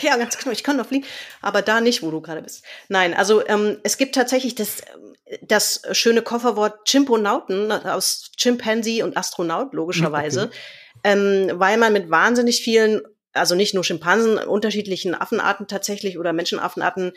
Ja, 0.00 0.16
ganz 0.16 0.38
genau. 0.38 0.50
Ich 0.50 0.64
kann 0.64 0.76
noch 0.76 0.86
fliegen, 0.86 1.04
aber 1.42 1.60
da 1.60 1.80
nicht, 1.80 2.02
wo 2.02 2.10
du 2.10 2.20
gerade 2.20 2.42
bist. 2.42 2.64
Nein, 2.88 3.12
also 3.12 3.46
ähm, 3.46 3.78
es 3.82 3.98
gibt 3.98 4.14
tatsächlich 4.14 4.54
das, 4.54 4.80
ähm, 4.80 5.38
das 5.42 5.82
schöne 5.92 6.22
Kofferwort 6.22 6.88
Chimponauten 6.88 7.70
aus 7.70 8.30
Chimpanzee 8.38 9.02
und 9.02 9.16
Astronaut, 9.16 9.74
logischerweise, 9.74 10.50
ähm, 11.04 11.50
weil 11.54 11.76
man 11.76 11.92
mit 11.92 12.10
wahnsinnig 12.10 12.62
vielen, 12.62 13.02
also 13.34 13.54
nicht 13.54 13.74
nur 13.74 13.84
Schimpansen, 13.84 14.38
unterschiedlichen 14.38 15.14
Affenarten 15.14 15.66
tatsächlich 15.66 16.18
oder 16.18 16.32
Menschenaffenarten 16.32 17.12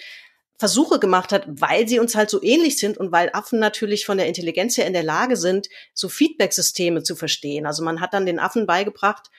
Versuche 0.60 1.00
gemacht 1.00 1.32
hat, 1.32 1.46
weil 1.48 1.88
sie 1.88 2.00
uns 2.00 2.16
halt 2.16 2.32
so 2.32 2.42
ähnlich 2.42 2.80
sind 2.80 2.98
und 2.98 3.12
weil 3.12 3.30
Affen 3.34 3.60
natürlich 3.60 4.06
von 4.06 4.18
der 4.18 4.28
Intelligenz 4.28 4.76
her 4.78 4.88
in 4.88 4.94
der 4.94 5.04
Lage 5.04 5.38
sind, 5.38 5.70
so 5.94 6.10
Feedback-Systeme 6.10 7.04
zu 7.04 7.16
verstehen. 7.16 7.68
Also 7.68 7.84
man 7.84 8.02
hat 8.02 8.14
dann 8.14 8.26
den 8.26 8.40
Affen 8.40 8.66
beigebracht, 8.66 9.30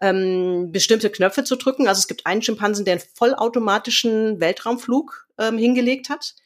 ähm, 0.00 0.70
bestimmte 0.70 1.10
Knöpfe 1.10 1.42
zu 1.42 1.56
drücken. 1.56 1.88
Also 1.88 1.98
es 1.98 2.06
gibt 2.06 2.26
einen 2.26 2.42
Schimpansen, 2.42 2.84
der 2.84 2.92
einen 2.94 3.02
vollautomatischen 3.14 4.38
Weltraumflug 4.38 5.26
ähm, 5.38 5.58
hingelegt 5.58 6.10
hat. 6.10 6.36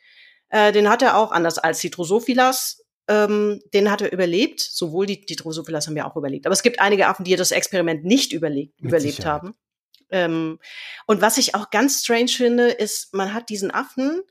Äh, 0.49 0.73
den 0.73 0.89
hat 0.89 1.03
er 1.03 1.19
auch, 1.19 1.31
anders 1.33 1.59
als 1.59 1.81
die 1.81 1.91
Drosophilas, 1.91 2.83
ähm, 3.09 3.61
den 3.75 3.91
hat 3.91 4.01
er 4.01 4.13
überlebt. 4.13 4.61
Sowohl 4.61 5.05
die, 5.05 5.27
die 5.27 5.37
Drosophilas 5.37 5.87
haben 5.87 5.97
ja 5.97 6.11
auch 6.11 6.17
überlebt. 6.17 6.47
Aber 6.47 6.55
es 6.55 6.63
gibt 6.63 6.81
einige 6.81 7.07
Affen, 7.07 7.25
die 7.25 7.37
das 7.37 7.51
Experiment 7.51 8.05
nicht 8.05 8.33
überlebt, 8.33 8.81
Mit 8.81 8.89
überlebt 8.91 9.17
Sicherheit. 9.17 9.43
haben. 9.43 9.55
Ähm, 10.13 10.59
und 11.07 11.21
was 11.21 11.39
ich 11.39 11.55
auch 11.55 11.71
ganz 11.71 12.03
strange 12.03 12.29
finde, 12.29 12.69
ist, 12.69 13.13
man 13.15 13.35
hat 13.35 13.49
diesen 13.49 13.73
Affen 13.73 14.23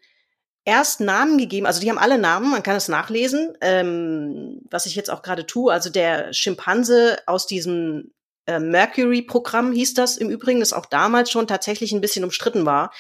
erst 0.63 1.02
Namen 1.02 1.38
gegeben, 1.38 1.65
also 1.65 1.82
die 1.82 1.89
haben 1.89 1.98
alle 1.98 2.20
Namen, 2.20 2.52
man 2.52 2.63
kann 2.63 2.76
es 2.76 2.88
nachlesen, 2.88 3.58
ähm, 3.62 4.62
was 4.70 4.86
ich 4.86 4.96
jetzt 4.96 5.10
auch 5.10 5.24
gerade 5.24 5.46
tue. 5.46 5.74
Also 5.74 5.89
der 5.89 6.34
Schimpanse 6.34 7.17
aus 7.26 7.48
diesem 7.48 8.13
äh, 8.46 8.60
Mercury-Programm 8.60 9.72
hieß 9.72 9.96
das 9.96 10.17
im 10.17 10.30
Übrigen, 10.30 10.60
das 10.60 10.74
auch 10.74 10.86
damals 10.86 11.32
schon 11.32 11.48
tatsächlich 11.48 11.91
ein 11.91 12.02
bisschen 12.02 12.24
umstritten 12.24 12.65
war. 12.65 12.94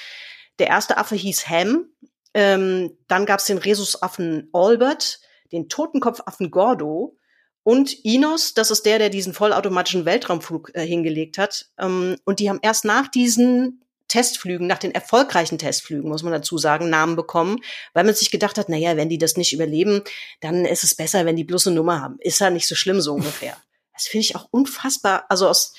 Der 0.59 0.67
erste 0.67 0.97
Affe 0.97 1.15
hieß 1.15 1.47
Ham, 1.49 1.85
ähm, 2.33 2.97
dann 3.07 3.25
gab 3.25 3.39
es 3.39 3.45
den 3.45 3.57
Rhesusaffen 3.57 4.49
Albert, 4.53 5.19
den 5.51 5.69
Totenkopfaffen 5.69 6.49
Gordo 6.49 7.17
und 7.63 7.93
Inos, 8.03 8.53
das 8.53 8.71
ist 8.71 8.85
der, 8.85 8.97
der 8.97 9.09
diesen 9.09 9.33
vollautomatischen 9.33 10.05
Weltraumflug 10.05 10.71
äh, 10.73 10.85
hingelegt 10.85 11.37
hat. 11.37 11.67
Ähm, 11.77 12.17
und 12.25 12.39
die 12.39 12.49
haben 12.49 12.59
erst 12.61 12.85
nach 12.85 13.07
diesen 13.07 13.83
Testflügen, 14.07 14.67
nach 14.67 14.79
den 14.79 14.93
erfolgreichen 14.93 15.57
Testflügen, 15.57 16.09
muss 16.09 16.23
man 16.23 16.33
dazu 16.33 16.57
sagen, 16.57 16.89
Namen 16.89 17.15
bekommen, 17.15 17.59
weil 17.93 18.03
man 18.03 18.15
sich 18.15 18.31
gedacht 18.31 18.57
hat, 18.57 18.67
naja, 18.67 18.97
wenn 18.97 19.09
die 19.09 19.17
das 19.17 19.37
nicht 19.37 19.53
überleben, 19.53 20.01
dann 20.41 20.65
ist 20.65 20.83
es 20.83 20.95
besser, 20.95 21.25
wenn 21.25 21.37
die 21.37 21.43
bloß 21.43 21.67
eine 21.67 21.77
Nummer 21.77 22.01
haben. 22.01 22.17
Ist 22.19 22.41
ja 22.41 22.49
nicht 22.49 22.67
so 22.67 22.75
schlimm, 22.75 22.99
so 22.99 23.13
ungefähr. 23.13 23.55
Das 23.93 24.07
finde 24.07 24.25
ich 24.25 24.35
auch 24.35 24.47
unfassbar. 24.51 25.25
Also 25.29 25.47
aus, 25.47 25.75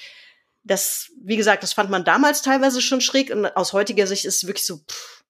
das, 0.62 1.11
wie 1.23 1.37
gesagt, 1.37 1.62
das 1.62 1.73
fand 1.73 1.90
man 1.90 2.05
damals 2.05 2.40
teilweise 2.40 2.81
schon 2.81 3.01
schräg 3.01 3.31
und 3.31 3.45
aus 3.45 3.73
heutiger 3.73 4.07
Sicht 4.07 4.25
ist 4.25 4.37
es 4.37 4.47
wirklich 4.47 4.66
so, 4.66 4.79
pff, 4.79 5.25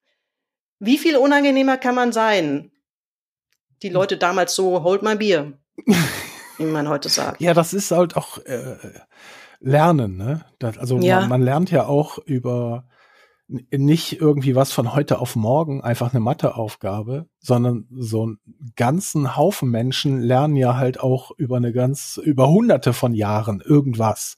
wie 0.79 0.99
viel 0.99 1.17
unangenehmer 1.17 1.79
kann 1.79 1.95
man 1.95 2.13
sein? 2.13 2.71
Die 3.83 3.89
Leute 3.89 4.17
damals 4.17 4.55
so, 4.55 4.83
hold 4.83 5.03
my 5.03 5.17
beer, 5.17 5.53
wie 6.59 6.65
man 6.65 6.89
heute 6.89 7.09
sagt. 7.09 7.41
Ja, 7.41 7.55
das 7.55 7.73
ist 7.73 7.91
halt 7.91 8.17
auch 8.17 8.39
äh, 8.39 8.77
Lernen, 9.61 10.17
ne? 10.17 10.45
Das, 10.59 10.79
also 10.79 10.99
Ja. 10.99 11.21
man, 11.21 11.29
man 11.29 11.43
lernt 11.43 11.71
ja 11.71 11.87
auch 11.87 12.19
über 12.19 12.87
nicht 13.49 14.21
irgendwie 14.21 14.55
was 14.55 14.73
von 14.73 14.95
heute 14.95 15.19
auf 15.19 15.37
morgen, 15.37 15.83
einfach 15.83 16.13
eine 16.13 16.21
Matheaufgabe, 16.21 17.27
sondern 17.41 17.87
so 17.91 18.23
einen 18.23 18.39
ganzen 18.77 19.37
Haufen 19.37 19.71
Menschen 19.71 20.23
lernen 20.23 20.57
ja 20.57 20.77
halt 20.77 21.01
auch 21.01 21.33
über 21.37 21.59
eine 21.59 21.73
ganz, 21.73 22.19
über 22.23 22.49
hunderte 22.49 22.93
von 22.95 23.15
Jahren 23.15 23.61
irgendwas. 23.61 24.37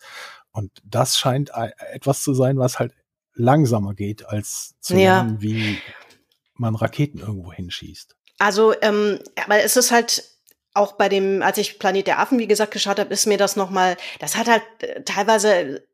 Und 0.51 0.71
das 0.85 1.17
scheint 1.17 1.51
e- 1.55 1.71
etwas 1.93 2.23
zu 2.23 2.35
sein, 2.35 2.59
was 2.59 2.79
halt 2.81 2.93
langsamer 3.35 3.95
geht, 3.95 4.27
als 4.27 4.75
zu 4.81 4.97
Ja. 4.97 5.19
lernen, 5.23 5.41
wie 5.41 5.79
man 6.55 6.75
Raketen 6.75 7.19
irgendwo 7.21 7.53
hinschießt. 7.53 8.17
Also, 8.39 8.75
ähm, 8.83 9.21
aber 9.45 9.63
es 9.63 9.77
ist 9.77 9.93
halt 9.93 10.25
auch 10.75 10.93
bei 10.93 11.09
dem, 11.09 11.43
als 11.43 11.59
ich 11.59 11.79
Planet 11.79 12.07
der 12.07 12.19
Affen, 12.19 12.39
wie 12.39 12.49
gesagt, 12.49 12.73
geschaut 12.73 12.99
habe, 12.99 13.13
ist 13.15 13.27
mir 13.27 13.39
das 13.39 13.57
nochmal, 13.57 13.97
das 14.19 14.37
hat 14.37 14.49
halt 14.49 14.63
äh, 14.81 15.03
teilweise 15.05 15.87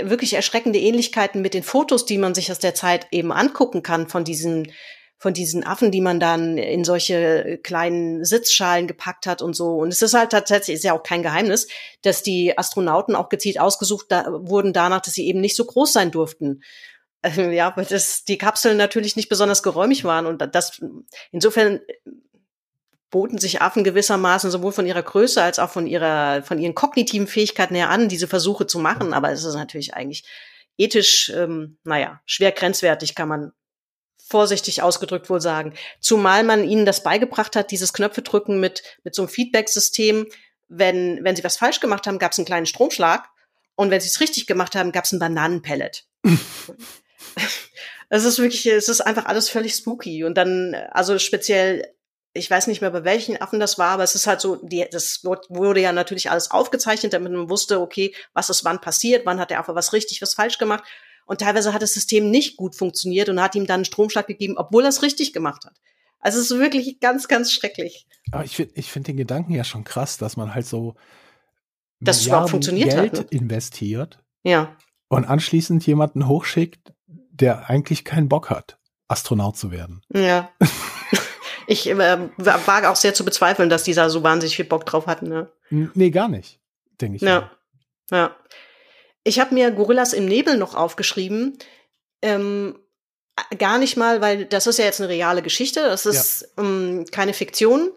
wirklich 0.00 0.34
erschreckende 0.34 0.78
Ähnlichkeiten 0.78 1.40
mit 1.40 1.54
den 1.54 1.62
Fotos, 1.62 2.04
die 2.04 2.18
man 2.18 2.34
sich 2.34 2.50
aus 2.50 2.58
der 2.58 2.74
Zeit 2.74 3.06
eben 3.12 3.32
angucken 3.32 3.82
kann 3.82 4.08
von 4.08 4.24
diesen 4.24 4.72
von 5.18 5.32
diesen 5.32 5.64
Affen, 5.64 5.90
die 5.90 6.02
man 6.02 6.20
dann 6.20 6.58
in 6.58 6.84
solche 6.84 7.58
kleinen 7.62 8.24
Sitzschalen 8.24 8.86
gepackt 8.86 9.26
hat 9.26 9.40
und 9.40 9.56
so. 9.56 9.76
Und 9.76 9.88
es 9.88 10.02
ist 10.02 10.12
halt 10.12 10.30
tatsächlich, 10.30 10.76
ist 10.76 10.84
ja 10.84 10.92
auch 10.92 11.02
kein 11.02 11.22
Geheimnis, 11.22 11.68
dass 12.02 12.22
die 12.22 12.56
Astronauten 12.58 13.16
auch 13.16 13.30
gezielt 13.30 13.58
ausgesucht 13.58 14.06
da, 14.10 14.26
wurden 14.28 14.74
danach, 14.74 15.00
dass 15.00 15.14
sie 15.14 15.26
eben 15.26 15.40
nicht 15.40 15.56
so 15.56 15.64
groß 15.64 15.92
sein 15.94 16.10
durften. 16.10 16.60
Äh, 17.22 17.54
ja, 17.54 17.72
weil 17.76 17.86
das, 17.86 18.24
die 18.24 18.36
Kapseln 18.36 18.76
natürlich 18.76 19.16
nicht 19.16 19.30
besonders 19.30 19.62
geräumig 19.62 20.04
waren 20.04 20.26
und 20.26 20.42
das, 20.54 20.82
insofern 21.32 21.80
boten 23.10 23.38
sich 23.38 23.62
Affen 23.62 23.84
gewissermaßen 23.84 24.50
sowohl 24.50 24.72
von 24.72 24.86
ihrer 24.86 25.02
Größe 25.02 25.42
als 25.42 25.58
auch 25.58 25.70
von 25.70 25.86
ihrer, 25.86 26.42
von 26.42 26.58
ihren 26.58 26.74
kognitiven 26.74 27.26
Fähigkeiten 27.26 27.74
her 27.74 27.90
an, 27.90 28.08
diese 28.08 28.26
Versuche 28.26 28.66
zu 28.66 28.78
machen. 28.78 29.14
Aber 29.14 29.30
es 29.30 29.44
ist 29.44 29.54
natürlich 29.54 29.94
eigentlich 29.94 30.24
ethisch, 30.76 31.30
ähm, 31.34 31.78
naja, 31.84 32.20
schwer 32.26 32.52
grenzwertig, 32.52 33.14
kann 33.14 33.28
man 33.28 33.52
vorsichtig 34.28 34.82
ausgedrückt 34.82 35.30
wohl 35.30 35.40
sagen. 35.40 35.74
Zumal 36.00 36.42
man 36.42 36.64
ihnen 36.64 36.84
das 36.84 37.02
beigebracht 37.02 37.54
hat, 37.54 37.70
dieses 37.70 37.92
Knöpfe 37.92 38.22
drücken 38.22 38.58
mit, 38.58 38.82
mit 39.04 39.14
so 39.14 39.22
einem 39.22 39.28
Feedback-System. 39.28 40.26
Wenn, 40.68 41.22
wenn 41.22 41.36
sie 41.36 41.44
was 41.44 41.56
falsch 41.56 41.78
gemacht 41.78 42.06
haben, 42.06 42.18
gab 42.18 42.32
es 42.32 42.38
einen 42.38 42.46
kleinen 42.46 42.66
Stromschlag. 42.66 43.28
Und 43.76 43.90
wenn 43.90 44.00
sie 44.00 44.08
es 44.08 44.20
richtig 44.20 44.46
gemacht 44.46 44.74
haben, 44.74 44.90
gab 44.90 45.04
es 45.04 45.12
ein 45.12 45.20
Bananenpellet. 45.20 46.06
es 48.08 48.24
ist 48.24 48.38
wirklich, 48.38 48.66
es 48.66 48.88
ist 48.88 49.00
einfach 49.00 49.26
alles 49.26 49.48
völlig 49.48 49.74
spooky. 49.74 50.24
Und 50.24 50.34
dann, 50.34 50.74
also 50.90 51.20
speziell 51.20 51.94
ich 52.36 52.50
weiß 52.50 52.66
nicht 52.66 52.80
mehr, 52.80 52.90
bei 52.90 53.04
welchen 53.04 53.40
Affen 53.40 53.60
das 53.60 53.78
war, 53.78 53.90
aber 53.90 54.02
es 54.02 54.14
ist 54.14 54.26
halt 54.26 54.40
so, 54.40 54.56
die, 54.56 54.86
das 54.90 55.24
wurde 55.24 55.80
ja 55.80 55.92
natürlich 55.92 56.30
alles 56.30 56.50
aufgezeichnet, 56.50 57.12
damit 57.12 57.32
man 57.32 57.50
wusste, 57.50 57.80
okay, 57.80 58.14
was 58.32 58.50
ist 58.50 58.64
wann 58.64 58.80
passiert, 58.80 59.26
wann 59.26 59.40
hat 59.40 59.50
der 59.50 59.60
Affe 59.60 59.74
was 59.74 59.92
richtig, 59.92 60.22
was 60.22 60.34
falsch 60.34 60.58
gemacht. 60.58 60.84
Und 61.26 61.40
teilweise 61.40 61.72
hat 61.72 61.82
das 61.82 61.94
System 61.94 62.30
nicht 62.30 62.56
gut 62.56 62.76
funktioniert 62.76 63.28
und 63.28 63.40
hat 63.40 63.54
ihm 63.54 63.66
dann 63.66 63.76
einen 63.76 63.84
Stromschlag 63.84 64.26
gegeben, 64.26 64.54
obwohl 64.56 64.84
er 64.84 64.90
es 64.90 65.02
richtig 65.02 65.32
gemacht 65.32 65.64
hat. 65.64 65.74
Also 66.20 66.40
es 66.40 66.50
ist 66.50 66.58
wirklich 66.58 67.00
ganz, 67.00 67.28
ganz 67.28 67.52
schrecklich. 67.52 68.06
Aber 68.32 68.44
ich 68.44 68.56
finde 68.56 68.74
ich 68.76 68.90
finde 68.90 69.08
den 69.08 69.16
Gedanken 69.16 69.52
ja 69.52 69.64
schon 69.64 69.84
krass, 69.84 70.18
dass 70.18 70.36
man 70.36 70.54
halt 70.54 70.66
so 70.66 70.94
dass 72.00 72.18
es 72.18 72.26
überhaupt 72.26 72.50
funktioniert 72.50 72.90
Geld 72.90 73.18
hat, 73.18 73.32
ne? 73.32 73.38
investiert. 73.38 74.18
Ja. 74.42 74.76
Und 75.08 75.24
anschließend 75.24 75.86
jemanden 75.86 76.28
hochschickt, 76.28 76.92
der 77.06 77.70
eigentlich 77.70 78.04
keinen 78.04 78.28
Bock 78.28 78.50
hat, 78.50 78.78
Astronaut 79.08 79.56
zu 79.56 79.70
werden. 79.70 80.02
Ja. 80.12 80.50
Ich 81.66 81.88
äh, 81.88 82.18
wage 82.36 82.88
auch 82.88 82.96
sehr 82.96 83.14
zu 83.14 83.24
bezweifeln, 83.24 83.68
dass 83.68 83.82
dieser 83.82 84.10
so 84.10 84.22
wahnsinnig 84.22 84.56
viel 84.56 84.64
Bock 84.64 84.86
drauf 84.86 85.06
hatten. 85.06 85.28
Ne? 85.28 85.50
Nee, 85.70 86.10
gar 86.10 86.28
nicht, 86.28 86.60
denke 87.00 87.16
ich. 87.16 87.22
Ja. 87.22 87.50
Mal. 88.10 88.18
ja. 88.18 88.36
Ich 89.24 89.40
habe 89.40 89.54
mir 89.54 89.72
Gorillas 89.72 90.12
im 90.12 90.26
Nebel 90.26 90.56
noch 90.56 90.74
aufgeschrieben. 90.74 91.58
Ähm, 92.22 92.78
gar 93.58 93.78
nicht 93.78 93.96
mal, 93.96 94.20
weil 94.20 94.44
das 94.44 94.66
ist 94.66 94.78
ja 94.78 94.84
jetzt 94.84 95.00
eine 95.00 95.08
reale 95.08 95.42
Geschichte. 95.42 95.80
Das 95.80 96.06
ist 96.06 96.42
ja. 96.56 96.62
ähm, 96.62 97.04
keine 97.10 97.32
Fiktion. 97.32 97.90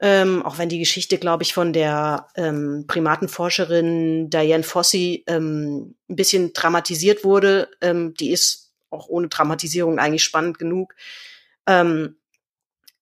Ähm, 0.00 0.42
auch 0.42 0.58
wenn 0.58 0.68
die 0.68 0.80
Geschichte, 0.80 1.18
glaube 1.18 1.44
ich, 1.44 1.54
von 1.54 1.72
der 1.72 2.28
ähm, 2.34 2.84
Primatenforscherin 2.86 4.28
Diane 4.28 4.64
Fossey 4.64 5.24
ähm, 5.26 5.94
ein 6.08 6.16
bisschen 6.16 6.52
dramatisiert 6.52 7.24
wurde. 7.24 7.68
Ähm, 7.80 8.14
die 8.14 8.30
ist 8.30 8.72
auch 8.90 9.08
ohne 9.08 9.28
Dramatisierung 9.28 9.98
eigentlich 9.98 10.24
spannend 10.24 10.58
genug. 10.58 10.94
Ähm, 11.66 12.16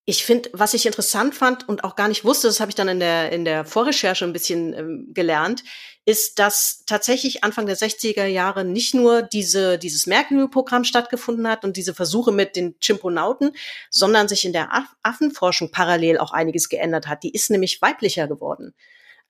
ich 0.04 0.24
finde, 0.24 0.50
was 0.52 0.74
ich 0.74 0.86
interessant 0.86 1.34
fand 1.34 1.68
und 1.68 1.84
auch 1.84 1.94
gar 1.94 2.08
nicht 2.08 2.24
wusste, 2.24 2.48
das 2.48 2.58
habe 2.58 2.70
ich 2.70 2.74
dann 2.74 2.88
in 2.88 2.98
der, 2.98 3.30
in 3.30 3.44
der 3.44 3.64
Vorrecherche 3.64 4.24
ein 4.24 4.32
bisschen 4.32 4.74
ähm, 4.74 5.10
gelernt, 5.14 5.62
ist, 6.04 6.40
dass 6.40 6.82
tatsächlich 6.86 7.44
Anfang 7.44 7.66
der 7.66 7.76
60er 7.76 8.24
Jahre 8.24 8.64
nicht 8.64 8.94
nur 8.94 9.22
diese, 9.22 9.78
dieses 9.78 10.08
Mercury-Programm 10.08 10.82
stattgefunden 10.82 11.46
hat 11.46 11.64
und 11.64 11.76
diese 11.76 11.94
Versuche 11.94 12.32
mit 12.32 12.56
den 12.56 12.74
Chimponauten, 12.80 13.52
sondern 13.90 14.26
sich 14.26 14.44
in 14.44 14.52
der 14.52 14.74
Aff 14.74 14.88
Affenforschung 15.04 15.70
parallel 15.70 16.18
auch 16.18 16.32
einiges 16.32 16.68
geändert 16.68 17.06
hat. 17.06 17.22
Die 17.22 17.32
ist 17.32 17.50
nämlich 17.50 17.80
weiblicher 17.80 18.26
geworden. 18.26 18.74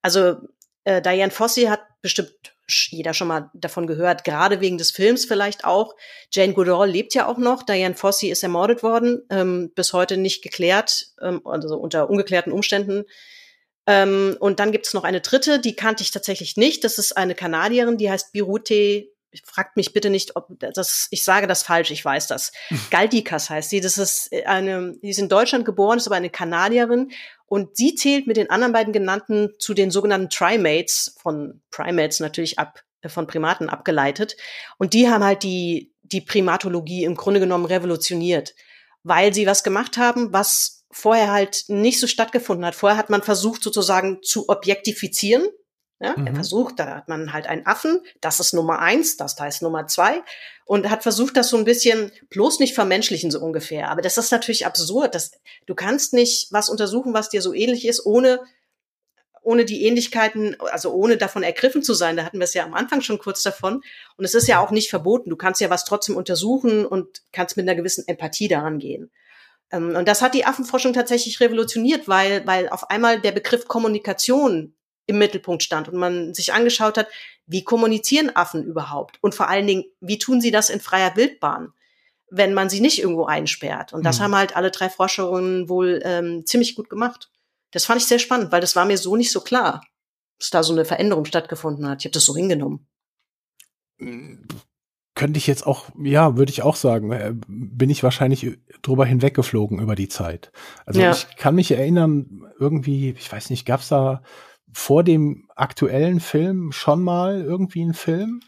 Also 0.01 0.37
äh, 0.85 1.03
Diane 1.03 1.31
Fossey 1.31 1.65
hat 1.65 1.83
bestimmt 2.01 2.52
jeder 2.69 3.15
schon 3.15 3.29
mal 3.29 3.51
davon 3.55 3.87
gehört, 3.87 4.25
gerade 4.25 4.61
wegen 4.61 4.79
des 4.79 4.91
Films 4.91 5.25
vielleicht 5.25 5.65
auch. 5.65 5.95
Jane 6.31 6.55
Goodall 6.55 6.89
lebt 6.89 7.15
ja 7.15 7.27
auch 7.27 7.39
noch. 7.39 7.63
Diane 7.63 7.95
Fossey 7.95 8.31
ist 8.31 8.43
ermordet 8.43 8.83
worden, 8.83 9.23
ähm, 9.31 9.73
bis 9.75 9.93
heute 9.93 10.17
nicht 10.17 10.43
geklärt, 10.43 11.07
ähm, 11.21 11.41
also 11.45 11.77
unter 11.77 12.09
ungeklärten 12.09 12.53
Umständen. 12.53 13.05
Ähm, 13.87 14.37
und 14.39 14.61
dann 14.61 14.73
gibt 14.73 14.87
es 14.87 14.95
noch 14.95 15.05
eine 15.05 15.21
dritte, 15.21 15.59
die 15.59 15.75
kannte 15.75 16.03
ich 16.03 16.13
tatsächlich 16.13 16.57
nicht. 16.57 16.85
Das 16.85 16.99
ist 16.99 17.17
eine 17.17 17.35
Kanadierin, 17.35 17.99
die 17.99 18.11
heißt 18.11 18.33
Birute. 18.33 19.09
Fragt 19.45 19.77
mich 19.77 19.93
bitte 19.93 20.11
nicht, 20.11 20.37
ob 20.37 20.49
das, 20.59 21.09
ich 21.11 21.25
sage 21.25 21.47
das 21.47 21.63
falsch, 21.63 21.91
ich 21.91 22.05
weiß 22.05 22.27
das. 22.27 22.53
Galdikas 22.91 23.51
heißt 23.51 23.71
sie. 23.71 23.81
Das 23.81 23.99
ist 23.99 24.31
eine, 24.47 24.95
die 25.03 25.11
ist 25.11 25.19
in 25.19 25.29
Deutschland 25.29 25.65
geboren, 25.65 25.99
ist 25.99 26.07
aber 26.07 26.17
eine 26.17 26.31
Kanadierin 26.31 27.13
und 27.47 27.77
sie 27.77 27.95
zählt 27.95 28.27
mit 28.27 28.39
den 28.39 28.49
anderen 28.49 28.73
beiden 28.73 28.93
genannten 28.93 29.51
zu 29.59 29.75
den 29.75 29.91
sogenannten 29.91 30.31
Trimates, 30.31 31.17
von 31.21 31.61
Primates 31.71 32.21
natürlich 32.21 32.59
ab, 32.59 32.83
äh, 33.03 33.09
von 33.09 33.27
Primaten 33.27 33.69
abgeleitet. 33.69 34.37
Und 34.79 34.95
die 34.95 35.11
haben 35.11 35.23
halt 35.23 35.43
die, 35.43 35.93
die 36.03 36.23
Primatologie 36.23 37.05
im 37.05 37.15
Grunde 37.15 37.41
genommen 37.41 37.67
revolutioniert, 37.67 38.55
weil 39.03 39.35
sie 39.35 39.47
was 39.47 39.65
gemacht 39.65 39.99
haben, 39.99 40.33
was 40.33 40.87
vorher 40.91 41.31
halt 41.31 41.65
nicht 41.69 42.01
so 42.01 42.07
stattgefunden 42.07 42.65
hat. 42.65 42.75
Vorher 42.75 42.99
hat 42.99 43.11
man 43.11 43.23
versucht 43.23 43.63
sozusagen 43.63 44.23
zu 44.23 44.49
objektifizieren, 44.49 45.47
ja, 46.03 46.15
mhm. 46.17 46.27
Er 46.27 46.35
versucht, 46.35 46.81
da 46.81 46.97
hat 46.97 47.09
man 47.09 47.33
halt 47.33 47.47
einen 47.47 47.65
Affen, 47.65 48.01
das 48.21 48.41
ist 48.41 48.55
Nummer 48.55 48.81
eins, 48.81 49.17
das 49.17 49.39
heißt 49.39 49.63
Nummer 49.63 49.87
zwei, 49.87 50.23
und 50.65 50.91
hat 50.91 51.05
versucht, 51.05 51.37
das 51.37 51.49
so 51.49 51.57
ein 51.57 51.65
bisschen 51.65 52.11
bloß 52.29 52.59
nicht 52.59 52.75
vermenschlichen, 52.75 53.31
so 53.31 53.39
ungefähr. 53.39 53.89
Aber 53.89 54.03
das 54.03 54.19
ist 54.19 54.33
natürlich 54.33 54.67
absurd. 54.67 55.15
Das, 55.15 55.31
du 55.67 55.77
kannst 55.77 56.13
nicht 56.13 56.49
was 56.51 56.69
untersuchen, 56.69 57.15
was 57.15 57.29
dir 57.29 57.41
so 57.41 57.55
ähnlich 57.55 57.87
ist, 57.87 58.05
ohne, 58.05 58.41
ohne 59.43 59.65
die 59.65 59.85
Ähnlichkeiten, 59.85 60.57
also 60.73 60.93
ohne 60.93 61.19
davon 61.19 61.45
ergriffen 61.45 61.85
zu 61.85 61.95
sein. 61.95 62.17
Da 62.17 62.25
hatten 62.25 62.39
wir 62.39 62.45
es 62.45 62.55
ja 62.55 62.65
am 62.65 62.75
Anfang 62.75 63.01
schon 63.01 63.21
kurz 63.21 63.45
davon. 63.45 63.83
Und 64.17 64.25
es 64.25 64.35
ist 64.35 64.49
ja 64.49 64.59
auch 64.59 64.73
nicht 64.73 64.91
verboten. 64.91 65.31
Du 65.31 65.37
kannst 65.37 65.61
ja 65.61 65.71
was 65.71 65.85
trotzdem 65.85 66.17
untersuchen 66.17 66.85
und 66.85 67.23
kannst 67.31 67.57
mit 67.57 67.69
einer 67.69 67.77
gewissen 67.77 68.09
Empathie 68.09 68.49
daran 68.49 68.81
gehen. 68.81 69.13
Ähm, 69.71 69.95
und 69.95 70.09
das 70.09 70.21
hat 70.21 70.35
die 70.35 70.47
Affenforschung 70.47 70.95
tatsächlich 70.95 71.39
revolutioniert, 71.39 72.09
weil, 72.09 72.45
weil 72.45 72.69
auf 72.71 72.91
einmal 72.91 73.21
der 73.21 73.33
Begriff 73.33 73.69
Kommunikation 73.69 74.75
im 75.07 75.19
Mittelpunkt 75.19 75.63
stand 75.63 75.89
und 75.89 75.99
man 75.99 76.35
sich 76.35 76.53
angeschaut 76.53 76.97
hat, 76.97 77.09
wie 77.47 77.65
kommunizieren 77.65 78.35
Affen 78.35 78.65
überhaupt? 78.65 79.19
Und 79.21 79.35
vor 79.35 79.49
allen 79.49 79.67
Dingen, 79.67 79.85
wie 80.01 80.19
tun 80.19 80.41
sie 80.41 80.51
das 80.51 80.71
in 80.71 80.81
freier 80.81 81.17
Wildbahn, 81.17 81.73
wenn 82.31 82.55
man 82.55 82.71
sie 82.71 82.81
nicht 82.81 83.01
irgendwo 83.01 83.25
einsperrt? 83.25 83.93
Und 83.93 84.05
das 84.05 84.19
mhm. 84.19 84.25
haben 84.25 84.37
halt 84.37 84.57
alle 84.57 84.71
drei 84.71 84.89
Forscherinnen 84.89 85.69
wohl 85.69 86.01
ähm, 86.05 86.47
ziemlich 86.47 86.75
gut 86.75 86.89
gemacht. 86.89 87.31
Das 87.73 87.85
fand 87.85 88.01
ich 88.01 88.07
sehr 88.07 88.19
spannend, 88.19 88.53
weil 88.53 88.61
das 88.61 88.77
war 88.77 88.85
mir 88.85 88.99
so 88.99 89.17
nicht 89.17 89.33
so 89.33 89.41
klar, 89.41 89.85
dass 90.39 90.51
da 90.51 90.63
so 90.63 90.73
eine 90.73 90.85
Veränderung 90.85 91.25
stattgefunden 91.25 91.89
hat. 91.89 92.01
Ich 92.01 92.07
habe 92.07 92.13
das 92.13 92.25
so 92.25 92.37
hingenommen. 92.37 92.87
Könnte 95.15 95.39
ich 95.39 95.47
jetzt 95.47 95.67
auch, 95.67 95.91
ja, 96.03 96.37
würde 96.37 96.51
ich 96.51 96.63
auch 96.63 96.77
sagen, 96.77 97.13
äh, 97.13 97.35
bin 97.47 97.91
ich 97.91 98.03
wahrscheinlich 98.03 98.59
drüber 98.83 99.05
hinweggeflogen 99.05 99.79
über 99.79 99.95
die 99.95 100.09
Zeit. 100.09 100.53
Also 100.87 101.01
ja. 101.01 101.13
ich 101.13 101.37
kann 101.37 101.55
mich 101.55 101.71
erinnern, 101.71 102.51
irgendwie, 102.59 103.11
ich 103.11 103.31
weiß 103.31 103.51
nicht, 103.51 103.67
gab's 103.67 103.89
da 103.89 104.23
vor 104.73 105.05
dem 105.05 105.49
aktuellen 105.55 106.21
Film 106.21 106.73
schon 106.73 107.03
mal 107.03 107.43
irgendwie 107.43 107.83
einen 107.83 107.95
Film? 107.95 108.41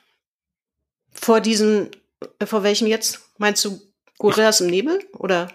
Vor 1.12 1.40
diesem, 1.40 1.90
äh, 2.38 2.46
vor 2.46 2.62
welchem 2.62 2.86
jetzt? 2.86 3.30
Meinst 3.38 3.64
du 3.64 3.78
Gorillas 4.18 4.60
ich, 4.60 4.66
im 4.66 4.70
Nebel 4.70 4.98
oder? 5.12 5.48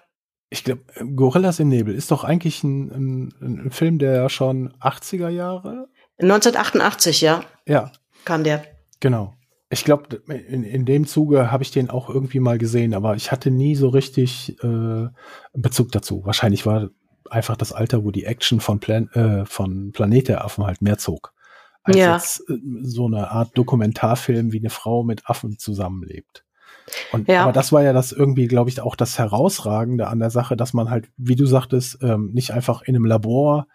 Ich 0.49 0.63
glaube, 0.63 0.81
Gorillas 1.15 1.59
im 1.59 1.69
Nebel 1.69 1.93
ist 1.93 2.11
doch 2.11 2.23
eigentlich 2.23 2.63
ein, 2.63 2.89
ein, 2.89 3.65
ein 3.65 3.71
Film 3.71 3.99
der 3.99 4.29
schon 4.29 4.73
80er 4.79 5.29
Jahre. 5.29 5.87
1988, 6.19 7.21
ja. 7.21 7.43
Ja. 7.65 7.91
Kam 8.25 8.43
der. 8.43 8.63
Genau. 8.99 9.33
Ich 9.71 9.85
glaube, 9.85 10.23
in, 10.27 10.63
in 10.63 10.85
dem 10.85 11.05
Zuge 11.05 11.51
habe 11.51 11.61
ich 11.61 11.69
den 11.69 11.91
auch 11.91 12.09
irgendwie 12.09 12.39
mal 12.39 12.57
gesehen, 12.57 12.95
aber 12.95 13.15
ich 13.15 13.31
hatte 13.31 13.51
nie 13.51 13.75
so 13.75 13.89
richtig 13.89 14.57
äh, 14.63 15.07
Bezug 15.53 15.91
dazu. 15.91 16.25
Wahrscheinlich 16.25 16.65
war 16.65 16.89
einfach 17.31 17.57
das 17.57 17.71
Alter, 17.73 18.03
wo 18.03 18.11
die 18.11 18.25
Action 18.25 18.59
von, 18.59 18.79
Plan 18.79 19.09
äh, 19.09 19.45
von 19.45 19.91
Planet 19.91 20.27
der 20.27 20.45
Affen 20.45 20.65
halt 20.65 20.81
mehr 20.81 20.97
zog. 20.97 21.33
Als 21.83 21.97
ja. 21.97 22.15
jetzt 22.15 22.49
äh, 22.49 22.57
so 22.81 23.07
eine 23.07 23.31
Art 23.31 23.57
Dokumentarfilm, 23.57 24.51
wie 24.51 24.59
eine 24.59 24.69
Frau 24.69 25.03
mit 25.03 25.29
Affen 25.29 25.57
zusammenlebt. 25.57 26.45
Und, 27.11 27.27
ja. 27.27 27.43
Aber 27.43 27.53
das 27.53 27.71
war 27.71 27.83
ja 27.83 27.93
das 27.93 28.11
irgendwie, 28.11 28.47
glaube 28.47 28.69
ich, 28.69 28.81
auch 28.81 28.95
das 28.95 29.17
Herausragende 29.17 30.07
an 30.07 30.19
der 30.19 30.29
Sache, 30.29 30.57
dass 30.57 30.73
man 30.73 30.89
halt, 30.89 31.09
wie 31.17 31.35
du 31.35 31.45
sagtest, 31.45 31.99
ähm, 32.01 32.31
nicht 32.33 32.51
einfach 32.51 32.81
in 32.81 32.95
einem 32.95 33.05
Labor 33.05 33.67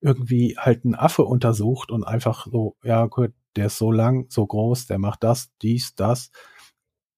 irgendwie 0.00 0.56
halt 0.58 0.84
einen 0.84 0.94
Affe 0.94 1.24
untersucht 1.24 1.90
und 1.90 2.04
einfach 2.04 2.46
so, 2.50 2.76
ja 2.82 3.06
gut, 3.06 3.32
der 3.56 3.66
ist 3.66 3.78
so 3.78 3.92
lang, 3.92 4.26
so 4.30 4.46
groß, 4.46 4.86
der 4.86 4.98
macht 4.98 5.22
das, 5.22 5.50
dies, 5.60 5.94
das. 5.94 6.30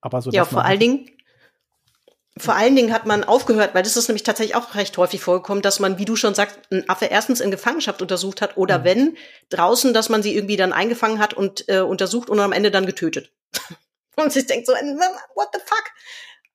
Aber 0.01 0.21
so. 0.21 0.31
Ja, 0.31 0.45
vor 0.45 0.65
allen 0.65 0.81
Dingen, 0.81 1.07
vor 2.37 2.57
allen 2.57 2.75
Dingen 2.75 2.93
hat 2.93 3.07
man 3.07 3.23
aufgehört, 3.23 3.75
weil 3.75 3.85
das 3.85 3.97
ist 3.97 4.09
nämlich 4.09 4.25
tatsächlich 4.25 4.57
auch 4.57 4.75
recht 4.75 4.97
häufig 4.99 5.21
vorgekommen, 5.21 5.63
dass 5.63 5.79
man, 5.79 5.99
wie 5.99 6.05
du 6.05 6.17
schon 6.17 6.35
sagst, 6.35 6.59
einen 6.71 6.89
Affe 6.89 7.07
erstens 7.07 7.41
in 7.41 7.53
Gefangenschaft 7.53 8.03
untersucht 8.03 8.41
hat 8.43 8.57
oder 8.57 8.81
mhm. 8.81 8.85
wenn 8.85 9.17
draußen, 9.51 9.95
dass 9.95 10.09
man 10.09 10.23
sie 10.23 10.35
irgendwie 10.35 10.57
dann 10.57 10.73
eingefangen 10.73 11.21
hat 11.21 11.35
und 11.35 11.69
äh, 11.69 11.81
untersucht 11.81 12.29
und 12.29 12.41
am 12.41 12.53
Ende 12.53 12.73
dann 12.73 12.87
getötet. 12.87 13.31
und 14.17 14.33
sich 14.33 14.47
denkt 14.47 14.67
so, 14.67 14.73
what 14.73 15.49
the 15.53 15.61
fuck? 15.65 15.85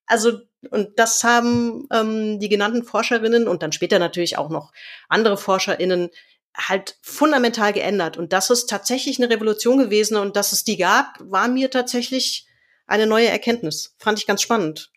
Also 0.06 0.42
Und 0.72 1.00
das 1.00 1.24
haben 1.24 1.88
ähm, 1.94 2.40
die 2.40 2.50
genannten 2.50 2.84
Forscherinnen 2.84 3.48
und 3.48 3.64
dann 3.64 3.72
später 3.72 4.00
natürlich 4.00 4.38
auch 4.38 4.50
noch 4.50 4.74
andere 5.08 5.38
ForscherInnen 5.38 6.10
halt 6.58 6.98
fundamental 7.02 7.72
geändert. 7.72 8.18
Und 8.18 8.34
das 8.34 8.50
ist 8.50 8.70
tatsächlich 8.70 9.18
eine 9.18 9.30
Revolution 9.30 9.78
gewesen 9.78 10.18
und 10.18 10.36
dass 10.36 10.52
es 10.52 10.66
die 10.66 10.78
gab, 10.78 11.16
war 11.20 11.48
mir 11.48 11.70
tatsächlich 11.70 12.48
eine 12.86 13.06
neue 13.06 13.28
Erkenntnis. 13.28 13.96
Fand 13.98 14.20
ich 14.20 14.28
ganz 14.28 14.42
spannend. 14.42 14.92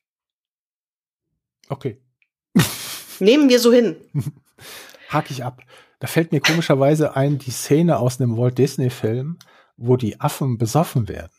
Okay. 1.73 1.99
Nehmen 3.19 3.49
wir 3.49 3.59
so 3.59 3.73
hin. 3.73 3.97
Hake 5.09 5.33
ich 5.33 5.43
ab. 5.43 5.63
Da 6.01 6.07
fällt 6.07 6.31
mir 6.31 6.41
komischerweise 6.41 7.17
ein, 7.17 7.39
die 7.39 7.51
Szene 7.51 7.99
aus 7.99 8.21
einem 8.21 8.37
Walt 8.37 8.59
Disney-Film, 8.59 9.39
wo 9.79 9.97
die 9.97 10.21
Affen 10.21 10.59
besoffen 10.59 11.09
werden. 11.09 11.33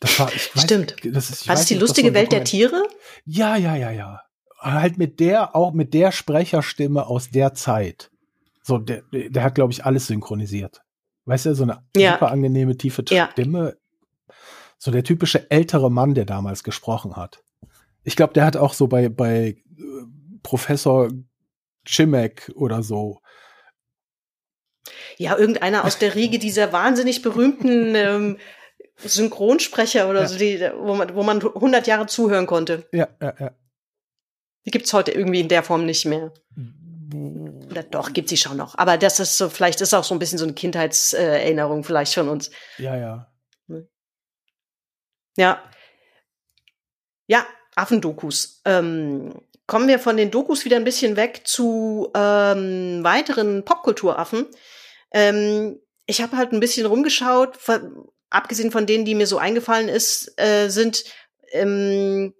Das 0.00 0.18
war, 0.18 0.32
ich 0.32 0.56
weiß, 0.56 0.62
Stimmt. 0.62 0.96
Das 1.04 1.28
ist, 1.28 1.48
war 1.48 1.54
das 1.54 1.66
die 1.66 1.74
lustige 1.74 2.08
so 2.08 2.14
Welt 2.14 2.32
der 2.32 2.44
Tiere? 2.44 2.82
Ja, 3.26 3.56
ja, 3.56 3.76
ja, 3.76 3.90
ja. 3.90 4.22
Halt 4.58 4.96
mit 4.96 5.20
der, 5.20 5.54
auch 5.54 5.72
mit 5.72 5.92
der 5.92 6.12
Sprecherstimme 6.12 7.06
aus 7.06 7.30
der 7.30 7.52
Zeit. 7.52 8.10
So, 8.62 8.78
der, 8.78 9.02
der 9.12 9.42
hat, 9.42 9.54
glaube 9.54 9.72
ich, 9.72 9.84
alles 9.84 10.06
synchronisiert. 10.06 10.82
Weißt 11.26 11.46
du, 11.46 11.54
so 11.54 11.64
eine 11.64 11.84
ja. 11.94 12.12
super 12.14 12.30
angenehme, 12.30 12.76
tiefe 12.78 13.04
Stimme. 13.04 13.76
Ja. 14.28 14.34
So 14.78 14.90
der 14.90 15.04
typische 15.04 15.50
ältere 15.50 15.90
Mann, 15.90 16.14
der 16.14 16.24
damals 16.24 16.64
gesprochen 16.64 17.16
hat. 17.16 17.42
Ich 18.04 18.16
glaube, 18.16 18.32
der 18.32 18.44
hat 18.44 18.56
auch 18.56 18.74
so 18.74 18.86
bei, 18.86 19.08
bei 19.08 19.36
äh, 19.36 19.56
Professor 20.42 21.10
Chimek 21.86 22.50
oder 22.54 22.82
so. 22.82 23.20
Ja, 25.18 25.36
irgendeiner 25.36 25.84
aus 25.84 25.98
der 25.98 26.14
Riege 26.14 26.38
dieser 26.40 26.72
wahnsinnig 26.72 27.22
berühmten 27.22 27.94
ähm, 27.94 28.38
Synchronsprecher 28.96 30.08
oder 30.08 30.22
ja. 30.22 30.28
so, 30.28 30.38
die, 30.38 30.60
wo 30.78 30.94
man, 30.94 31.14
wo 31.14 31.22
man 31.22 31.42
100 31.42 31.86
Jahre 31.86 32.06
zuhören 32.06 32.46
konnte. 32.46 32.88
Ja, 32.92 33.08
ja, 33.20 33.34
ja. 33.38 33.50
Die 34.64 34.70
gibt's 34.70 34.92
heute 34.92 35.10
irgendwie 35.10 35.40
in 35.40 35.48
der 35.48 35.62
Form 35.62 35.86
nicht 35.86 36.04
mehr. 36.04 36.32
Oder 37.68 37.82
doch, 37.82 38.12
gibt 38.12 38.28
sie 38.28 38.36
schon 38.36 38.56
noch. 38.56 38.78
Aber 38.78 38.96
das 38.96 39.18
ist 39.18 39.36
so, 39.36 39.48
vielleicht 39.48 39.80
ist 39.80 39.92
auch 39.92 40.04
so 40.04 40.14
ein 40.14 40.18
bisschen 40.18 40.38
so 40.38 40.44
eine 40.44 40.54
Kindheitserinnerung 40.54 41.84
vielleicht 41.84 42.14
von 42.14 42.28
uns. 42.28 42.50
Ja, 42.78 42.96
ja. 42.96 43.32
Ja. 45.36 45.62
Ja, 47.26 47.46
Affendokus. 47.74 48.60
Ähm, 48.64 49.34
kommen 49.66 49.88
wir 49.88 49.98
von 49.98 50.16
den 50.16 50.30
Dokus 50.30 50.64
wieder 50.64 50.76
ein 50.76 50.84
bisschen 50.84 51.16
weg 51.16 51.42
zu 51.44 52.10
ähm, 52.14 53.02
weiteren 53.02 53.64
Popkulturaffen. 53.64 54.46
Ähm, 55.12 55.78
ich 56.06 56.20
habe 56.20 56.36
halt 56.36 56.52
ein 56.52 56.60
bisschen 56.60 56.86
rumgeschaut, 56.86 57.58
abgesehen 58.28 58.70
von 58.70 58.86
denen, 58.86 59.04
die 59.04 59.14
mir 59.14 59.26
so 59.26 59.38
eingefallen 59.38 59.88
ist, 59.88 60.32
äh, 60.36 60.68
sind 60.68 61.04
ähm, 61.52 62.34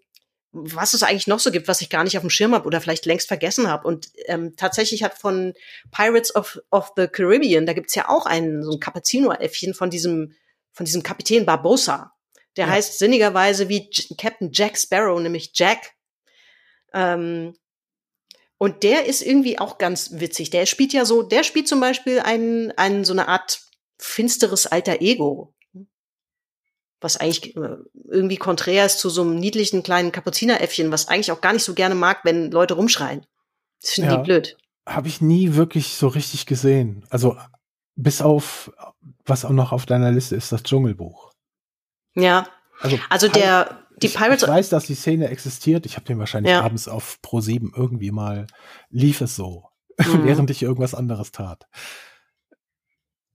was 0.53 0.93
es 0.93 1.03
eigentlich 1.03 1.27
noch 1.27 1.39
so 1.39 1.51
gibt, 1.51 1.67
was 1.67 1.81
ich 1.81 1.89
gar 1.89 2.05
nicht 2.05 2.17
auf 2.19 2.23
dem 2.23 2.31
Schirm 2.31 2.55
habe 2.55 2.67
oder 2.67 2.81
vielleicht 2.81 3.07
längst 3.07 3.27
vergessen 3.27 3.69
habe. 3.69 3.89
Und 3.89 4.11
ähm, 4.27 4.55
tatsächlich 4.57 5.03
hat 5.03 5.19
von 5.19 5.55
Pirates 5.91 6.35
of, 6.35 6.61
of 6.71 6.93
the 6.97 7.09
Caribbean, 7.09 7.65
da 7.65 7.73
gibt's 7.73 7.95
ja 7.95 8.09
auch 8.09 8.27
einen, 8.27 8.63
so 8.63 8.73
ein 8.73 8.81
Cappuccino-Äffchen 8.81 9.73
von 9.73 9.89
diesem, 9.89 10.35
von 10.73 10.85
diesem 10.85 11.03
Kapitän 11.03 11.47
Barbosa. 11.47 12.13
Der 12.57 12.67
ja. 12.67 12.73
heißt 12.73 12.99
sinnigerweise 12.99 13.69
wie 13.69 13.89
J 13.91 14.19
Captain 14.19 14.51
Jack 14.53 14.79
Sparrow, 14.79 15.21
nämlich 15.21 15.53
Jack. 15.55 15.93
Ähm, 16.93 17.57
und 18.59 18.83
der 18.83 19.07
ist 19.07 19.23
irgendwie 19.23 19.59
auch 19.59 19.79
ganz 19.79 20.13
witzig. 20.13 20.51
Der 20.51 20.67
spielt 20.67 20.93
ja 20.93 21.05
so, 21.05 21.23
der 21.23 21.43
spielt 21.43 21.67
zum 21.67 21.81
Beispiel 21.81 22.21
einen, 22.21 22.71
einen 22.73 23.05
so 23.05 23.13
eine 23.13 23.29
Art 23.29 23.61
finsteres 23.99 24.67
alter 24.67 25.01
Ego 25.01 25.55
was 27.03 27.17
eigentlich 27.17 27.57
äh, 27.57 27.77
irgendwie 28.09 28.37
konträr 28.37 28.87
ist 28.87 28.99
zu 28.99 29.11
so 29.11 29.23
einem 29.23 29.37
niedlichen 29.37 29.83
kleinen 29.83 30.13
Kapuzineräffchen, 30.13 30.93
was 30.93 31.09
eigentlich 31.09 31.33
auch 31.33 31.41
gar 31.41 31.53
nicht 31.53 31.65
so 31.65 31.75
gerne 31.75 31.95
mag, 31.95 32.21
wenn 32.25 32.51
Leute 32.51 32.75
rumschreien. 32.75 33.27
Das 33.81 33.91
finde 33.91 34.11
ja, 34.11 34.17
ich 34.19 34.23
blöd. 34.23 34.57
Habe 34.87 35.09
ich 35.09 35.21
nie 35.21 35.55
wirklich 35.55 35.95
so 35.95 36.09
richtig 36.09 36.47
gesehen. 36.47 37.05
Also 37.11 37.37
bis 37.95 38.23
auf, 38.23 38.73
was 39.25 39.45
auch 39.45 39.51
noch 39.51 39.73
auf 39.73 39.87
deiner 39.87 40.11
Liste 40.11 40.37
ist, 40.37 40.53
das 40.53 40.63
Dschungelbuch. 40.63 41.32
Ja. 42.15 42.47
Also, 42.81 42.99
also 43.09 43.29
der, 43.29 43.83
die 44.03 44.09
ich, 44.09 44.15
Pirates. 44.15 44.43
Ich 44.43 44.49
weiß, 44.49 44.69
dass 44.69 44.87
die 44.87 44.95
Szene 44.95 45.29
existiert. 45.29 45.87
Ich 45.87 45.97
habe 45.97 46.05
den 46.05 46.19
wahrscheinlich 46.19 46.53
ja. 46.53 46.63
abends 46.63 46.89
auf 46.89 47.21
Pro 47.23 47.41
7 47.41 47.73
irgendwie 47.77 48.11
mal 48.11 48.47
lief 48.91 49.21
es 49.21 49.37
so, 49.37 49.65
mhm. 49.99 50.25
während 50.25 50.51
ich 50.51 50.63
irgendwas 50.63 50.95
anderes 50.95 51.33
tat. 51.33 51.67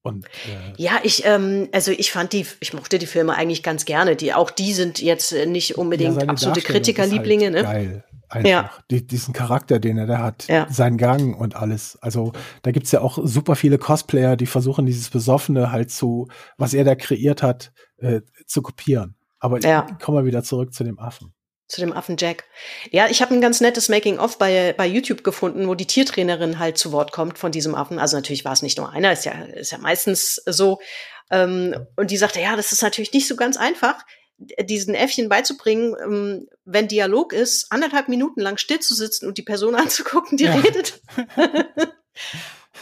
Und, 0.01 0.25
äh 0.25 0.73
ja, 0.77 0.99
ich, 1.03 1.25
ähm, 1.25 1.67
also 1.73 1.91
ich 1.91 2.11
fand 2.11 2.31
die, 2.31 2.45
ich 2.61 2.73
mochte 2.73 2.97
die 2.97 3.07
Filme 3.07 3.35
eigentlich 3.35 3.61
ganz 3.61 3.83
gerne. 3.83 4.15
Die, 4.15 4.33
auch 4.33 4.51
die 4.51 4.73
sind 4.73 5.01
jetzt 5.01 5.33
äh, 5.33 5.45
nicht 5.45 5.77
unbedingt 5.77 6.21
ja, 6.21 6.29
absolute 6.29 6.61
Kritikerlieblinge, 6.61 7.45
halt 7.45 7.53
ne? 7.53 7.63
Geil. 7.63 8.03
Einfach. 8.29 8.49
Ja. 8.49 8.71
Die, 8.91 9.07
diesen 9.07 9.33
Charakter, 9.33 9.79
den 9.79 9.97
er 9.97 10.05
da 10.05 10.19
hat, 10.19 10.47
ja. 10.47 10.67
sein 10.69 10.97
Gang 10.97 11.37
und 11.37 11.55
alles. 11.55 11.97
Also 12.01 12.33
da 12.61 12.71
gibt's 12.71 12.91
ja 12.91 12.99
auch 12.99 13.19
super 13.23 13.55
viele 13.55 13.77
Cosplayer, 13.77 14.35
die 14.35 14.47
versuchen, 14.47 14.85
dieses 14.85 15.09
Besoffene 15.09 15.71
halt 15.71 15.91
zu, 15.91 16.27
was 16.57 16.73
er 16.73 16.83
da 16.83 16.95
kreiert 16.95 17.41
hat, 17.41 17.71
äh, 17.97 18.21
zu 18.47 18.61
kopieren. 18.61 19.15
Aber 19.39 19.59
ja. 19.59 19.83
kommen 20.01 20.17
wir 20.17 20.25
wieder 20.25 20.43
zurück 20.43 20.73
zu 20.73 20.83
dem 20.83 20.97
Affen 20.97 21.33
zu 21.67 21.81
dem 21.81 21.91
Affen 21.91 22.15
Jack. 22.17 22.45
Ja, 22.91 23.07
ich 23.07 23.21
habe 23.21 23.33
ein 23.33 23.41
ganz 23.41 23.59
nettes 23.59 23.89
Making-of 23.89 24.37
bei, 24.37 24.73
bei 24.77 24.87
YouTube 24.87 25.23
gefunden, 25.23 25.67
wo 25.67 25.75
die 25.75 25.85
Tiertrainerin 25.85 26.59
halt 26.59 26.77
zu 26.77 26.91
Wort 26.91 27.11
kommt 27.11 27.37
von 27.37 27.51
diesem 27.51 27.75
Affen. 27.75 27.99
Also 27.99 28.15
natürlich 28.15 28.45
war 28.45 28.53
es 28.53 28.61
nicht 28.61 28.77
nur 28.77 28.91
einer, 28.91 29.11
ist 29.11 29.25
ja, 29.25 29.33
ist 29.33 29.71
ja 29.71 29.77
meistens 29.77 30.41
so. 30.45 30.79
Ähm, 31.29 31.75
und 31.97 32.11
die 32.11 32.17
sagte, 32.17 32.39
ja, 32.39 32.55
das 32.55 32.71
ist 32.71 32.81
natürlich 32.81 33.11
nicht 33.11 33.27
so 33.27 33.35
ganz 33.35 33.57
einfach, 33.57 34.05
diesen 34.37 34.93
Äffchen 34.93 35.29
beizubringen, 35.29 35.95
ähm, 36.01 36.47
wenn 36.63 36.87
Dialog 36.87 37.33
ist, 37.33 37.71
anderthalb 37.71 38.07
Minuten 38.07 38.39
lang 38.39 38.57
still 38.57 38.79
zu 38.79 38.93
sitzen 38.93 39.27
und 39.27 39.37
die 39.37 39.43
Person 39.43 39.75
anzugucken, 39.75 40.37
die 40.37 40.45
ja. 40.45 40.53
redet. 40.53 41.01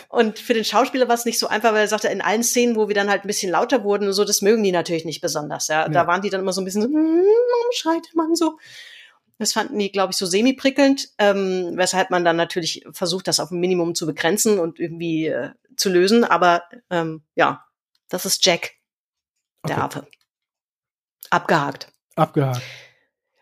Und 0.09 0.39
für 0.39 0.53
den 0.53 0.65
Schauspieler 0.65 1.07
war 1.07 1.15
es 1.15 1.25
nicht 1.25 1.39
so 1.39 1.47
einfach, 1.47 1.73
weil 1.73 1.81
er 1.81 1.87
sagte, 1.87 2.07
in 2.07 2.21
allen 2.21 2.43
Szenen, 2.43 2.75
wo 2.75 2.87
wir 2.87 2.95
dann 2.95 3.09
halt 3.09 3.23
ein 3.23 3.27
bisschen 3.27 3.51
lauter 3.51 3.83
wurden 3.83 4.07
und 4.07 4.13
so, 4.13 4.25
das 4.25 4.41
mögen 4.41 4.63
die 4.63 4.71
natürlich 4.71 5.05
nicht 5.05 5.21
besonders. 5.21 5.67
Ja. 5.67 5.83
ja. 5.83 5.89
Da 5.89 6.07
waren 6.07 6.21
die 6.21 6.29
dann 6.29 6.41
immer 6.41 6.53
so 6.53 6.61
ein 6.61 6.65
bisschen 6.65 6.81
so, 6.81 6.87
hm, 6.87 6.93
warum 6.95 7.71
schreit 7.71 8.03
der 8.05 8.15
Mann 8.15 8.35
so? 8.35 8.57
Das 9.37 9.51
fanden 9.51 9.77
die, 9.77 9.91
glaube 9.91 10.11
ich, 10.11 10.17
so 10.17 10.25
semi-prickelnd, 10.25 11.09
ähm, 11.17 11.73
weshalb 11.75 12.09
man 12.09 12.23
dann 12.23 12.37
natürlich 12.37 12.85
versucht, 12.91 13.27
das 13.27 13.39
auf 13.39 13.51
ein 13.51 13.59
Minimum 13.59 13.93
zu 13.93 14.05
begrenzen 14.05 14.59
und 14.59 14.79
irgendwie 14.79 15.27
äh, 15.27 15.51
zu 15.75 15.89
lösen. 15.89 16.23
Aber 16.23 16.63
ähm, 16.89 17.23
ja, 17.35 17.65
das 18.07 18.25
ist 18.25 18.45
Jack, 18.45 18.75
der 19.67 19.75
okay. 19.75 19.85
Affe. 19.85 20.07
Abgehakt. 21.29 21.91
Abgehakt. 22.15 22.61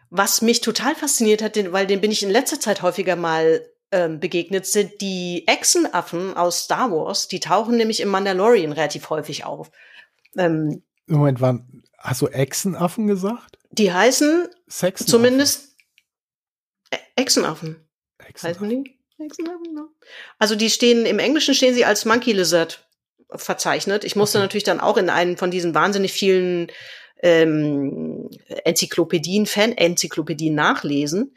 Was 0.09 0.41
mich 0.41 0.61
total 0.61 0.95
fasziniert 0.95 1.41
hat, 1.41 1.55
weil 1.71 1.87
den 1.87 2.01
bin 2.01 2.11
ich 2.11 2.23
in 2.23 2.29
letzter 2.29 2.59
Zeit 2.59 2.81
häufiger 2.81 3.15
mal 3.15 3.65
ähm, 3.93 4.19
begegnet, 4.19 4.65
sind 4.65 4.99
die 5.01 5.47
Echsenaffen 5.47 6.35
aus 6.35 6.63
Star 6.63 6.91
Wars. 6.91 7.27
Die 7.27 7.39
tauchen 7.39 7.77
nämlich 7.77 7.99
im 8.01 8.09
Mandalorian 8.09 8.71
relativ 8.71 9.09
häufig 9.11 9.45
auf. 9.45 9.71
Ähm, 10.35 10.83
Moment, 11.05 11.39
wann 11.39 11.83
hast 11.99 12.21
du 12.21 12.27
Echsenaffen 12.27 13.05
gesagt? 13.07 13.59
Die 13.71 13.93
heißen 13.93 14.47
Sexenaffen. 14.67 15.07
zumindest 15.07 15.75
e 16.91 16.97
Echsenaffen. 17.15 17.87
Echsenaffen. 18.17 18.67
Heißen 18.67 18.83
die? 18.83 18.99
Echsenaffen, 19.23 19.73
ne? 19.73 19.87
Also 20.39 20.55
die 20.55 20.71
stehen, 20.71 21.05
im 21.05 21.19
Englischen 21.19 21.53
stehen 21.53 21.75
sie 21.75 21.85
als 21.85 22.05
Monkey 22.05 22.33
Lizard 22.33 22.87
verzeichnet. 23.29 24.03
Ich 24.03 24.15
musste 24.15 24.39
okay. 24.39 24.45
natürlich 24.45 24.63
dann 24.63 24.79
auch 24.79 24.97
in 24.97 25.09
einen 25.09 25.37
von 25.37 25.51
diesen 25.51 25.75
wahnsinnig 25.75 26.13
vielen 26.13 26.71
ähm, 27.21 28.29
Enzyklopädien, 28.65 29.45
Fan-Enzyklopädien 29.45 30.55
nachlesen. 30.55 31.35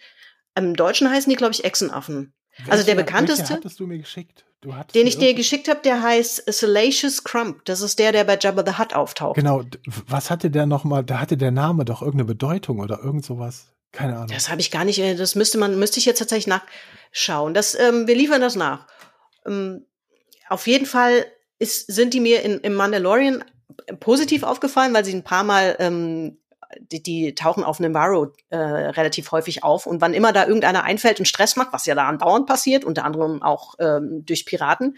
Im 0.55 0.75
Deutschen 0.75 1.11
heißen 1.11 1.29
die, 1.29 1.37
glaube 1.37 1.53
ich, 1.53 1.65
Echsenaffen. 1.65 2.33
Welche, 2.59 2.73
also 2.73 2.87
der 2.87 2.95
bekannteste, 2.95 3.55
hattest 3.55 3.81
du 3.81 3.87
mir 3.87 3.99
geschickt? 3.99 4.45
Du 4.63 4.73
den 4.95 5.07
ich 5.07 5.19
dir 5.19 5.35
geschickt 5.35 5.69
habe, 5.69 5.81
der 5.85 6.03
heißt 6.03 6.51
Salacious 6.53 7.23
Crump. 7.23 7.65
Das 7.67 7.83
ist 7.83 7.99
der, 7.99 8.13
der 8.13 8.25
bei 8.25 8.39
Jabba 8.39 8.65
the 8.67 8.79
Hutt 8.79 8.95
auftaucht. 8.95 9.37
Genau. 9.37 9.63
Was 10.09 10.31
hatte 10.31 10.51
der 10.51 10.67
noch 10.67 10.85
mal? 10.85 11.05
Da 11.05 11.21
hatte 11.21 11.37
der 11.37 11.51
Name 11.51 11.85
doch 11.85 12.01
irgendeine 12.01 12.27
Bedeutung 12.27 12.81
oder 12.81 12.99
irgend 13.03 13.25
sowas. 13.25 13.67
Keine 13.93 14.17
Ahnung. 14.17 14.29
Das 14.29 14.51
habe 14.51 14.61
ich 14.61 14.71
gar 14.71 14.85
nicht. 14.85 14.99
Äh, 14.99 15.15
das 15.15 15.35
müsste 15.35 15.59
man, 15.59 15.79
müsste 15.79 15.99
ich 15.99 16.07
jetzt 16.07 16.19
tatsächlich 16.19 16.47
nachschauen. 16.47 17.55
Das, 17.55 17.79
ähm, 17.79 18.07
wir 18.07 18.17
liefern 18.17 18.41
das 18.41 18.57
nach. 18.57 18.87
Ähm, 19.47 19.85
auf 20.49 20.67
jeden 20.67 20.87
Fall 20.87 21.27
ist, 21.59 21.93
sind 21.93 22.15
die 22.15 22.21
mir 22.21 22.43
in, 22.43 22.61
im 22.61 22.75
Mandalorian 22.75 23.45
positiv 24.01 24.43
aufgefallen, 24.43 24.95
weil 24.95 25.05
sie 25.05 25.15
ein 25.15 25.23
paar 25.23 25.45
Mal 25.45 25.77
ähm, 25.79 26.39
die, 26.81 27.03
die 27.03 27.35
tauchen 27.35 27.65
auf 27.65 27.81
Navarro 27.81 28.33
äh, 28.51 28.57
relativ 28.57 29.33
häufig 29.33 29.65
auf. 29.65 29.87
Und 29.87 30.01
wann 30.01 30.15
immer 30.15 30.33
da 30.33 30.47
irgendeiner 30.47 30.85
einfällt 30.85 31.19
und 31.19 31.27
Stress 31.27 31.57
macht, 31.57 31.73
was 31.73 31.87
ja 31.87 31.95
da 31.95 32.09
andauernd 32.09 32.47
passiert, 32.47 32.85
unter 32.85 33.05
anderem 33.05 33.43
auch 33.43 33.75
ähm, 33.79 34.25
durch 34.25 34.47
Piraten, 34.47 34.97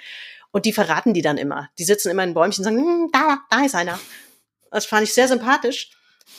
und 0.51 0.65
die 0.65 0.73
verraten 0.73 1.15
die 1.15 1.23
dann 1.23 1.39
immer. 1.39 1.69
Die 1.79 1.85
sitzen 1.85 2.11
immer 2.11 2.25
in 2.25 2.35
Bäumchen 2.35 2.65
und 2.65 2.73
sagen, 2.73 2.79
hm, 2.79 3.11
da, 3.13 3.39
da 3.51 3.65
ist 3.65 3.75
einer. 3.75 3.99
Das 4.71 4.87
fand 4.87 5.05
ich 5.05 5.15
sehr 5.15 5.29
sympathisch. 5.29 5.91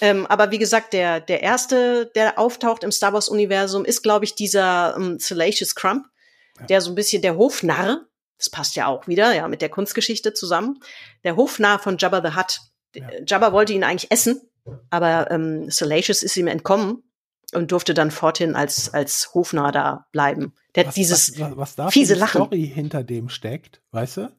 Ähm, 0.02 0.26
aber 0.28 0.52
wie 0.52 0.60
gesagt, 0.60 0.94
der, 0.94 1.20
der 1.20 1.42
erste, 1.42 2.08
der 2.16 2.38
auftaucht 2.38 2.84
im 2.84 2.92
Star 2.92 3.14
Wars-Universum, 3.14 3.86
ist, 3.86 4.04
glaube 4.04 4.26
ich, 4.26 4.36
dieser 4.36 4.96
ähm, 4.96 5.20
Salacious 5.20 5.76
Crump, 5.76 6.06
ja. 6.60 6.66
der 6.68 6.82
so 6.82 6.92
ein 6.92 6.96
bisschen 6.96 7.22
der 7.22 7.38
Hofnarr, 7.38 8.06
das 8.38 8.50
passt 8.50 8.76
ja 8.76 8.88
auch 8.88 9.08
wieder, 9.08 9.34
ja, 9.34 9.48
mit 9.48 9.62
der 9.62 9.70
Kunstgeschichte 9.70 10.34
zusammen, 10.34 10.80
der 11.24 11.36
Hofnarr 11.36 11.80
von 11.80 11.98
Jabba 11.98 12.22
the 12.22 12.36
Hutt. 12.36 12.60
Ja. 12.96 13.08
Jabba 13.26 13.52
wollte 13.52 13.74
ihn 13.74 13.84
eigentlich 13.84 14.12
essen, 14.12 14.42
aber 14.90 15.32
ähm, 15.32 15.70
Salacious 15.70 16.24
ist 16.24 16.38
ihm 16.38 16.48
entkommen 16.48 17.04
und 17.54 17.72
durfte 17.72 17.94
dann 17.94 18.12
forthin 18.12 18.56
als, 18.56 18.94
als 18.94 19.32
Hofnarr 19.34 19.72
da 19.72 20.06
bleiben. 20.12 20.54
Der 20.76 20.88
hat 20.88 20.96
dieses 20.96 21.40
was, 21.40 21.58
was 21.58 21.76
da 21.76 21.90
fiese 21.90 22.16
Lachen. 22.16 22.44
Story 22.44 22.72
hinter 22.74 23.04
dem 23.04 23.30
steckt, 23.30 23.82
weißt 23.92 24.18
du? 24.18 24.32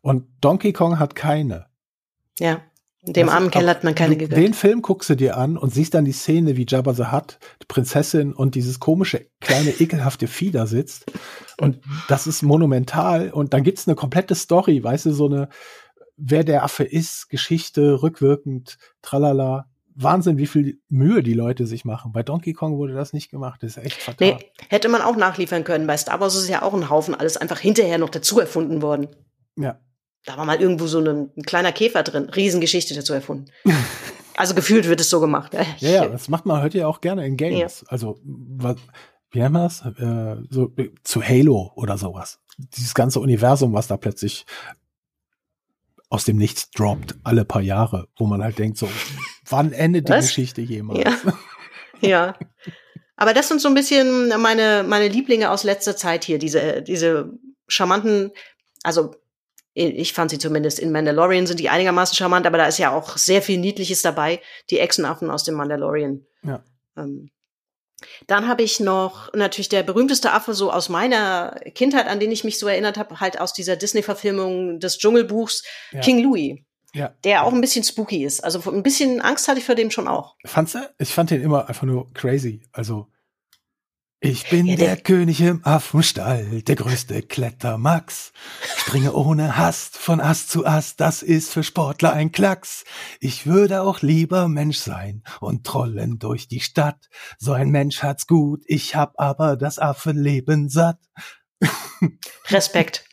Und 0.00 0.26
Donkey 0.40 0.72
Kong 0.72 0.98
hat 0.98 1.14
keine. 1.14 1.66
Ja, 2.38 2.60
dem 3.06 3.28
armen 3.28 3.50
Kerl 3.50 3.68
hat 3.68 3.84
man 3.84 3.94
keine 3.94 4.16
gegönnt. 4.16 4.40
Den 4.40 4.52
Film 4.52 4.82
guckst 4.82 5.08
du 5.08 5.14
dir 5.14 5.36
an 5.36 5.56
und 5.56 5.72
siehst 5.72 5.94
dann 5.94 6.04
die 6.04 6.12
Szene, 6.12 6.56
wie 6.56 6.66
Jabba 6.68 6.92
the 6.92 7.12
Hutt, 7.12 7.38
die 7.62 7.66
Prinzessin 7.66 8.32
und 8.32 8.54
dieses 8.56 8.80
komische, 8.80 9.26
kleine, 9.40 9.70
ekelhafte 9.80 10.26
Vieh 10.26 10.50
da 10.50 10.66
sitzt. 10.66 11.06
Und 11.60 11.80
das 12.08 12.26
ist 12.26 12.42
monumental. 12.42 13.30
Und 13.30 13.54
dann 13.54 13.62
gibt's 13.62 13.86
eine 13.86 13.94
komplette 13.94 14.34
Story, 14.34 14.82
weißt 14.82 15.06
du, 15.06 15.12
so 15.12 15.26
eine, 15.26 15.48
wer 16.16 16.44
der 16.44 16.64
Affe 16.64 16.84
ist, 16.84 17.28
Geschichte, 17.28 18.02
rückwirkend, 18.02 18.78
tralala. 19.02 19.66
Wahnsinn, 19.98 20.36
wie 20.36 20.46
viel 20.46 20.78
Mühe 20.88 21.22
die 21.22 21.32
Leute 21.32 21.66
sich 21.66 21.86
machen. 21.86 22.12
Bei 22.12 22.22
Donkey 22.22 22.52
Kong 22.52 22.76
wurde 22.76 22.92
das 22.92 23.14
nicht 23.14 23.30
gemacht. 23.30 23.62
Das 23.62 23.78
ist 23.78 23.82
echt 23.82 24.02
fatal. 24.02 24.34
Nee, 24.34 24.50
hätte 24.68 24.90
man 24.90 25.00
auch 25.00 25.16
nachliefern 25.16 25.64
können. 25.64 25.86
Bei 25.86 25.96
Star 25.96 26.20
Wars 26.20 26.36
ist 26.36 26.50
ja 26.50 26.60
auch 26.60 26.74
ein 26.74 26.90
Haufen 26.90 27.14
alles 27.14 27.38
einfach 27.38 27.58
hinterher 27.58 27.96
noch 27.96 28.10
dazu 28.10 28.38
erfunden 28.38 28.82
worden. 28.82 29.08
Ja. 29.56 29.80
Da 30.26 30.36
war 30.36 30.44
mal 30.44 30.60
irgendwo 30.60 30.86
so 30.86 30.98
ein, 31.00 31.30
ein 31.34 31.42
kleiner 31.44 31.72
Käfer 31.72 32.02
drin. 32.02 32.28
Riesengeschichte 32.28 32.94
dazu 32.94 33.14
erfunden. 33.14 33.46
also 34.36 34.54
gefühlt 34.54 34.86
wird 34.86 35.00
es 35.00 35.08
so 35.08 35.18
gemacht. 35.18 35.54
Ja, 35.54 35.64
ja, 35.78 36.08
das 36.08 36.28
macht 36.28 36.44
man 36.44 36.62
heute 36.62 36.76
ja 36.76 36.88
auch 36.88 37.00
gerne 37.00 37.24
in 37.26 37.38
Games. 37.38 37.82
Also, 37.88 38.20
was, 38.22 38.76
wie 39.30 39.38
nennt 39.38 39.54
man 39.54 39.62
das? 39.62 39.80
Äh, 39.80 40.36
so, 40.50 40.72
äh, 40.76 40.90
zu 41.04 41.22
Halo 41.22 41.72
oder 41.74 41.96
sowas. 41.96 42.40
Dieses 42.58 42.94
ganze 42.94 43.20
Universum, 43.20 43.72
was 43.72 43.86
da 43.86 43.96
plötzlich 43.96 44.44
aus 46.08 46.24
dem 46.24 46.36
Nichts 46.36 46.70
droppt, 46.70 47.16
alle 47.24 47.44
paar 47.44 47.62
Jahre, 47.62 48.08
wo 48.16 48.26
man 48.26 48.42
halt 48.42 48.58
denkt, 48.58 48.78
so, 48.78 48.88
wann 49.48 49.72
endet 49.72 50.08
die 50.08 50.12
Was? 50.12 50.26
Geschichte 50.26 50.60
jemals? 50.60 51.00
Ja. 51.00 51.18
ja. 52.00 52.38
Aber 53.16 53.34
das 53.34 53.48
sind 53.48 53.60
so 53.60 53.68
ein 53.68 53.74
bisschen 53.74 54.28
meine, 54.40 54.84
meine 54.86 55.08
Lieblinge 55.08 55.50
aus 55.50 55.64
letzter 55.64 55.96
Zeit 55.96 56.24
hier, 56.24 56.38
diese, 56.38 56.82
diese 56.82 57.32
charmanten, 57.66 58.30
also 58.82 59.14
ich 59.74 60.14
fand 60.14 60.30
sie 60.30 60.38
zumindest 60.38 60.78
in 60.78 60.90
Mandalorian 60.90 61.46
sind 61.46 61.60
die 61.60 61.68
einigermaßen 61.68 62.16
charmant, 62.16 62.46
aber 62.46 62.56
da 62.56 62.66
ist 62.66 62.78
ja 62.78 62.96
auch 62.96 63.18
sehr 63.18 63.42
viel 63.42 63.58
Niedliches 63.58 64.00
dabei, 64.00 64.40
die 64.70 64.78
Echsenaffen 64.78 65.30
aus 65.30 65.44
dem 65.44 65.54
Mandalorian. 65.54 66.24
Ja. 66.42 66.64
Ähm, 66.96 67.30
dann 68.26 68.46
habe 68.48 68.62
ich 68.62 68.80
noch 68.80 69.32
natürlich 69.34 69.68
der 69.68 69.82
berühmteste 69.82 70.32
Affe 70.32 70.54
so 70.54 70.70
aus 70.70 70.88
meiner 70.88 71.58
Kindheit, 71.74 72.06
an 72.06 72.20
den 72.20 72.30
ich 72.30 72.44
mich 72.44 72.58
so 72.58 72.66
erinnert 72.68 72.98
habe, 72.98 73.20
halt 73.20 73.40
aus 73.40 73.52
dieser 73.52 73.76
Disney-Verfilmung 73.76 74.80
des 74.80 74.98
Dschungelbuchs, 74.98 75.62
Ja. 75.92 76.00
King 76.00 76.22
Louis, 76.22 76.58
Ja. 76.94 77.14
der 77.24 77.44
auch 77.44 77.52
ein 77.52 77.60
bisschen 77.60 77.84
spooky 77.84 78.24
ist. 78.24 78.44
Also 78.44 78.60
ein 78.70 78.82
bisschen 78.82 79.20
Angst 79.20 79.48
hatte 79.48 79.58
ich 79.58 79.64
vor 79.64 79.74
dem 79.74 79.90
schon 79.90 80.08
auch. 80.08 80.34
Fandst 80.44 80.74
du? 80.74 80.78
Ich 80.98 81.10
fand 81.12 81.30
den 81.30 81.42
immer 81.42 81.68
einfach 81.68 81.86
nur 81.86 82.12
crazy. 82.12 82.62
Also, 82.72 83.08
ich 84.20 84.48
bin 84.48 84.66
Ja, 84.66 84.76
der, 84.76 84.86
der- 84.96 85.02
König 85.04 85.40
im 85.40 85.64
Affenstall, 85.64 86.62
der 86.62 86.74
größte 86.76 87.22
Klettermax. 87.22 88.32
Springe 88.76 89.12
ohne 89.12 89.56
Hast 89.56 89.98
von 89.98 90.20
Ast 90.20 90.50
zu 90.50 90.64
Ast, 90.66 91.00
das 91.00 91.22
ist 91.22 91.52
für 91.52 91.62
Sportler 91.62 92.12
ein 92.12 92.32
Klacks. 92.32 92.84
Ich 93.20 93.46
würde 93.46 93.82
auch 93.82 94.00
lieber 94.02 94.48
Mensch 94.48 94.78
sein 94.78 95.22
und 95.40 95.64
trollen 95.64 96.18
durch 96.18 96.48
die 96.48 96.60
Stadt. 96.60 97.08
So 97.38 97.52
ein 97.52 97.68
Mensch 97.70 98.02
hat's 98.02 98.26
gut, 98.26 98.62
ich 98.66 98.96
hab 98.96 99.14
aber 99.20 99.56
das 99.56 99.78
Affenleben 99.78 100.68
satt. 100.70 100.98
Respekt. 102.48 103.08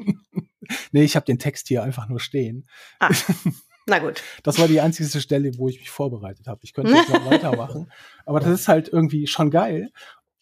Nee, 0.91 1.03
ich 1.03 1.15
hab 1.15 1.25
den 1.25 1.39
Text 1.39 1.67
hier 1.67 1.83
einfach 1.83 2.07
nur 2.07 2.19
stehen. 2.19 2.67
Ah, 2.99 3.09
na 3.85 3.99
gut. 3.99 4.23
Das 4.43 4.57
war 4.59 4.67
die 4.67 4.79
einzige 4.79 5.19
Stelle, 5.19 5.51
wo 5.57 5.67
ich 5.67 5.79
mich 5.79 5.89
vorbereitet 5.89 6.47
habe. 6.47 6.61
Ich 6.63 6.73
könnte 6.73 6.93
jetzt 6.93 7.09
noch 7.09 7.25
weitermachen. 7.29 7.91
Aber 8.25 8.39
das 8.39 8.49
ist 8.61 8.67
halt 8.69 8.87
irgendwie 8.87 9.27
schon 9.27 9.51
geil. 9.51 9.91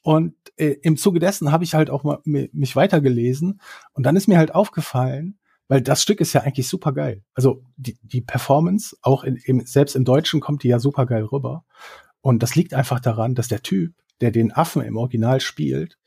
Und 0.02 0.36
äh, 0.58 0.78
im 0.82 0.98
Zuge 0.98 1.20
dessen 1.20 1.52
habe 1.52 1.64
ich 1.64 1.74
halt 1.76 1.90
auch 1.90 2.04
mal 2.04 2.20
mi- 2.26 2.50
mich 2.54 2.76
weitergelesen. 2.76 3.62
Und 3.94 4.06
dann 4.06 4.16
ist 4.16 4.28
mir 4.28 4.38
halt 4.38 4.56
aufgefallen, 4.56 5.38
weil 5.68 5.82
das 5.82 6.02
Stück 6.02 6.20
ist 6.22 6.34
ja 6.34 6.42
eigentlich 6.42 6.68
super 6.68 6.92
geil. 6.92 7.24
Also 7.34 7.64
die, 7.78 7.98
die 8.02 8.22
Performance, 8.22 8.98
auch 9.02 9.24
in, 9.24 9.38
im, 9.38 9.66
selbst 9.66 9.96
im 9.96 10.04
Deutschen 10.04 10.40
kommt 10.40 10.64
die 10.64 10.70
ja 10.70 10.80
super 10.80 11.06
geil 11.06 11.24
rüber. 11.24 11.66
Und 12.22 12.44
das 12.44 12.56
liegt 12.56 12.74
einfach 12.74 13.00
daran, 13.00 13.36
dass 13.36 13.48
der 13.48 13.62
Typ, 13.62 13.94
der 14.22 14.32
den 14.32 14.52
Affen 14.52 14.82
im 14.82 14.98
Original 14.98 15.40
spielt, 15.40 15.98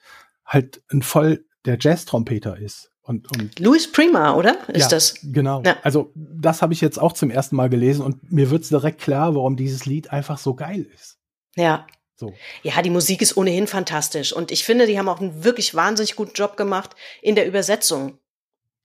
halt 0.44 0.82
ein 0.92 1.02
voll 1.02 1.46
der 1.64 1.78
Jazz-Trompeter 1.80 2.58
ist. 2.58 2.90
Und, 3.02 3.30
und 3.36 3.58
Louis 3.58 3.90
Prima, 3.90 4.34
oder? 4.34 4.68
Ist 4.68 4.82
ja, 4.82 4.88
das? 4.88 5.14
Genau. 5.22 5.62
Ja. 5.62 5.76
Also 5.82 6.12
das 6.14 6.62
habe 6.62 6.72
ich 6.72 6.80
jetzt 6.80 6.98
auch 6.98 7.12
zum 7.12 7.30
ersten 7.30 7.54
Mal 7.56 7.68
gelesen 7.68 8.02
und 8.02 8.32
mir 8.32 8.50
wird's 8.50 8.68
direkt 8.70 9.00
klar, 9.00 9.34
warum 9.34 9.56
dieses 9.56 9.84
Lied 9.86 10.10
einfach 10.10 10.38
so 10.38 10.54
geil 10.54 10.86
ist. 10.94 11.18
Ja. 11.54 11.86
So. 12.16 12.32
Ja, 12.62 12.80
die 12.82 12.90
Musik 12.90 13.22
ist 13.22 13.36
ohnehin 13.36 13.66
fantastisch. 13.66 14.32
Und 14.32 14.52
ich 14.52 14.64
finde, 14.64 14.86
die 14.86 14.98
haben 14.98 15.08
auch 15.08 15.20
einen 15.20 15.44
wirklich 15.44 15.74
wahnsinnig 15.74 16.16
guten 16.16 16.34
Job 16.34 16.56
gemacht 16.56 16.90
in 17.22 17.34
der 17.34 17.46
Übersetzung. 17.46 18.18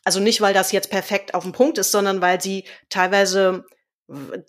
Also 0.03 0.19
nicht, 0.19 0.41
weil 0.41 0.53
das 0.53 0.71
jetzt 0.71 0.89
perfekt 0.89 1.33
auf 1.33 1.43
den 1.43 1.51
Punkt 1.51 1.77
ist, 1.77 1.91
sondern 1.91 2.21
weil 2.21 2.41
sie 2.41 2.63
teilweise 2.89 3.65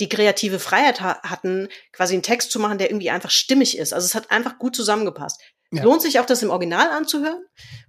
die 0.01 0.09
kreative 0.09 0.59
Freiheit 0.59 1.01
ha 1.01 1.21
hatten, 1.23 1.69
quasi 1.93 2.15
einen 2.15 2.23
Text 2.23 2.51
zu 2.51 2.59
machen, 2.59 2.79
der 2.79 2.89
irgendwie 2.91 3.11
einfach 3.11 3.31
stimmig 3.31 3.77
ist. 3.77 3.93
Also 3.93 4.07
es 4.07 4.15
hat 4.15 4.31
einfach 4.31 4.59
gut 4.59 4.75
zusammengepasst. 4.75 5.41
Ja. 5.71 5.83
Lohnt 5.83 6.03
sich 6.03 6.19
auch, 6.19 6.27
das 6.27 6.43
im 6.43 6.51
Original 6.51 6.89
anzuhören. 6.91 7.45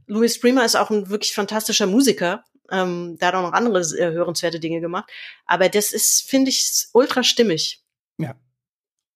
Louis 0.06 0.40
Prima 0.40 0.64
ist 0.64 0.76
auch 0.76 0.90
ein 0.90 1.10
wirklich 1.10 1.34
fantastischer 1.34 1.88
Musiker. 1.88 2.44
Ähm, 2.70 3.18
der 3.20 3.30
hat 3.30 3.36
auch 3.36 3.42
noch 3.42 3.54
andere 3.54 3.80
äh, 3.80 4.12
hörenswerte 4.12 4.60
Dinge 4.60 4.82
gemacht. 4.82 5.10
Aber 5.46 5.70
das 5.70 5.94
ist, 5.94 6.30
finde 6.30 6.50
ich, 6.50 6.88
ultra 6.94 7.24
stimmig. 7.24 7.82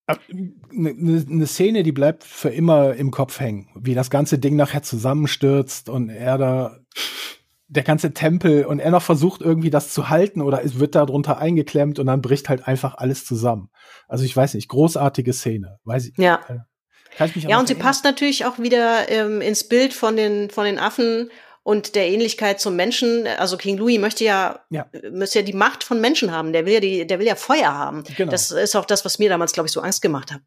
Eine 0.08 0.94
ne 1.28 1.48
Szene, 1.48 1.84
die 1.84 1.92
bleibt 1.92 2.24
für 2.24 2.50
immer 2.50 2.94
im 2.94 3.12
Kopf 3.12 3.40
hängen, 3.40 3.70
wie 3.76 3.96
das 3.96 4.10
ganze 4.10 4.38
Ding 4.38 4.56
nachher 4.56 4.84
zusammenstürzt 4.84 5.90
und 5.90 6.10
er 6.10 6.38
da 6.38 6.78
der 7.68 7.84
ganze 7.84 8.14
Tempel 8.14 8.66
und 8.66 8.80
er 8.80 8.92
noch 8.92 9.02
versucht 9.02 9.42
irgendwie 9.42 9.72
das 9.72 9.92
zu 9.92 10.10
halten 10.10 10.42
oder 10.42 10.64
es 10.64 10.80
wird 10.80 10.94
da 10.94 11.06
drunter 11.06 11.40
eingeklemmt 11.40 11.98
und 11.98 12.06
dann 12.06 12.22
bricht 12.22 12.48
halt 12.50 12.68
einfach 12.68 12.96
alles 12.96 13.26
zusammen. 13.26 13.70
Also 14.08 14.24
ich 14.24 14.38
weiß 14.38 14.54
nicht, 14.54 14.70
großartige 14.70 15.34
Szene, 15.34 15.80
weiß 15.84 16.08
ich. 16.08 16.18
Ja. 16.18 16.42
Kann 17.18 17.30
ich 17.30 17.36
mich 17.36 17.46
Ja, 17.46 17.60
und 17.60 17.68
sie 17.68 17.74
erinnern. 17.74 17.88
passt 17.88 18.04
natürlich 18.04 18.46
auch 18.46 18.60
wieder 18.60 19.10
ähm, 19.10 19.42
ins 19.42 19.68
Bild 19.68 19.94
von 19.94 20.16
den, 20.16 20.52
von 20.52 20.66
den 20.66 20.78
Affen 20.78 21.32
und 21.66 21.96
der 21.96 22.08
Ähnlichkeit 22.08 22.60
zum 22.62 22.76
Menschen. 22.76 23.26
Also 23.26 23.58
King 23.58 23.78
Louis 23.78 24.00
möchte 24.00 24.24
ja, 24.24 24.60
Ja. 24.70 24.88
müsste 25.12 25.40
ja 25.40 25.46
die 25.46 25.54
Macht 25.54 25.84
von 25.84 26.00
Menschen 26.00 26.32
haben. 26.32 26.54
Der 26.54 26.66
will 26.68 26.74
ja 26.76 26.80
die, 26.80 27.08
der 27.08 27.18
will 27.20 27.26
ja 27.26 27.36
Feuer 27.36 27.74
haben. 27.74 28.04
Genau. 28.16 28.30
Das 28.32 28.52
ist 28.52 28.76
auch 28.76 28.86
das, 28.86 29.04
was 29.04 29.18
mir 29.18 29.30
damals, 29.30 29.52
glaube 29.52 29.66
ich, 29.68 29.74
so 29.74 29.82
Angst 29.82 30.02
gemacht 30.04 30.32
hat. 30.32 30.42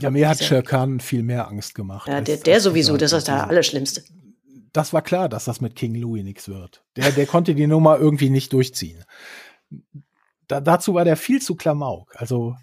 Ja, 0.00 0.10
mir 0.10 0.28
hat 0.28 0.42
Shere 0.42 0.62
Khan 0.62 1.00
viel 1.00 1.22
mehr 1.22 1.48
Angst 1.48 1.74
gemacht. 1.74 2.08
Ja, 2.08 2.14
als- 2.16 2.24
der, 2.24 2.38
der 2.38 2.54
als 2.54 2.64
sowieso, 2.64 2.96
das 2.96 3.12
ist 3.12 3.28
der 3.28 3.46
Allerschlimmste. 3.48 4.02
das 4.72 4.92
war 4.94 5.02
klar, 5.02 5.28
dass 5.28 5.44
das 5.44 5.60
mit 5.60 5.76
King 5.76 5.94
Louis 5.96 6.24
nichts 6.24 6.48
wird. 6.48 6.82
Der, 6.96 7.10
der 7.12 7.26
konnte 7.26 7.54
die 7.54 7.66
Nummer 7.66 7.98
irgendwie 7.98 8.30
nicht 8.30 8.52
durchziehen. 8.54 9.04
Da, 10.48 10.60
dazu 10.60 10.94
war 10.94 11.04
der 11.04 11.16
viel 11.18 11.42
zu 11.42 11.54
Klamauk. 11.56 12.14
Also, 12.16 12.56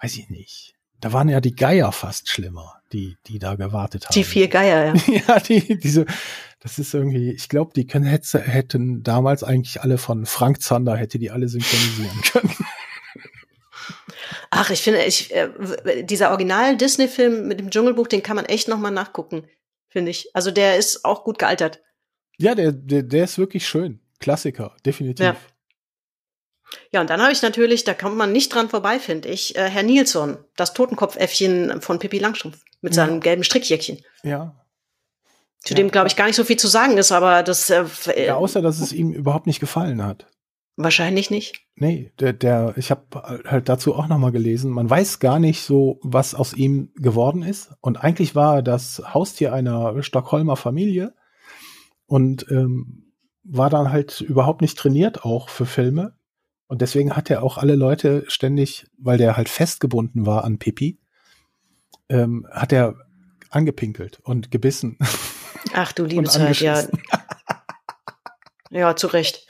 weiß 0.00 0.16
ich 0.16 0.28
nicht. 0.28 0.74
Da 1.00 1.12
waren 1.12 1.28
ja 1.28 1.40
die 1.40 1.54
Geier 1.54 1.92
fast 1.92 2.28
schlimmer, 2.28 2.81
die, 2.92 3.16
die 3.26 3.38
da 3.38 3.54
gewartet 3.54 4.04
haben. 4.04 4.14
Die 4.14 4.24
vier 4.24 4.48
Geier, 4.48 4.94
ja. 4.94 5.22
Ja, 5.28 5.40
die, 5.40 5.78
diese, 5.78 6.06
das 6.60 6.78
ist 6.78 6.94
irgendwie, 6.94 7.32
ich 7.32 7.48
glaube, 7.48 7.72
die 7.74 7.86
können, 7.86 8.04
hätte, 8.04 8.40
hätten 8.40 9.02
damals 9.02 9.42
eigentlich 9.42 9.80
alle 9.80 9.98
von 9.98 10.26
Frank 10.26 10.62
Zander, 10.62 10.96
hätte 10.96 11.18
die 11.18 11.30
alle 11.30 11.48
synchronisieren 11.48 12.20
können. 12.32 12.54
Ach, 14.50 14.70
ich 14.70 14.82
finde, 14.82 15.04
ich, 15.04 15.34
äh, 15.34 16.04
dieser 16.04 16.30
Original-Disney-Film 16.30 17.48
mit 17.48 17.58
dem 17.58 17.70
Dschungelbuch, 17.70 18.06
den 18.06 18.22
kann 18.22 18.36
man 18.36 18.44
echt 18.44 18.68
noch 18.68 18.78
mal 18.78 18.90
nachgucken, 18.90 19.48
finde 19.88 20.10
ich. 20.10 20.34
Also 20.34 20.50
der 20.50 20.76
ist 20.76 21.04
auch 21.04 21.24
gut 21.24 21.38
gealtert. 21.38 21.80
Ja, 22.38 22.54
der, 22.54 22.72
der, 22.72 23.02
der 23.02 23.24
ist 23.24 23.38
wirklich 23.38 23.66
schön. 23.66 24.00
Klassiker, 24.20 24.76
definitiv. 24.84 25.24
Ja. 25.24 25.36
Ja, 26.90 27.00
und 27.02 27.10
dann 27.10 27.20
habe 27.20 27.32
ich 27.32 27.42
natürlich, 27.42 27.84
da 27.84 27.92
kommt 27.92 28.16
man 28.16 28.32
nicht 28.32 28.54
dran 28.54 28.70
vorbei, 28.70 28.98
finde 28.98 29.28
ich, 29.28 29.56
äh, 29.56 29.68
Herr 29.68 29.82
Nilsson, 29.82 30.38
das 30.56 30.72
Totenkopfäffchen 30.72 31.82
von 31.82 31.98
Pippi 31.98 32.18
Langstrumpf 32.18 32.62
mit 32.82 32.92
seinem 32.94 33.20
gelben 33.20 33.44
Strickjäckchen. 33.44 33.98
ja. 34.22 34.54
Zu 35.64 35.74
Ja. 35.74 35.76
dem, 35.76 35.92
glaube 35.92 36.08
ich, 36.08 36.16
gar 36.16 36.26
nicht 36.26 36.34
so 36.34 36.42
viel 36.42 36.56
zu 36.56 36.66
sagen 36.66 36.98
ist, 36.98 37.12
aber 37.12 37.44
das 37.44 37.70
äh, 37.70 37.84
äh, 38.06 38.26
Ja, 38.26 38.34
außer 38.34 38.60
dass 38.62 38.80
es 38.80 38.92
ihm 38.92 39.12
überhaupt 39.12 39.46
nicht 39.46 39.60
gefallen 39.60 40.04
hat. 40.04 40.26
wahrscheinlich 40.76 41.30
nicht. 41.30 41.64
Nee, 41.76 42.10
der, 42.18 42.32
der, 42.32 42.74
ich 42.76 42.90
habe 42.90 43.42
halt 43.46 43.68
dazu 43.68 43.94
auch 43.94 44.08
noch 44.08 44.18
mal 44.18 44.32
gelesen. 44.32 44.72
Man 44.72 44.90
weiß 44.90 45.20
gar 45.20 45.38
nicht 45.38 45.62
so, 45.62 46.00
was 46.02 46.34
aus 46.34 46.52
ihm 46.54 46.90
geworden 46.96 47.42
ist. 47.42 47.70
Und 47.80 47.96
eigentlich 48.02 48.34
war 48.34 48.56
er 48.56 48.62
das 48.62 49.00
Haustier 49.14 49.52
einer 49.52 50.02
Stockholmer 50.02 50.56
Familie 50.56 51.14
und 52.06 52.44
ähm, 52.50 53.12
war 53.44 53.70
dann 53.70 53.92
halt 53.92 54.20
überhaupt 54.20 54.62
nicht 54.62 54.76
trainiert 54.76 55.24
auch 55.24 55.48
für 55.48 55.66
Filme. 55.66 56.16
Und 56.66 56.80
deswegen 56.82 57.14
hat 57.14 57.30
er 57.30 57.42
auch 57.44 57.56
alle 57.58 57.76
Leute 57.76 58.24
ständig, 58.26 58.86
weil 58.98 59.18
der 59.18 59.36
halt 59.36 59.48
festgebunden 59.48 60.26
war 60.26 60.42
an 60.44 60.58
Pippi, 60.58 60.98
ähm, 62.12 62.46
hat 62.50 62.72
er 62.72 62.94
angepinkelt 63.50 64.20
und 64.22 64.50
gebissen. 64.50 64.98
Ach 65.74 65.92
du 65.92 66.04
liebe 66.06 66.24
Zeit, 66.24 66.60
ja. 66.60 66.82
Ja, 68.70 68.96
zu 68.96 69.08
Recht. 69.08 69.46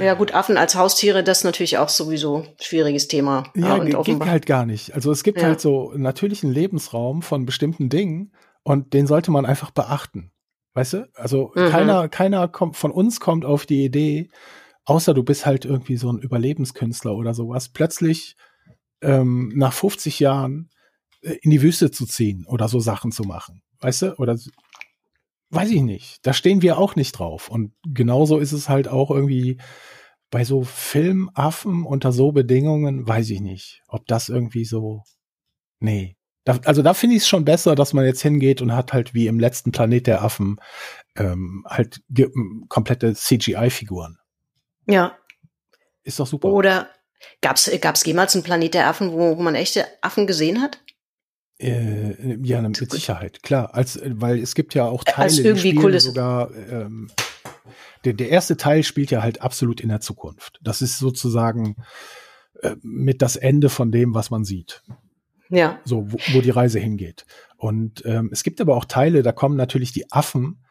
Ja, 0.00 0.14
gut, 0.14 0.34
Affen 0.34 0.56
als 0.56 0.74
Haustiere, 0.74 1.22
das 1.22 1.38
ist 1.38 1.44
natürlich 1.44 1.78
auch 1.78 1.88
sowieso 1.88 2.44
schwieriges 2.60 3.06
Thema. 3.06 3.44
Ja, 3.54 3.76
und 3.76 3.86
geht 4.04 4.20
halt 4.26 4.46
gar 4.46 4.66
nicht. 4.66 4.94
Also 4.94 5.12
es 5.12 5.22
gibt 5.22 5.40
Ja. 5.40 5.46
halt 5.48 5.60
so 5.60 5.92
natürlichen 5.94 6.50
Lebensraum 6.50 7.22
von 7.22 7.46
bestimmten 7.46 7.88
Dingen 7.88 8.32
und 8.64 8.92
den 8.92 9.06
sollte 9.06 9.30
man 9.30 9.46
einfach 9.46 9.70
beachten. 9.70 10.32
Weißt 10.74 10.94
du? 10.94 11.08
Also 11.14 11.52
Mhm. 11.54 11.68
keiner, 11.68 12.08
keiner 12.08 12.48
kommt 12.48 12.76
von 12.76 12.90
uns 12.90 13.20
kommt 13.20 13.44
auf 13.44 13.64
die 13.66 13.84
Idee, 13.84 14.28
außer 14.86 15.14
du 15.14 15.22
bist 15.22 15.46
halt 15.46 15.64
irgendwie 15.64 15.96
so 15.96 16.10
ein 16.10 16.18
Überlebenskünstler 16.18 17.14
oder 17.14 17.32
sowas, 17.32 17.68
plötzlich 17.68 18.36
ähm, 19.02 19.52
nach 19.54 19.72
50 19.72 20.18
Jahren 20.18 20.70
in 21.24 21.50
die 21.50 21.62
Wüste 21.62 21.90
zu 21.90 22.06
ziehen 22.06 22.44
oder 22.46 22.68
so 22.68 22.80
Sachen 22.80 23.12
zu 23.12 23.24
machen. 23.24 23.62
Weißt 23.80 24.02
du? 24.02 24.14
Oder 24.16 24.38
weiß 25.50 25.70
ich 25.70 25.82
nicht. 25.82 26.26
Da 26.26 26.32
stehen 26.32 26.62
wir 26.62 26.78
auch 26.78 26.96
nicht 26.96 27.12
drauf. 27.12 27.48
Und 27.48 27.72
genauso 27.86 28.38
ist 28.38 28.52
es 28.52 28.68
halt 28.68 28.88
auch 28.88 29.10
irgendwie 29.10 29.58
bei 30.30 30.44
so 30.44 30.64
Filmaffen 30.64 31.84
unter 31.84 32.12
so 32.12 32.32
Bedingungen, 32.32 33.06
weiß 33.06 33.30
ich 33.30 33.40
nicht, 33.40 33.82
ob 33.88 34.06
das 34.06 34.28
irgendwie 34.28 34.64
so. 34.64 35.02
Nee. 35.80 36.16
Da, 36.44 36.58
also 36.64 36.82
da 36.82 36.92
finde 36.92 37.16
ich 37.16 37.22
es 37.22 37.28
schon 37.28 37.44
besser, 37.44 37.74
dass 37.74 37.94
man 37.94 38.04
jetzt 38.04 38.20
hingeht 38.20 38.60
und 38.60 38.74
hat 38.74 38.92
halt 38.92 39.14
wie 39.14 39.28
im 39.28 39.40
letzten 39.40 39.72
Planet 39.72 40.06
der 40.06 40.22
Affen 40.22 40.60
ähm, 41.16 41.64
halt 41.66 42.02
komplette 42.68 43.14
CGI-Figuren. 43.14 44.18
Ja. 44.86 45.16
Ist 46.02 46.20
doch 46.20 46.26
super. 46.26 46.48
Oder 46.48 46.90
gab's 47.40 47.70
gab's 47.80 48.04
jemals 48.04 48.34
einen 48.34 48.44
Planet 48.44 48.74
der 48.74 48.88
Affen, 48.88 49.12
wo, 49.12 49.38
wo 49.38 49.42
man 49.42 49.54
echte 49.54 49.86
Affen 50.02 50.26
gesehen 50.26 50.60
hat? 50.60 50.83
Äh, 51.58 52.36
ja, 52.42 52.60
mit 52.62 52.78
Gut. 52.78 52.90
Sicherheit, 52.90 53.42
klar. 53.42 53.74
Als, 53.74 53.96
äh, 53.96 54.10
weil 54.14 54.38
es 54.40 54.54
gibt 54.54 54.74
ja 54.74 54.86
auch 54.86 55.04
Teile, 55.04 55.24
Als 55.24 55.36
die 55.36 55.56
spielen 55.56 55.78
cooles- 55.78 56.04
sogar. 56.04 56.52
Ähm, 56.54 57.10
der, 58.04 58.12
der 58.12 58.28
erste 58.28 58.56
Teil 58.56 58.82
spielt 58.82 59.10
ja 59.10 59.22
halt 59.22 59.40
absolut 59.40 59.80
in 59.80 59.88
der 59.88 60.00
Zukunft. 60.00 60.58
Das 60.62 60.82
ist 60.82 60.98
sozusagen 60.98 61.76
äh, 62.60 62.76
mit 62.82 63.22
das 63.22 63.36
Ende 63.36 63.68
von 63.70 63.90
dem, 63.92 64.14
was 64.14 64.30
man 64.30 64.44
sieht. 64.44 64.82
Ja. 65.50 65.78
so 65.84 66.10
wo, 66.10 66.16
wo 66.32 66.40
die 66.40 66.50
Reise 66.50 66.80
hingeht. 66.80 67.26
Und 67.56 68.02
ähm, 68.06 68.30
es 68.32 68.42
gibt 68.42 68.60
aber 68.60 68.76
auch 68.76 68.86
Teile, 68.86 69.22
da 69.22 69.30
kommen 69.30 69.56
natürlich 69.56 69.92
die 69.92 70.10
Affen 70.10 70.64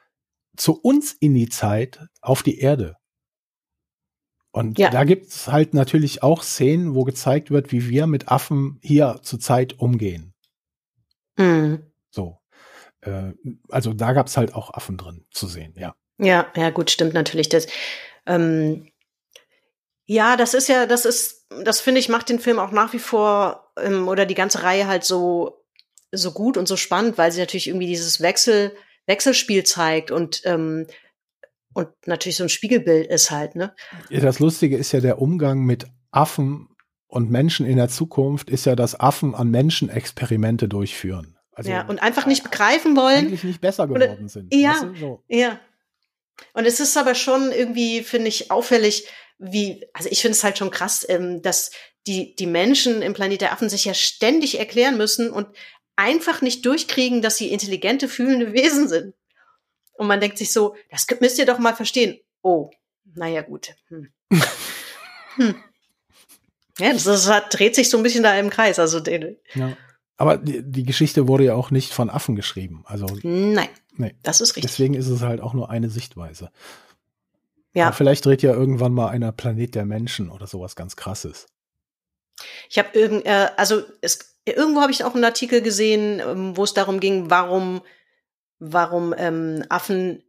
zu 0.58 0.74
uns 0.82 1.14
in 1.14 1.34
die 1.36 1.48
Zeit 1.48 2.00
auf 2.22 2.44
die 2.44 2.60
Erde. 2.60 2.98
Und 4.52 4.78
Ja. 4.80 4.90
da 4.90 5.04
gibt 5.04 5.28
es 5.28 5.48
halt 5.48 5.74
natürlich 5.74 6.22
auch 6.24 6.44
Szenen, 6.44 6.96
wo 6.96 7.04
gezeigt 7.04 7.50
wird, 7.52 7.72
wie 7.72 7.88
wir 7.88 8.08
mit 8.08 8.28
Affen 8.30 8.80
hier 8.84 9.20
zur 9.22 9.40
Zeit 9.40 9.80
umgehen. 9.80 10.33
Mhm. 11.38 11.92
So. 12.10 12.40
Äh, 13.02 13.34
also 13.70 13.94
da 13.94 14.14
gab 14.14 14.28
es 14.28 14.38
halt 14.38 14.54
auch 14.54 14.74
Affen 14.74 14.98
drin 14.98 15.26
zu 15.32 15.48
sehen, 15.48 15.74
ja. 15.78 15.96
Ja, 16.20 16.52
ja, 16.56 16.70
gut, 16.70 16.92
stimmt 16.92 17.14
natürlich. 17.14 17.50
Das, 17.50 17.68
ähm, 18.26 18.92
ja, 20.06 20.38
das 20.38 20.54
ist 20.54 20.68
ja, 20.68 20.86
das 20.86 21.06
ist, 21.06 21.48
das 21.64 21.80
finde 21.82 22.00
ich, 22.00 22.10
macht 22.10 22.30
den 22.30 22.40
Film 22.40 22.60
auch 22.60 22.72
nach 22.72 22.94
wie 22.94 23.00
vor 23.00 23.72
ähm, 23.78 24.08
oder 24.08 24.26
die 24.26 24.36
ganze 24.36 24.64
Reihe 24.64 24.88
halt 24.88 25.04
so, 25.04 25.66
so 26.12 26.32
gut 26.32 26.58
und 26.58 26.68
so 26.68 26.78
spannend, 26.78 27.18
weil 27.18 27.32
sie 27.32 27.40
natürlich 27.40 27.68
irgendwie 27.68 27.88
dieses 27.88 28.22
Wechsel, 28.22 28.76
Wechselspiel 29.08 29.64
zeigt 29.64 30.12
und, 30.12 30.42
ähm, 30.46 30.88
und 31.74 31.90
natürlich 32.06 32.38
so 32.38 32.44
ein 32.44 32.50
Spiegelbild 32.50 33.08
ist 33.08 33.32
halt, 33.32 33.56
ne? 33.56 33.74
Ja, 34.10 34.20
Das 34.20 34.40
Lustige 34.40 34.78
ist 34.78 34.92
ja 34.92 35.00
der 35.00 35.20
Umgang 35.20 35.62
mit 35.62 35.88
Affen 36.12 36.70
und 37.14 37.30
Menschen 37.30 37.68
in 37.68 37.78
der 37.78 37.90
Zukunft, 37.90 38.50
ist 38.50 38.66
ja, 38.66 38.76
dass 38.76 39.00
Affen 39.00 39.36
an 39.36 39.50
Menschen 39.50 39.90
Experimente 39.90 40.68
durchführen. 40.68 41.38
Also 41.52 41.70
ja, 41.70 41.86
und 41.86 42.02
einfach 42.02 42.26
nicht 42.26 42.44
begreifen 42.44 42.96
wollen, 42.96 43.28
eigentlich 43.28 43.44
nicht 43.44 43.62
besser 43.62 43.88
Oder- 43.88 44.08
geworden 44.08 44.28
sind. 44.28 44.52
ja. 44.52 44.72
Weißt 44.72 44.84
du, 44.84 44.96
so. 44.96 45.24
Ja. 45.28 45.60
Und 46.54 46.66
es 46.66 46.80
ist 46.80 46.98
aber 46.98 47.14
schon 47.14 47.52
irgendwie, 47.52 48.02
finde 48.02 48.30
ich, 48.30 48.50
auffällig, 48.50 49.08
wie, 49.38 49.86
also 49.94 50.10
ich 50.10 50.22
finde 50.22 50.36
es 50.36 50.44
halt 50.44 50.58
schon 50.58 50.72
krass, 50.72 51.06
ähm, 51.08 51.44
dass 51.44 51.70
die, 52.08 52.36
die 52.36 52.48
Menschen 52.48 53.04
im 53.04 53.14
Planet 53.14 53.42
der 53.42 53.52
Affen 53.54 53.70
sich 53.70 53.86
ja 53.86 53.94
ständig 53.94 54.58
erklären 54.58 54.98
müssen 54.98 55.30
und 55.30 55.48
einfach 55.96 56.42
nicht 56.42 56.66
durchkriegen, 56.66 57.22
dass 57.22 57.38
sie 57.38 57.52
intelligente, 57.52 58.10
fühlende 58.10 58.54
Wesen 58.54 58.88
sind. 58.88 59.14
Und 59.94 60.08
man 60.08 60.20
denkt 60.20 60.40
sich 60.40 60.52
so, 60.52 60.76
das 60.90 61.06
müsst 61.20 61.38
ihr 61.38 61.46
doch 61.46 61.60
mal 61.60 61.76
verstehen. 61.76 62.20
Oh, 62.42 62.72
naja, 63.14 63.44
gut. 63.44 63.76
Hm. 63.90 64.12
hm. 65.36 65.64
Ja, 66.80 66.92
das, 66.92 67.04
das 67.04 67.30
hat, 67.30 67.58
dreht 67.58 67.76
sich 67.76 67.90
so 67.90 67.98
ein 67.98 68.04
bisschen 68.04 68.24
da 68.24 68.38
im 68.38 68.50
Kreis. 68.50 68.80
Also, 68.80 69.00
den, 69.00 69.38
Ja. 69.54 69.76
Aber 70.18 70.38
die, 70.38 70.62
die 70.64 70.84
Geschichte 70.84 71.28
wurde 71.28 71.46
ja 71.46 71.56
auch 71.56 71.72
nicht 71.72 71.92
von 71.94 72.10
Affen 72.10 72.36
geschrieben. 72.36 72.84
Also 72.86 73.08
nein, 73.24 73.70
Nee. 73.98 74.16
das 74.24 74.42
ist 74.42 74.56
richtig. 74.56 74.72
deswegen 74.72 74.94
ist 74.94 75.08
es 75.08 75.22
halt 75.22 75.42
auch 75.42 75.54
nur 75.54 75.70
eine 75.70 75.90
Sichtweise. 75.90 76.52
Ja. 77.74 77.88
Aber 77.88 77.96
vielleicht 77.96 78.26
dreht 78.26 78.44
ja 78.44 78.54
irgendwann 78.54 78.94
mal 78.94 79.08
einer 79.10 79.32
Planet 79.32 79.76
der 79.76 79.86
Menschen 79.86 80.30
oder 80.30 80.46
sowas 80.48 80.76
ganz 80.76 80.96
krasses. 80.96 81.48
Ich 82.70 82.78
habe 82.78 82.90
irgend, 82.98 83.26
äh, 83.26 83.50
also 83.58 83.84
es, 84.02 84.38
irgendwo 84.46 84.82
habe 84.82 84.92
ich 84.92 85.04
auch 85.04 85.16
einen 85.16 85.24
Artikel 85.24 85.62
gesehen, 85.62 86.20
ähm, 86.20 86.56
wo 86.56 86.64
es 86.64 86.74
darum 86.74 87.00
ging, 87.00 87.30
warum, 87.30 87.82
warum 88.60 89.14
ähm, 89.18 89.64
Affen, 89.70 90.23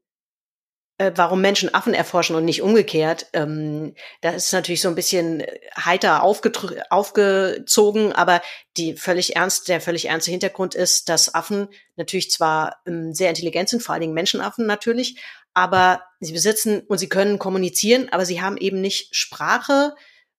warum 1.14 1.40
Menschen 1.40 1.74
Affen 1.74 1.95
erforschen 1.95 2.36
und 2.36 2.45
nicht 2.45 2.62
umgekehrt. 2.62 3.26
Ähm, 3.32 3.95
das 4.20 4.36
ist 4.36 4.53
natürlich 4.53 4.80
so 4.80 4.88
ein 4.88 4.95
bisschen 4.95 5.42
heiter 5.76 6.22
aufgezogen, 6.22 8.12
aber 8.12 8.42
die 8.76 8.97
völlig 8.97 9.36
ernst, 9.36 9.68
der 9.68 9.80
völlig 9.80 10.09
ernste 10.09 10.30
Hintergrund 10.30 10.74
ist, 10.74 11.09
dass 11.09 11.34
Affen 11.34 11.68
natürlich 11.97 12.30
zwar 12.30 12.76
ähm, 12.86 13.12
sehr 13.12 13.30
intelligent 13.30 13.68
sind, 13.68 13.82
vor 13.82 13.95
allen 13.95 14.03
Dingen 14.03 14.14
Menschenaffen 14.14 14.66
natürlich, 14.66 15.20
aber 15.53 16.03
sie 16.20 16.32
besitzen 16.32 16.82
und 16.88 16.99
sie 16.99 17.09
können 17.09 17.38
kommunizieren, 17.38 18.09
aber 18.11 18.24
sie 18.24 18.40
haben 18.40 18.57
eben 18.57 18.80
nicht 18.80 19.14
Sprache, 19.14 19.95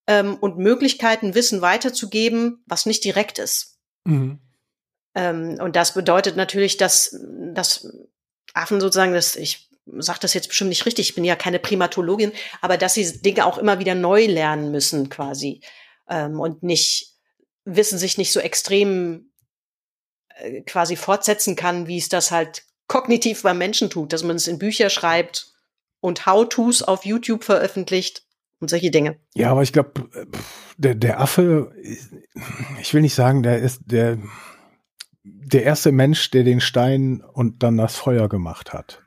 ähm, 0.07 0.35
und 0.35 0.57
Möglichkeiten, 0.57 1.35
Wissen 1.35 1.61
weiterzugeben, 1.61 2.63
was 2.65 2.85
nicht 2.85 3.03
direkt 3.03 3.39
ist. 3.39 3.79
Mhm. 4.05 4.39
Ähm, 5.15 5.57
und 5.59 5.75
das 5.75 5.93
bedeutet 5.93 6.35
natürlich, 6.35 6.77
dass, 6.77 7.17
dass 7.53 7.87
Affen 8.53 8.79
sozusagen, 8.79 9.13
dass 9.13 9.35
ich 9.35 9.69
sage 9.85 10.19
das 10.21 10.33
jetzt 10.33 10.47
bestimmt 10.47 10.69
nicht 10.69 10.85
richtig, 10.85 11.09
ich 11.09 11.15
bin 11.15 11.23
ja 11.23 11.35
keine 11.35 11.59
Primatologin, 11.59 12.31
aber 12.61 12.77
dass 12.77 12.95
sie 12.95 13.21
Dinge 13.21 13.45
auch 13.45 13.57
immer 13.57 13.79
wieder 13.79 13.95
neu 13.95 14.25
lernen 14.25 14.71
müssen 14.71 15.09
quasi 15.09 15.61
ähm, 16.09 16.39
und 16.39 16.63
nicht 16.63 17.11
Wissen 17.67 17.97
sich 17.97 18.19
nicht 18.19 18.31
so 18.31 18.39
extrem 18.39 19.31
äh, 20.35 20.61
quasi 20.61 20.95
fortsetzen 20.95 21.55
kann, 21.55 21.87
wie 21.87 21.97
es 21.97 22.09
das 22.09 22.29
halt 22.29 22.63
kognitiv 22.87 23.41
beim 23.41 23.57
Menschen 23.57 23.89
tut, 23.89 24.13
dass 24.13 24.23
man 24.23 24.35
es 24.35 24.47
in 24.47 24.59
Bücher 24.59 24.91
schreibt 24.91 25.51
und 26.01 26.27
How-tos 26.27 26.83
auf 26.83 27.05
YouTube 27.05 27.43
veröffentlicht 27.43 28.23
und 28.59 28.69
solche 28.69 28.91
Dinge. 28.91 29.17
Ja, 29.33 29.49
aber 29.49 29.63
ich 29.63 29.73
glaube, 29.73 30.07
der, 30.77 30.93
der 30.93 31.19
Affe, 31.19 31.73
ich 32.79 32.93
will 32.93 33.01
nicht 33.01 33.15
sagen, 33.15 33.41
der 33.41 33.57
ist 33.57 33.81
der, 33.85 34.19
der 35.23 35.63
erste 35.63 35.91
Mensch, 35.91 36.29
der 36.29 36.43
den 36.43 36.61
Stein 36.61 37.21
und 37.21 37.63
dann 37.63 37.77
das 37.77 37.95
Feuer 37.95 38.29
gemacht 38.29 38.73
hat 38.73 39.04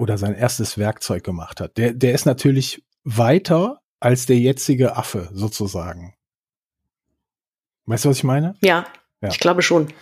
oder 0.00 0.18
sein 0.18 0.34
erstes 0.34 0.78
Werkzeug 0.78 1.22
gemacht 1.22 1.60
hat. 1.60 1.76
Der, 1.76 1.92
der 1.92 2.12
ist 2.14 2.24
natürlich 2.24 2.84
weiter 3.04 3.80
als 4.00 4.26
der 4.26 4.38
jetzige 4.38 4.96
Affe 4.96 5.28
sozusagen. 5.32 6.14
Weißt 7.86 8.04
du, 8.04 8.08
was 8.08 8.16
ich 8.18 8.24
meine? 8.24 8.54
Ja, 8.62 8.86
Ja. 9.20 9.28
ich 9.28 9.38
glaube 9.38 9.62
schon. 9.62 9.92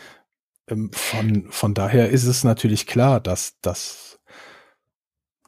Ähm, 0.69 0.91
Von, 0.93 1.51
von 1.51 1.75
daher 1.75 2.11
ist 2.11 2.25
es 2.25 2.45
natürlich 2.45 2.87
klar, 2.87 3.21
dass, 3.21 3.59
dass 3.61 4.08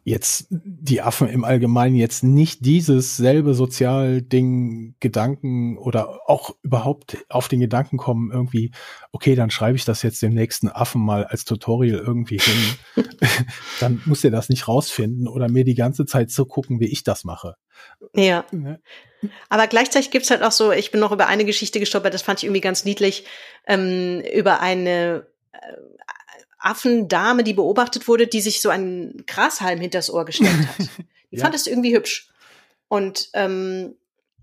jetzt 0.03 0.47
die 0.51 1.03
Affen 1.03 1.29
im 1.29 1.45
Allgemeinen 1.45 1.95
jetzt 1.95 2.25
nicht 2.25 2.65
dieses 2.65 3.17
selbe 3.17 3.55
Sozialding, 3.55 4.95
Gedanken 5.01 5.77
oder 5.77 6.21
auch 6.29 6.57
überhaupt 6.63 7.19
auf 7.29 7.49
den 7.49 7.61
Gedanken 7.61 7.99
kommen, 7.99 8.31
irgendwie, 8.33 8.73
okay, 9.13 9.35
dann 9.35 9.51
schreibe 9.51 9.77
ich 9.77 9.85
das 9.85 10.03
jetzt 10.03 10.23
dem 10.23 10.33
nächsten 10.33 10.69
Affen 10.69 11.03
mal 11.03 11.25
als 11.25 11.45
Tutorial 11.45 11.99
irgendwie 11.99 12.39
hin. 12.39 13.05
dann 13.81 14.03
muss 14.07 14.25
er 14.25 14.31
das 14.31 14.49
nicht 14.49 14.69
rausfinden 14.69 15.29
oder 15.29 15.49
mir 15.49 15.65
die 15.65 15.75
ganze 15.75 16.07
Zeit 16.07 16.31
so 16.31 16.47
gucken, 16.47 16.81
wie 16.81 16.91
ich 16.91 17.05
das 17.05 17.25
mache. 17.25 17.57
Ja. 18.15 18.45
Ne? 18.53 18.81
Aber 19.49 19.67
gleichzeitig 19.67 20.11
gibt's 20.11 20.31
halt 20.31 20.43
auch 20.43 20.53
so, 20.53 20.73
ich 20.73 20.91
bin 20.91 21.01
noch 21.01 21.13
über 21.13 21.27
eine 21.27 21.45
Geschichte 21.45 21.79
gestolpert, 21.79 22.15
das 22.15 22.23
fand 22.23 22.41
ich 22.41 22.45
irgendwie 22.45 22.63
ganz 22.63 22.85
niedlich, 22.85 23.27
ähm, 23.67 24.23
über 24.35 24.61
eine 24.61 25.27
äh, 25.53 25.59
Affendame, 26.61 27.43
die 27.45 27.55
beobachtet 27.55 28.07
wurde, 28.09 28.27
die 28.27 28.41
sich 28.41 28.61
so 28.61 28.69
einen 28.69 29.25
Grashalm 29.27 29.81
hinters 29.81 30.11
Ohr 30.11 30.25
gesteckt 30.25 30.51
hat. 30.69 30.89
Die 31.33 31.37
Ja. 31.37 31.43
fand 31.43 31.55
das 31.55 31.67
irgendwie 31.69 31.95
hübsch. 31.95 32.29
Und 32.89 33.29
ähm, 33.35 33.95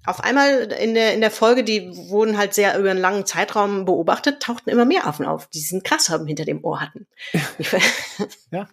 auf 0.05 0.21
einmal 0.23 0.71
in 0.71 0.93
der, 0.93 1.13
in 1.13 1.19
der 1.19 1.31
Folge, 1.31 1.65
die 1.65 1.91
wurden 2.09 2.37
halt 2.37 2.53
sehr 2.53 2.79
über 2.79 2.89
einen 2.91 2.99
langen 3.01 3.25
Zeitraum 3.25 3.83
beobachtet, 3.83 4.41
tauchten 4.41 4.69
immer 4.69 4.85
mehr 4.85 5.05
Affen 5.05 5.25
auf, 5.25 5.47
die 5.47 5.59
diesen 5.59 5.83
Grashalm 5.83 6.25
hinter 6.25 6.45
dem 6.45 6.63
Ohr 6.63 6.79
hatten. 6.79 7.07
Ich, 7.57 7.69
Ja. 8.51 8.69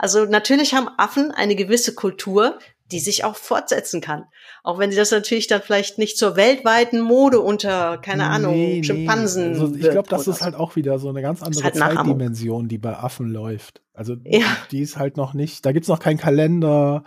Also 0.00 0.24
natürlich 0.24 0.74
haben 0.74 0.88
Affen 0.98 1.30
eine 1.30 1.54
gewisse 1.54 1.94
Kultur, 1.94 2.58
die 2.92 3.00
sich 3.00 3.24
auch 3.24 3.36
fortsetzen 3.36 4.00
kann. 4.00 4.24
Auch 4.62 4.78
wenn 4.78 4.90
sie 4.90 4.96
das 4.96 5.10
natürlich 5.10 5.46
dann 5.46 5.62
vielleicht 5.62 5.98
nicht 5.98 6.18
zur 6.18 6.36
weltweiten 6.36 7.00
Mode 7.00 7.40
unter, 7.40 7.98
keine 7.98 8.26
Ahnung, 8.26 8.54
Nee, 8.54 8.76
nee. 8.76 8.84
Schimpansen. 8.84 9.52
Also 9.52 9.74
ich 9.74 9.90
glaube, 9.90 10.08
das 10.08 10.28
ist 10.28 10.42
halt 10.42 10.54
auch 10.54 10.76
wieder 10.76 10.98
so 10.98 11.08
eine 11.08 11.22
ganz 11.22 11.42
andere 11.42 11.64
halt. 11.64 11.76
Zeitdimension, 11.76 12.68
die 12.68 12.78
bei 12.78 12.96
Affen 12.96 13.30
läuft. 13.30 13.80
Also 13.94 14.16
Ja. 14.24 14.46
die 14.70 14.80
ist 14.80 14.96
halt 14.98 15.16
noch 15.16 15.32
nicht, 15.34 15.64
da 15.64 15.72
gibt's 15.72 15.88
noch 15.88 15.98
keinen 16.00 16.18
Kalender. 16.18 17.04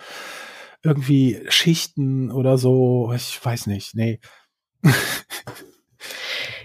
irgendwie 0.84 1.41
Schichten 1.49 2.32
oder 2.32 2.57
so. 2.57 3.11
Ich 3.15 3.43
weiß 3.43 3.67
nicht, 3.67 3.93
nee. 3.95 4.19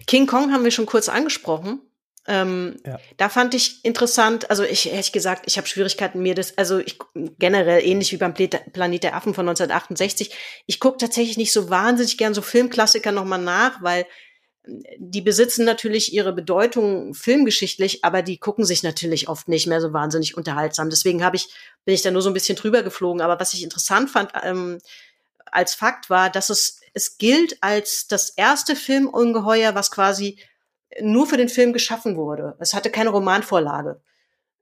King 0.07 0.27
Kong 0.27 0.53
haben 0.53 0.65
wir 0.65 0.71
schon 0.71 0.87
kurz 0.87 1.09
angesprochen. 1.09 1.81
Ähm, 2.29 2.77
ja. 2.87 3.01
Da 3.17 3.29
fand 3.29 3.55
ich 3.55 3.85
interessant, 3.85 4.49
also 4.49 4.63
ich 4.63 4.91
ehrlich 4.91 5.11
gesagt, 5.11 5.45
ich 5.47 5.57
habe 5.57 5.67
Schwierigkeiten 5.67 6.23
mir 6.23 6.35
das, 6.35 6.57
also 6.57 6.79
ich 6.79 6.99
generell 7.39 7.85
ähnlich 7.85 8.13
wie 8.13 8.17
beim 8.17 8.33
Planet 8.35 9.03
der 9.03 9.17
Affen 9.17 9.35
von 9.35 9.49
1968. 9.49 10.33
Ich 10.67 10.79
gucke 10.79 10.99
tatsächlich 10.99 11.37
nicht 11.37 11.53
so 11.53 11.69
wahnsinnig 11.69 12.19
gern 12.19 12.35
so 12.35 12.43
Filmklassiker 12.43 13.11
nochmal 13.11 13.41
nach, 13.41 13.83
weil 13.83 14.07
die 14.97 15.23
besitzen 15.23 15.65
natürlich 15.65 16.13
ihre 16.13 16.33
Bedeutung 16.33 17.15
filmgeschichtlich, 17.15 18.05
aber 18.05 18.23
die 18.23 18.39
gucken 18.39 18.65
sich 18.65 18.85
natürlich 18.85 19.29
oft 19.29 19.49
nicht 19.49 19.67
mehr 19.67 19.81
so 19.81 19.93
wahnsinnig 19.93 20.37
unterhaltsam. 20.37 20.89
Deswegen 20.89 21.25
habe 21.25 21.35
ich 21.35 21.49
bin 21.85 21.95
ich 21.97 22.03
da 22.03 22.13
nur 22.13 22.23
so 22.23 22.31
ein 22.31 22.35
bisschen 22.35 22.55
drüber 22.55 22.85
geflogen. 22.85 23.21
Aber 23.21 23.41
was 23.41 23.55
ich 23.55 23.65
interessant 23.65 24.09
fand 24.11 24.31
ähm, 24.45 24.79
als 25.47 25.75
Fakt 25.75 26.11
war, 26.11 26.31
dass 26.31 26.49
es 26.49 26.81
es 26.95 27.19
gilt 27.19 27.57
als 27.63 28.07
das 28.07 28.31
erste 28.31 28.77
Filmungeheuer, 28.77 29.75
was 29.75 29.91
quasi 29.91 30.39
nur 31.01 31.27
für 31.27 31.37
den 31.37 31.49
Film 31.49 31.73
geschaffen 31.73 32.17
wurde. 32.17 32.57
Es 32.59 32.75
hatte 32.75 32.91
keine 32.91 33.11
Romanvorlage. 33.11 34.01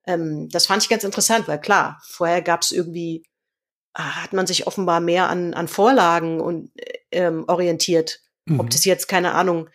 Ähm, 0.07 0.49
das 0.51 0.67
fand 0.67 0.83
ich 0.83 0.89
ganz 0.89 1.05
interessant, 1.05 1.49
weil 1.49 1.61
klar, 1.61 2.01
vorher 2.05 2.43
gab 2.43 2.63
es 2.63 2.73
irgendwie, 2.73 3.25
ah, 3.95 4.23
hat 4.23 4.33
man 4.33 4.47
sich 4.47 4.67
offenbar 4.67 5.01
mehr 5.01 5.29
an, 5.29 5.55
an 5.55 5.69
Vorlagen 5.69 6.41
und 6.41 6.71
ähm, 7.11 7.45
orientiert. 7.49 8.21
Mhm. 8.47 8.61
Ob 8.61 8.71
das 8.71 8.85
jetzt, 8.85 9.09
keine 9.09 9.33
Ahnung, 9.33 9.69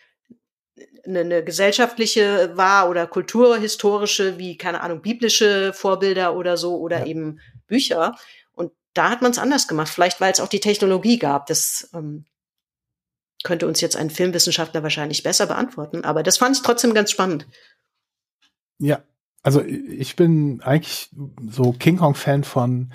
eine, 1.04 1.20
eine 1.20 1.44
gesellschaftliche 1.44 2.56
war 2.56 2.88
oder 2.88 3.06
kulturhistorische, 3.06 4.38
wie, 4.38 4.58
keine 4.58 4.80
Ahnung, 4.80 5.02
biblische 5.02 5.72
Vorbilder 5.72 6.36
oder 6.36 6.56
so, 6.56 6.76
oder 6.78 7.00
ja. 7.00 7.06
eben 7.06 7.40
Bücher. 7.66 8.16
Und 8.52 8.72
da 8.94 9.10
hat 9.10 9.22
man 9.22 9.30
es 9.30 9.38
anders 9.38 9.68
gemacht. 9.68 9.88
Vielleicht, 9.88 10.20
weil 10.20 10.32
es 10.32 10.40
auch 10.40 10.48
die 10.48 10.60
Technologie 10.60 11.18
gab. 11.18 11.46
Das 11.46 11.90
ähm, 11.94 12.24
könnte 13.46 13.68
uns 13.68 13.80
jetzt 13.80 13.96
ein 13.96 14.10
Filmwissenschaftler 14.10 14.82
wahrscheinlich 14.82 15.22
besser 15.22 15.46
beantworten, 15.46 16.04
aber 16.04 16.24
das 16.24 16.36
fand 16.36 16.56
ich 16.56 16.62
trotzdem 16.62 16.94
ganz 16.94 17.12
spannend. 17.12 17.46
Ja, 18.78 19.04
also 19.44 19.62
ich 19.62 20.16
bin 20.16 20.60
eigentlich 20.62 21.10
so 21.48 21.72
King 21.72 21.98
Kong-Fan 21.98 22.42
von, 22.42 22.92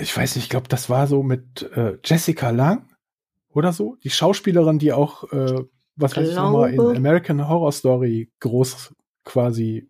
ich 0.00 0.16
weiß 0.16 0.36
nicht, 0.36 0.46
ich 0.46 0.50
glaube, 0.50 0.68
das 0.68 0.88
war 0.88 1.06
so 1.06 1.22
mit 1.22 1.70
äh, 1.76 1.98
Jessica 2.02 2.48
Lang 2.48 2.88
oder 3.50 3.74
so, 3.74 3.96
die 4.02 4.08
Schauspielerin, 4.08 4.78
die 4.78 4.94
auch, 4.94 5.30
äh, 5.34 5.62
was 5.96 6.16
weiß 6.16 6.30
ich 6.30 6.34
nochmal, 6.34 6.72
in 6.72 6.80
American 6.80 7.46
Horror 7.46 7.72
Story 7.72 8.30
groß 8.40 8.94
quasi 9.24 9.86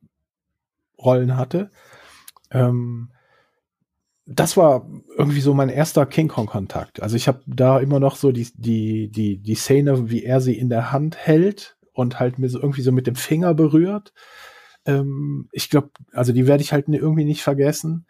Rollen 0.99 1.37
hatte. 1.37 1.71
Ähm, 2.51 3.13
das 4.31 4.59
war 4.59 4.87
irgendwie 5.17 5.41
so 5.41 5.55
mein 5.55 5.71
erster 5.71 6.05
King 6.05 6.29
Kong 6.29 6.47
Kontakt. 6.47 7.03
Also 7.03 7.17
ich 7.17 7.29
habe 7.29 7.41
da 7.47 7.81
immer 7.81 7.99
noch 7.99 8.17
so 8.17 8.31
die 8.31 8.47
die 8.55 9.11
die 9.11 9.39
die 9.39 9.55
Szene, 9.55 10.11
wie 10.11 10.23
er 10.23 10.43
sie 10.43 10.57
in 10.57 10.69
der 10.69 10.93
Hand 10.93 11.17
hält 11.17 11.77
und 11.95 12.21
halt 12.21 12.39
mir 12.39 12.51
so 12.51 12.61
irgendwie 12.61 12.83
so 12.83 12.93
mit 12.93 13.07
dem 13.07 13.15
Finger 13.15 13.55
berührt. 13.55 14.13
Ähm, 14.85 15.49
ich 15.51 15.71
glaube, 15.71 15.91
also 16.13 16.35
die 16.35 16.47
werde 16.47 16.63
ich 16.63 16.75
halt 16.75 16.89
irgendwie 16.89 17.25
nicht 17.25 17.43
vergessen. 17.43 18.07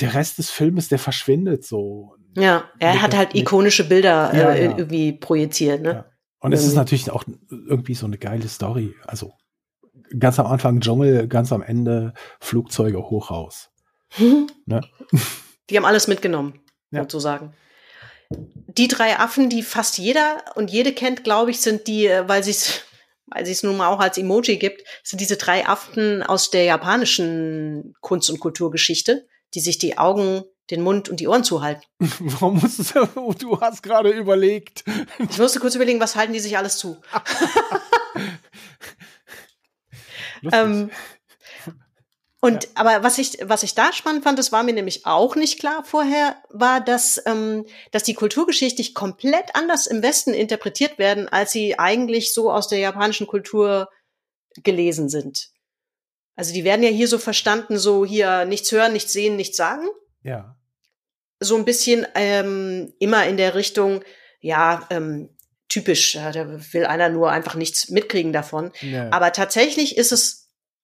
Der 0.00 0.14
Rest 0.14 0.38
des 0.38 0.50
Filmes, 0.50 0.88
der 0.88 0.98
verschwindet 0.98 1.64
so. 1.64 2.16
Ja, 2.36 2.64
er 2.78 3.02
hat 3.02 3.14
halt 3.14 3.34
ikonische 3.34 3.86
Bilder 3.86 4.34
ja, 4.34 4.50
äh, 4.52 4.64
ja. 4.64 4.78
irgendwie 4.78 5.12
projiziert, 5.12 5.82
ne? 5.82 5.92
Ja. 5.92 6.04
Und 6.38 6.52
es 6.52 6.66
ist 6.66 6.74
natürlich 6.74 7.10
auch 7.10 7.24
irgendwie 7.50 7.94
so 7.94 8.06
eine 8.06 8.16
geile 8.16 8.48
Story. 8.48 8.94
Also 9.06 9.34
ganz 10.18 10.38
am 10.38 10.46
Anfang 10.46 10.80
Dschungel, 10.80 11.28
ganz 11.28 11.52
am 11.52 11.60
Ende 11.60 12.14
Flugzeuge 12.40 12.98
hoch 13.10 13.30
raus. 13.30 13.69
Ne? 14.18 14.80
Die 15.70 15.76
haben 15.76 15.84
alles 15.84 16.08
mitgenommen, 16.08 16.60
ja. 16.90 17.02
sozusagen. 17.02 17.54
Die 18.30 18.88
drei 18.88 19.18
Affen, 19.18 19.50
die 19.50 19.62
fast 19.62 19.98
jeder 19.98 20.44
und 20.54 20.70
jede 20.70 20.92
kennt, 20.92 21.24
glaube 21.24 21.50
ich, 21.50 21.60
sind 21.60 21.86
die, 21.86 22.06
äh, 22.06 22.28
weil 22.28 22.42
sie 22.42 22.50
es 22.52 22.82
weil 23.26 23.46
sie 23.46 23.52
es 23.52 23.62
nun 23.62 23.76
mal 23.76 23.88
auch 23.88 24.00
als 24.00 24.18
Emoji 24.18 24.56
gibt, 24.56 24.82
sind 25.04 25.20
diese 25.20 25.36
drei 25.36 25.66
Affen 25.66 26.22
aus 26.22 26.50
der 26.50 26.64
japanischen 26.64 27.94
Kunst- 28.00 28.28
und 28.28 28.40
Kulturgeschichte, 28.40 29.28
die 29.54 29.60
sich 29.60 29.78
die 29.78 29.98
Augen, 29.98 30.42
den 30.70 30.82
Mund 30.82 31.08
und 31.08 31.20
die 31.20 31.28
Ohren 31.28 31.44
zuhalten. 31.44 31.82
Warum 32.18 32.60
musstest 32.60 32.94
du, 32.96 33.32
du 33.38 33.60
hast 33.60 33.82
gerade 33.82 34.10
überlegt. 34.10 34.84
Ich 35.18 35.38
musste 35.38 35.60
kurz 35.60 35.74
überlegen, 35.74 36.00
was 36.00 36.16
halten 36.16 36.32
die 36.32 36.40
sich 36.40 36.56
alles 36.56 36.78
zu? 36.78 37.00
ähm, 40.52 40.90
und 42.40 42.64
ja. 42.64 42.70
aber 42.74 43.02
was 43.02 43.18
ich 43.18 43.38
was 43.42 43.62
ich 43.62 43.74
da 43.74 43.92
spannend 43.92 44.24
fand, 44.24 44.38
das 44.38 44.50
war 44.50 44.62
mir 44.62 44.72
nämlich 44.72 45.04
auch 45.04 45.36
nicht 45.36 45.60
klar 45.60 45.84
vorher, 45.84 46.36
war, 46.48 46.80
dass 46.80 47.22
ähm, 47.26 47.66
dass 47.90 48.02
die 48.02 48.14
kulturgeschichtlich 48.14 48.94
komplett 48.94 49.54
anders 49.54 49.86
im 49.86 50.02
Westen 50.02 50.32
interpretiert 50.32 50.98
werden, 50.98 51.28
als 51.28 51.52
sie 51.52 51.78
eigentlich 51.78 52.32
so 52.32 52.50
aus 52.50 52.68
der 52.68 52.78
japanischen 52.78 53.26
Kultur 53.26 53.90
gelesen 54.62 55.08
sind. 55.08 55.50
Also 56.34 56.54
die 56.54 56.64
werden 56.64 56.82
ja 56.82 56.88
hier 56.88 57.08
so 57.08 57.18
verstanden, 57.18 57.78
so 57.78 58.06
hier 58.06 58.46
nichts 58.46 58.72
hören, 58.72 58.94
nichts 58.94 59.12
sehen, 59.12 59.36
nichts 59.36 59.58
sagen. 59.58 59.86
Ja. 60.22 60.56
So 61.38 61.56
ein 61.56 61.66
bisschen 61.66 62.06
ähm, 62.14 62.94
immer 62.98 63.26
in 63.26 63.36
der 63.36 63.54
Richtung, 63.54 64.02
ja, 64.40 64.86
ähm, 64.90 65.36
typisch, 65.68 66.14
da 66.14 66.34
will 66.72 66.86
einer 66.86 67.10
nur 67.10 67.30
einfach 67.30 67.54
nichts 67.54 67.90
mitkriegen 67.90 68.32
davon. 68.32 68.72
Ja. 68.80 69.10
Aber 69.12 69.32
tatsächlich 69.32 69.98
ist 69.98 70.12
es 70.12 70.39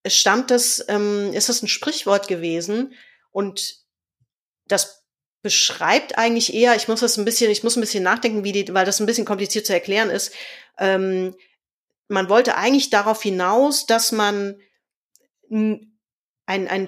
stammt 0.09 0.51
das, 0.51 0.85
ähm, 0.89 1.33
ist 1.33 1.49
das 1.49 1.63
ein 1.63 1.69
Sprichwort 1.69 2.29
gewesen 2.29 2.95
und 3.31 3.77
das 4.67 5.05
beschreibt 5.43 6.19
eigentlich 6.19 6.55
eher, 6.55 6.75
ich 6.75 6.89
muss 6.89 7.01
das 7.01 7.17
ein 7.17 7.25
bisschen, 7.25 7.51
ich 7.51 7.63
muss 7.63 7.77
ein 7.77 7.81
bisschen 7.81 8.03
nachdenken, 8.03 8.43
wie 8.43 8.53
die, 8.53 8.75
weil 8.75 8.85
das 8.85 9.01
ein 9.01 9.07
bisschen 9.07 9.25
kompliziert 9.25 9.67
zu 9.67 9.73
erklären 9.73 10.11
ist. 10.11 10.33
Ähm, 10.79 11.37
man 12.09 12.29
wollte 12.29 12.57
eigentlich 12.57 12.91
darauf 12.91 13.23
hinaus, 13.23 13.87
dass 13.87 14.13
man 14.13 14.61
ein, 15.51 15.97
ein, 16.47 16.87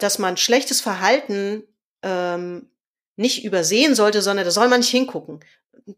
dass 0.00 0.18
man 0.18 0.36
schlechtes 0.36 0.80
Verhalten 0.80 1.64
ähm, 2.02 2.70
nicht 3.16 3.44
übersehen 3.44 3.94
sollte, 3.94 4.22
sondern 4.22 4.44
da 4.44 4.50
soll 4.50 4.68
man 4.68 4.80
nicht 4.80 4.90
hingucken. 4.90 5.40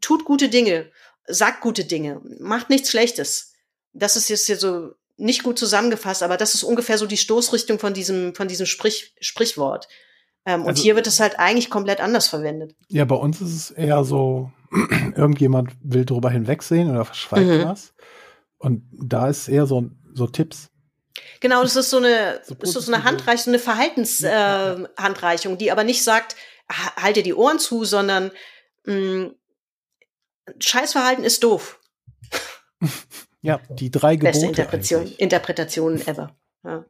Tut 0.01 0.25
gute 0.25 0.49
Dinge, 0.49 0.91
sagt 1.27 1.61
gute 1.61 1.85
Dinge, 1.85 2.21
macht 2.39 2.71
nichts 2.71 2.91
Schlechtes. 2.91 3.53
Das 3.93 4.17
ist 4.17 4.29
jetzt 4.29 4.47
hier 4.47 4.57
so 4.57 4.95
nicht 5.21 5.43
gut 5.43 5.59
zusammengefasst, 5.59 6.23
aber 6.23 6.37
das 6.37 6.55
ist 6.55 6.63
ungefähr 6.63 6.99
so 6.99 7.07
die 7.07 7.17
Stoßrichtung 7.17 7.79
von 7.79 7.95
diesem, 7.95 8.35
von 8.35 8.49
diesem 8.49 8.67
Sprich, 8.67 9.15
Sprichwort. 9.21 9.89
Ähm, 10.47 10.61
also, 10.61 10.69
und 10.69 10.79
hier 10.79 10.97
wird 10.97 11.07
es 11.07 11.21
halt 11.21 11.39
eigentlich 11.39 11.71
komplett 11.71 12.01
anders 12.01 12.29
verwendet. 12.29 12.75
Ja, 12.89 13.05
bei 13.05 13.17
uns 13.17 13.41
ist 13.41 13.55
es 13.55 13.71
eher 13.71 14.05
so, 14.05 14.51
irgendjemand 15.17 15.73
will 15.83 16.05
drüber 16.05 16.31
hinwegsehen 16.31 16.91
oder 16.91 17.05
verschweigt 17.05 17.47
mhm. 17.47 17.65
was. 17.65 17.93
Und 18.59 18.83
da 18.93 19.29
ist 19.29 19.49
eher 19.49 19.67
so, 19.67 19.91
so 20.15 20.27
Tipps. 20.27 20.71
Genau, 21.41 21.63
das 21.63 21.77
ist 21.77 21.91
so 21.91 21.99
eine, 21.99 22.41
so 22.45 22.55
ist 22.55 22.73
so 22.73 22.93
eine 22.93 23.05
Handreichung, 23.05 23.45
so 23.45 23.51
eine 23.51 23.59
Verhaltenshandreichung, 23.59 25.55
äh, 25.55 25.57
die 25.57 25.73
aber 25.73 25.85
nicht 25.85 26.03
sagt, 26.03 26.37
halt 26.97 27.17
dir 27.17 27.23
die 27.23 27.35
Ohren 27.35 27.59
zu, 27.59 27.85
sondern 27.85 28.31
mh, 28.85 28.95
mm, 28.95 29.35
Scheißverhalten 30.59 31.25
ist 31.25 31.45
doof. 31.45 31.79
Ja, 33.43 33.61
die 33.71 33.91
drei 33.91 34.17
Gebote. 34.17 34.33
Beste 34.33 34.47
Interpretation, 34.47 35.13
Interpretationen 35.17 36.07
ever. 36.07 36.37
Ja. 36.65 36.85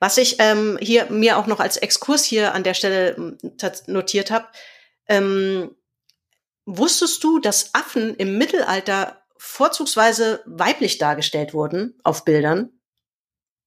Was 0.00 0.18
ich 0.18 0.36
ähm, 0.38 0.78
hier 0.80 1.10
mir 1.10 1.38
auch 1.38 1.46
noch 1.46 1.60
als 1.60 1.76
Exkurs 1.76 2.24
hier 2.24 2.54
an 2.54 2.64
der 2.64 2.74
Stelle 2.74 3.16
hm, 3.16 3.38
notiert 3.86 4.30
habe, 4.30 4.48
ähm, 5.06 5.76
wusstest 6.66 7.22
du, 7.22 7.38
dass 7.38 7.74
Affen 7.74 8.14
im 8.16 8.38
Mittelalter 8.38 9.22
vorzugsweise 9.36 10.42
weiblich 10.46 10.98
dargestellt 10.98 11.54
wurden 11.54 11.98
auf 12.04 12.24
Bildern? 12.24 12.70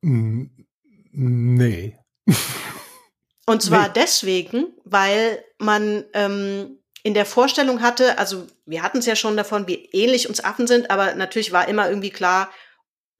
Nee. 0.02 1.98
Und 3.46 3.62
zwar 3.62 3.88
nee. 3.88 3.94
deswegen, 3.96 4.74
weil 4.84 5.44
man 5.58 6.06
ähm, 6.14 6.83
in 7.04 7.14
der 7.14 7.26
Vorstellung 7.26 7.82
hatte, 7.82 8.18
also 8.18 8.48
wir 8.66 8.82
hatten 8.82 9.00
es 9.00 9.06
ja 9.06 9.16
schon 9.16 9.36
davon, 9.36 9.68
wie 9.68 9.90
ähnlich 9.92 10.30
uns 10.30 10.44
Affen 10.44 10.68
sind, 10.68 10.90
aber 10.90 11.16
natürlich 11.16 11.52
war 11.52 11.68
immer 11.68 11.90
irgendwie 11.90 12.10
klar, 12.10 12.50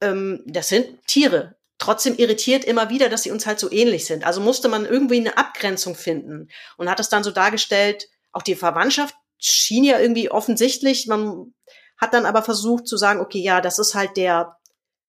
ähm, 0.02 0.42
das 0.46 0.70
sind 0.70 1.06
Tiere. 1.06 1.58
Trotzdem 1.80 2.16
irritiert 2.16 2.64
immer 2.64 2.90
wieder, 2.90 3.10
dass 3.10 3.24
sie 3.24 3.32
uns 3.32 3.46
halt 3.46 3.60
so 3.60 3.70
ähnlich 3.70 4.06
sind. 4.06 4.26
Also 4.26 4.40
musste 4.40 4.70
man 4.70 4.86
irgendwie 4.86 5.20
eine 5.20 5.38
Abgrenzung 5.38 5.96
finden 5.96 6.48
und 6.78 6.90
hat 6.90 7.02
es 7.02 7.10
dann 7.10 7.26
so 7.26 7.32
dargestellt, 7.32 8.08
auch 8.32 8.42
die 8.42 8.56
Verwandtschaft 8.56 9.16
schien 9.38 9.84
ja 9.84 10.00
irgendwie 10.00 10.32
offensichtlich. 10.32 11.08
Man 11.08 11.54
hat 11.98 12.14
dann 12.14 12.26
aber 12.26 12.42
versucht 12.42 12.88
zu 12.88 12.96
sagen, 12.96 13.20
okay, 13.20 13.40
ja, 13.40 13.60
das 13.60 13.80
ist 13.80 13.96
halt 13.96 14.16
der 14.16 14.58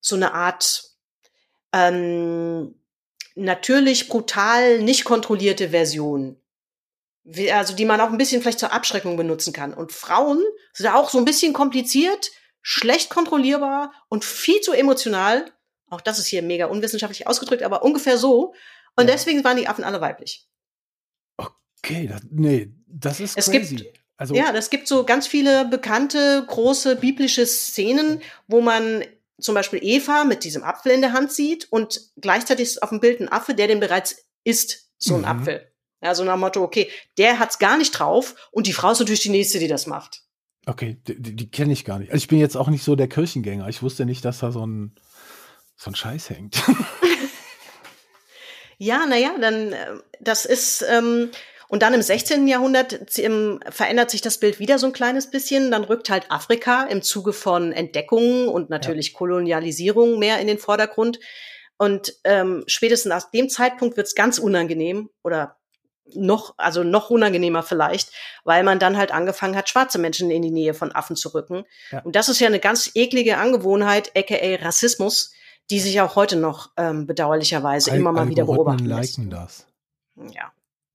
so 0.00 0.16
eine 0.16 0.34
Art 0.34 0.82
ähm, 1.72 2.74
natürlich 3.36 4.08
brutal 4.08 4.80
nicht 4.80 5.04
kontrollierte 5.04 5.70
Version 5.70 6.40
also 7.52 7.74
die 7.74 7.84
man 7.84 8.00
auch 8.00 8.10
ein 8.10 8.18
bisschen 8.18 8.42
vielleicht 8.42 8.58
zur 8.58 8.72
Abschreckung 8.72 9.16
benutzen 9.16 9.52
kann. 9.52 9.72
Und 9.74 9.92
Frauen 9.92 10.42
sind 10.72 10.88
auch 10.88 11.10
so 11.10 11.18
ein 11.18 11.24
bisschen 11.24 11.52
kompliziert, 11.52 12.30
schlecht 12.62 13.10
kontrollierbar 13.10 13.92
und 14.08 14.24
viel 14.24 14.60
zu 14.60 14.72
emotional. 14.72 15.50
Auch 15.90 16.00
das 16.00 16.18
ist 16.18 16.26
hier 16.26 16.42
mega 16.42 16.66
unwissenschaftlich 16.66 17.26
ausgedrückt, 17.26 17.62
aber 17.62 17.82
ungefähr 17.82 18.18
so. 18.18 18.54
Und 18.96 19.06
ja. 19.08 19.12
deswegen 19.14 19.42
waren 19.44 19.56
die 19.56 19.68
Affen 19.68 19.84
alle 19.84 20.00
weiblich. 20.00 20.46
Okay, 21.36 22.06
das, 22.06 22.22
nee, 22.30 22.72
das 22.86 23.20
ist 23.20 23.36
Es 23.36 23.50
crazy. 23.50 23.76
gibt- 23.76 23.98
also, 24.16 24.34
Ja, 24.34 24.52
das 24.52 24.70
gibt 24.70 24.86
so 24.86 25.04
ganz 25.04 25.26
viele 25.26 25.64
bekannte, 25.66 26.44
große 26.46 26.96
biblische 26.96 27.44
Szenen, 27.46 28.22
wo 28.46 28.60
man 28.60 29.04
zum 29.40 29.54
Beispiel 29.56 29.80
Eva 29.82 30.24
mit 30.24 30.44
diesem 30.44 30.62
Apfel 30.62 30.92
in 30.92 31.00
der 31.00 31.12
Hand 31.12 31.32
sieht 31.32 31.66
und 31.72 32.00
gleichzeitig 32.16 32.68
ist 32.68 32.82
auf 32.82 32.90
dem 32.90 33.00
Bild 33.00 33.20
ein 33.20 33.28
Affe, 33.30 33.54
der 33.54 33.66
den 33.66 33.80
bereits 33.80 34.24
isst, 34.44 34.88
so 34.98 35.14
ein 35.16 35.22
Mhm. 35.22 35.26
Apfel. 35.26 35.72
Ja, 36.04 36.14
so 36.14 36.22
nach 36.22 36.34
dem 36.34 36.40
Motto, 36.40 36.62
okay, 36.62 36.90
der 37.16 37.38
hat's 37.38 37.58
gar 37.58 37.78
nicht 37.78 37.92
drauf 37.92 38.34
und 38.52 38.66
die 38.66 38.74
Frau 38.74 38.90
ist 38.90 39.00
natürlich 39.00 39.22
die 39.22 39.30
nächste, 39.30 39.58
die 39.58 39.68
das 39.68 39.86
macht. 39.86 40.22
okay, 40.66 40.98
die, 41.08 41.34
die, 41.34 41.50
kenne 41.50 41.72
ich 41.72 41.84
gar 41.84 41.98
nicht. 41.98 42.12
Also 42.12 42.22
ich 42.22 42.28
bin 42.28 42.38
jetzt 42.38 42.56
auch 42.56 42.68
nicht 42.68 42.84
so 42.84 42.94
der 42.94 43.08
Kirchengänger. 43.08 43.68
Ich 43.68 43.82
wusste 43.82 44.04
nicht, 44.04 44.24
dass 44.24 44.40
da 44.40 44.52
so 44.52 44.66
ein, 44.66 44.94
so 45.76 45.90
ein 45.90 45.94
Scheiß 45.94 46.30
hängt. 46.30 46.62
Ja, 48.78 49.06
naja, 49.06 49.30
dann, 49.40 49.72
äh, 49.72 49.96
das 50.20 50.44
ist, 50.44 50.84
ähm, 50.90 51.30
und 51.68 51.82
dann 51.82 51.94
im 51.94 52.02
16. 52.02 52.46
Jahrhundert 52.46 53.18
ähm, 53.18 53.60
verändert 53.70 54.10
sich 54.10 54.20
das 54.20 54.38
Bild 54.38 54.58
wieder 54.58 54.78
so 54.78 54.86
ein 54.86 54.92
kleines 54.92 55.30
bisschen. 55.30 55.70
Dann 55.70 55.84
rückt 55.84 56.10
halt 56.10 56.30
Afrika 56.30 56.84
im 56.84 57.02
Zuge 57.02 57.32
von 57.32 57.72
Entdeckungen 57.72 58.48
und 58.48 58.70
natürlich 58.70 59.14
Kolonialisierung 59.14 60.18
mehr 60.18 60.38
in 60.38 60.46
den 60.46 60.58
Vordergrund. 60.58 61.18
Und 61.78 62.14
ähm, 62.24 62.64
spätestens 62.66 63.10
nach 63.10 63.30
dem 63.30 63.48
Zeitpunkt 63.48 63.96
wird's 63.96 64.14
ganz 64.14 64.38
unangenehm 64.38 65.10
oder 65.22 65.56
noch, 66.12 66.54
also 66.58 66.82
noch 66.82 67.10
unangenehmer 67.10 67.62
vielleicht, 67.62 68.10
weil 68.44 68.62
man 68.62 68.78
dann 68.78 68.96
halt 68.96 69.12
angefangen 69.12 69.56
hat, 69.56 69.68
schwarze 69.68 69.98
Menschen 69.98 70.30
in 70.30 70.42
die 70.42 70.50
Nähe 70.50 70.74
von 70.74 70.92
Affen 70.92 71.16
zu 71.16 71.34
rücken. 71.34 71.64
Ja. 71.90 72.02
Und 72.02 72.16
das 72.16 72.28
ist 72.28 72.40
ja 72.40 72.46
eine 72.46 72.60
ganz 72.60 72.90
eklige 72.94 73.38
Angewohnheit, 73.38 74.12
aka 74.16 74.64
Rassismus, 74.64 75.32
die 75.70 75.80
sich 75.80 76.00
auch 76.00 76.16
heute 76.16 76.36
noch 76.36 76.70
ähm, 76.76 77.06
bedauerlicherweise 77.06 77.90
immer 77.96 78.12
mal 78.12 78.28
wieder 78.28 78.44
beobachten 78.44 78.84
lässt. 78.84 79.16
liken 79.16 79.30
das. 79.30 79.66
Ja. 80.16 80.52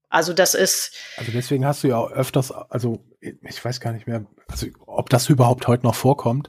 Also 0.08 0.32
das 0.32 0.54
ist, 0.54 0.92
Also 1.18 1.30
deswegen 1.30 1.64
hast 1.64 1.84
du 1.84 1.88
ja 1.88 1.96
auch 1.96 2.10
öfters, 2.10 2.50
also 2.50 3.04
ich 3.20 3.64
weiß 3.64 3.78
gar 3.78 3.92
nicht 3.92 4.08
mehr, 4.08 4.26
also 4.48 4.66
ob 4.86 5.08
das 5.08 5.28
überhaupt 5.28 5.68
heute 5.68 5.84
noch 5.84 5.94
vorkommt, 5.94 6.48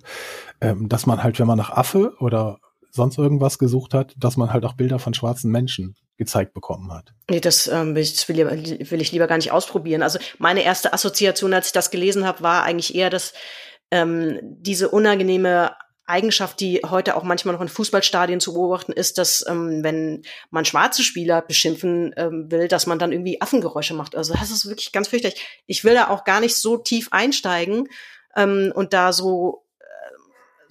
ähm, 0.61 0.89
dass 0.89 1.05
man 1.05 1.21
halt, 1.21 1.39
wenn 1.39 1.45
man 1.45 1.59
nach 1.59 1.69
Affe 1.69 2.15
oder 2.19 2.59
sonst 2.89 3.19
irgendwas 3.19 3.59
gesucht 3.59 3.93
hat, 3.93 4.15
dass 4.17 4.35
man 4.35 4.51
halt 4.51 4.65
auch 4.65 4.73
Bilder 4.73 4.97
von 4.97 5.13
schwarzen 5.13 5.51
Menschen 5.51 5.95
gezeigt 6.21 6.53
bekommen 6.53 6.93
hat. 6.93 7.13
nee, 7.31 7.39
das 7.39 7.67
ähm, 7.67 7.95
will, 7.95 8.03
ich, 8.03 8.29
will, 8.29 8.35
lieber- 8.35 8.51
will 8.91 9.01
ich 9.01 9.11
lieber 9.11 9.25
gar 9.25 9.37
nicht 9.37 9.51
ausprobieren. 9.51 10.03
Also 10.03 10.19
meine 10.37 10.63
erste 10.63 10.93
Assoziation, 10.93 11.51
als 11.53 11.67
ich 11.67 11.73
das 11.73 11.89
gelesen 11.89 12.25
habe, 12.27 12.43
war 12.43 12.61
eigentlich 12.63 12.93
eher, 12.93 13.09
dass 13.09 13.33
ähm, 13.89 14.39
diese 14.43 14.89
unangenehme 14.89 15.75
Eigenschaft, 16.05 16.59
die 16.59 16.81
heute 16.87 17.15
auch 17.15 17.23
manchmal 17.23 17.55
noch 17.55 17.61
in 17.61 17.69
Fußballstadien 17.69 18.39
zu 18.39 18.53
beobachten 18.53 18.91
ist, 18.91 19.17
dass 19.17 19.43
ähm, 19.47 19.83
wenn 19.83 20.21
man 20.51 20.65
schwarze 20.65 21.01
Spieler 21.03 21.41
beschimpfen 21.41 22.13
ähm, 22.17 22.51
will, 22.51 22.67
dass 22.67 22.85
man 22.85 22.99
dann 22.99 23.11
irgendwie 23.13 23.41
Affengeräusche 23.41 23.93
macht. 23.95 24.15
Also 24.15 24.33
das 24.33 24.51
ist 24.51 24.67
wirklich 24.67 24.91
ganz 24.91 25.07
fürchterlich. 25.07 25.41
Ich 25.65 25.83
will 25.83 25.95
da 25.95 26.09
auch 26.09 26.23
gar 26.23 26.39
nicht 26.39 26.55
so 26.55 26.77
tief 26.77 27.07
einsteigen 27.11 27.87
ähm, 28.35 28.71
und 28.75 28.93
da 28.93 29.11
so 29.13 29.63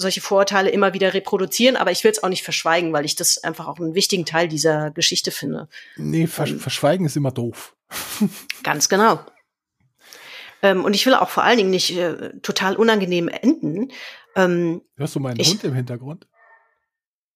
solche 0.00 0.20
Vorurteile 0.20 0.70
immer 0.70 0.94
wieder 0.94 1.12
reproduzieren, 1.14 1.76
aber 1.76 1.90
ich 1.92 2.02
will 2.04 2.10
es 2.10 2.22
auch 2.22 2.28
nicht 2.28 2.42
verschweigen, 2.42 2.92
weil 2.92 3.04
ich 3.04 3.16
das 3.16 3.42
einfach 3.44 3.68
auch 3.68 3.78
einen 3.78 3.94
wichtigen 3.94 4.24
Teil 4.24 4.48
dieser 4.48 4.90
Geschichte 4.90 5.30
finde. 5.30 5.68
Nee, 5.96 6.26
versch 6.26 6.54
verschweigen 6.56 7.06
ist 7.06 7.16
immer 7.16 7.30
doof. 7.32 7.74
Ganz 8.62 8.88
genau. 8.88 9.20
Ähm, 10.62 10.84
und 10.84 10.94
ich 10.94 11.06
will 11.06 11.14
auch 11.14 11.30
vor 11.30 11.42
allen 11.42 11.56
Dingen 11.58 11.70
nicht 11.70 11.96
äh, 11.96 12.38
total 12.40 12.76
unangenehm 12.76 13.28
enden. 13.28 13.92
Ähm, 14.36 14.82
Hörst 14.96 15.14
du 15.16 15.20
meinen 15.20 15.40
Ich- 15.40 15.50
Hund 15.50 15.64
im 15.64 15.74
Hintergrund? 15.74 16.26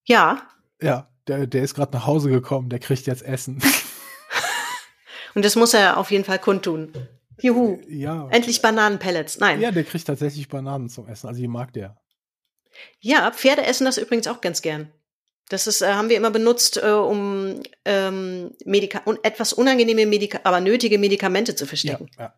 ja, 0.04 0.42
Ja, 0.82 1.08
der, 1.26 1.46
der 1.46 1.62
ist 1.62 1.74
gerade 1.74 1.96
nach 1.96 2.06
Hause 2.06 2.28
gekommen, 2.30 2.68
der 2.68 2.78
kriegt 2.80 3.06
jetzt 3.06 3.22
Essen. 3.22 3.62
und 5.34 5.44
das 5.44 5.56
muss 5.56 5.72
er 5.74 5.96
auf 5.96 6.10
jeden 6.10 6.24
Fall 6.24 6.38
kundtun. 6.38 6.92
Juhu. 7.40 7.80
ja. 7.88 8.28
Endlich 8.30 8.62
Bananenpellets. 8.62 9.38
Nein. 9.40 9.60
Ja, 9.60 9.72
der 9.72 9.84
kriegt 9.84 10.06
tatsächlich 10.06 10.48
Bananen 10.48 10.88
zum 10.88 11.08
Essen. 11.08 11.26
Also 11.26 11.40
die 11.40 11.48
mag 11.48 11.72
der. 11.72 11.96
Ja, 13.00 13.30
Pferde 13.30 13.64
essen 13.64 13.84
das 13.84 13.98
übrigens 13.98 14.26
auch 14.26 14.40
ganz 14.40 14.62
gern. 14.62 14.90
Das 15.50 15.66
ist, 15.66 15.82
äh, 15.82 15.92
haben 15.92 16.08
wir 16.08 16.16
immer 16.16 16.30
benutzt, 16.30 16.78
äh, 16.82 16.88
um 16.90 17.60
ähm, 17.84 18.52
Medika 18.64 19.02
un 19.04 19.18
etwas 19.22 19.52
unangenehme, 19.52 20.06
Medika 20.06 20.40
aber 20.44 20.60
nötige 20.60 20.98
Medikamente 20.98 21.54
zu 21.54 21.64
Ja, 21.64 21.68
verstecken. 21.68 22.10
ja. 22.18 22.34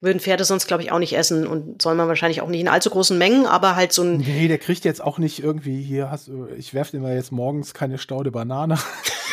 Würden 0.00 0.20
Pferde 0.20 0.44
sonst, 0.44 0.68
glaube 0.68 0.84
ich, 0.84 0.92
auch 0.92 1.00
nicht 1.00 1.14
essen 1.16 1.44
und 1.46 1.82
soll 1.82 1.96
man 1.96 2.06
wahrscheinlich 2.06 2.40
auch 2.40 2.48
nicht 2.48 2.60
in 2.60 2.68
allzu 2.68 2.88
großen 2.90 3.18
Mengen, 3.18 3.46
aber 3.46 3.74
halt 3.74 3.92
so 3.92 4.02
ein, 4.02 4.18
Nee, 4.18 4.46
der 4.46 4.58
kriegt 4.58 4.84
jetzt 4.84 5.00
auch 5.02 5.18
nicht 5.18 5.42
irgendwie 5.42 5.82
hier, 5.82 6.08
hast 6.10 6.28
du, 6.28 6.46
ich 6.56 6.72
werfe 6.72 6.92
dir 6.96 7.02
mal 7.02 7.16
jetzt 7.16 7.32
morgens 7.32 7.74
keine 7.74 7.98
Staude 7.98 8.30
Banane 8.30 8.78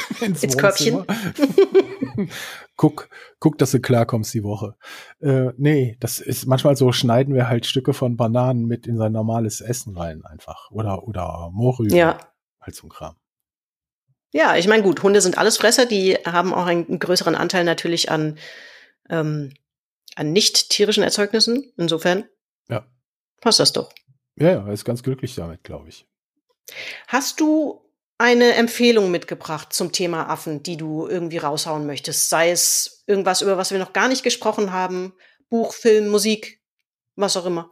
ins, 0.21 0.43
Ins 0.43 0.55
Wohnzimmer. 0.61 1.05
guck, 2.75 3.09
guck, 3.39 3.57
dass 3.57 3.71
du 3.71 3.79
klarkommst 3.79 4.33
die 4.33 4.43
Woche. 4.43 4.75
Äh, 5.21 5.51
nee, 5.57 5.97
das 5.99 6.19
ist 6.19 6.45
manchmal 6.45 6.75
so, 6.75 6.91
schneiden 6.91 7.33
wir 7.33 7.47
halt 7.47 7.65
Stücke 7.65 7.93
von 7.93 8.17
Bananen 8.17 8.65
mit 8.65 8.87
in 8.87 8.97
sein 8.97 9.11
normales 9.11 9.61
Essen 9.61 9.97
rein 9.97 10.23
einfach. 10.25 10.69
Oder, 10.71 11.07
oder 11.07 11.49
Mohrrüben. 11.53 11.95
ja. 11.95 12.17
Halt 12.61 12.75
so 12.75 12.87
ein 12.87 12.89
Kram. 12.89 13.15
Ja, 14.33 14.55
ich 14.57 14.67
meine, 14.67 14.81
gut, 14.83 15.03
Hunde 15.03 15.21
sind 15.21 15.37
alles 15.37 15.57
Fresser, 15.57 15.85
die 15.85 16.15
haben 16.25 16.53
auch 16.53 16.65
einen 16.65 16.99
größeren 16.99 17.35
Anteil 17.35 17.63
natürlich 17.63 18.09
an, 18.09 18.37
ähm, 19.09 19.53
an 20.15 20.33
nicht 20.33 20.69
tierischen 20.71 21.03
Erzeugnissen. 21.03 21.71
Insofern 21.77 22.25
Ja. 22.67 22.85
passt 23.39 23.59
das 23.59 23.71
doch. 23.71 23.93
Ja, 24.35 24.49
ja, 24.51 24.65
er 24.67 24.73
ist 24.73 24.83
ganz 24.83 25.03
glücklich 25.03 25.35
damit, 25.35 25.63
glaube 25.63 25.89
ich. 25.89 26.07
Hast 27.07 27.39
du 27.39 27.84
eine 28.17 28.53
Empfehlung 28.53 29.11
mitgebracht 29.11 29.73
zum 29.73 29.91
Thema 29.91 30.29
Affen, 30.29 30.63
die 30.63 30.77
du 30.77 31.07
irgendwie 31.07 31.37
raushauen 31.37 31.85
möchtest? 31.85 32.29
Sei 32.29 32.51
es 32.51 33.03
irgendwas, 33.07 33.41
über 33.41 33.57
was 33.57 33.71
wir 33.71 33.79
noch 33.79 33.93
gar 33.93 34.07
nicht 34.07 34.23
gesprochen 34.23 34.71
haben, 34.71 35.13
Buch, 35.49 35.73
Film, 35.73 36.09
Musik, 36.09 36.61
was 37.15 37.37
auch 37.37 37.45
immer. 37.45 37.69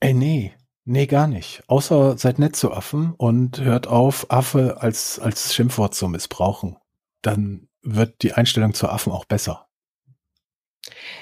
Ey, 0.00 0.14
nee. 0.14 0.54
Nee, 0.84 1.06
gar 1.06 1.28
nicht. 1.28 1.62
Außer 1.68 2.18
seid 2.18 2.40
nett 2.40 2.56
zu 2.56 2.72
Affen 2.72 3.14
und 3.16 3.60
hört 3.60 3.86
auf, 3.86 4.30
Affe 4.30 4.78
als, 4.80 5.20
als 5.20 5.54
Schimpfwort 5.54 5.94
zu 5.94 6.08
missbrauchen. 6.08 6.76
Dann 7.22 7.68
wird 7.82 8.22
die 8.22 8.32
Einstellung 8.32 8.74
zu 8.74 8.88
Affen 8.88 9.12
auch 9.12 9.24
besser. 9.24 9.68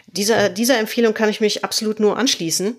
Dieser, 0.06 0.48
dieser 0.48 0.78
Empfehlung 0.78 1.12
kann 1.12 1.28
ich 1.28 1.42
mich 1.42 1.62
absolut 1.62 2.00
nur 2.00 2.16
anschließen. 2.16 2.74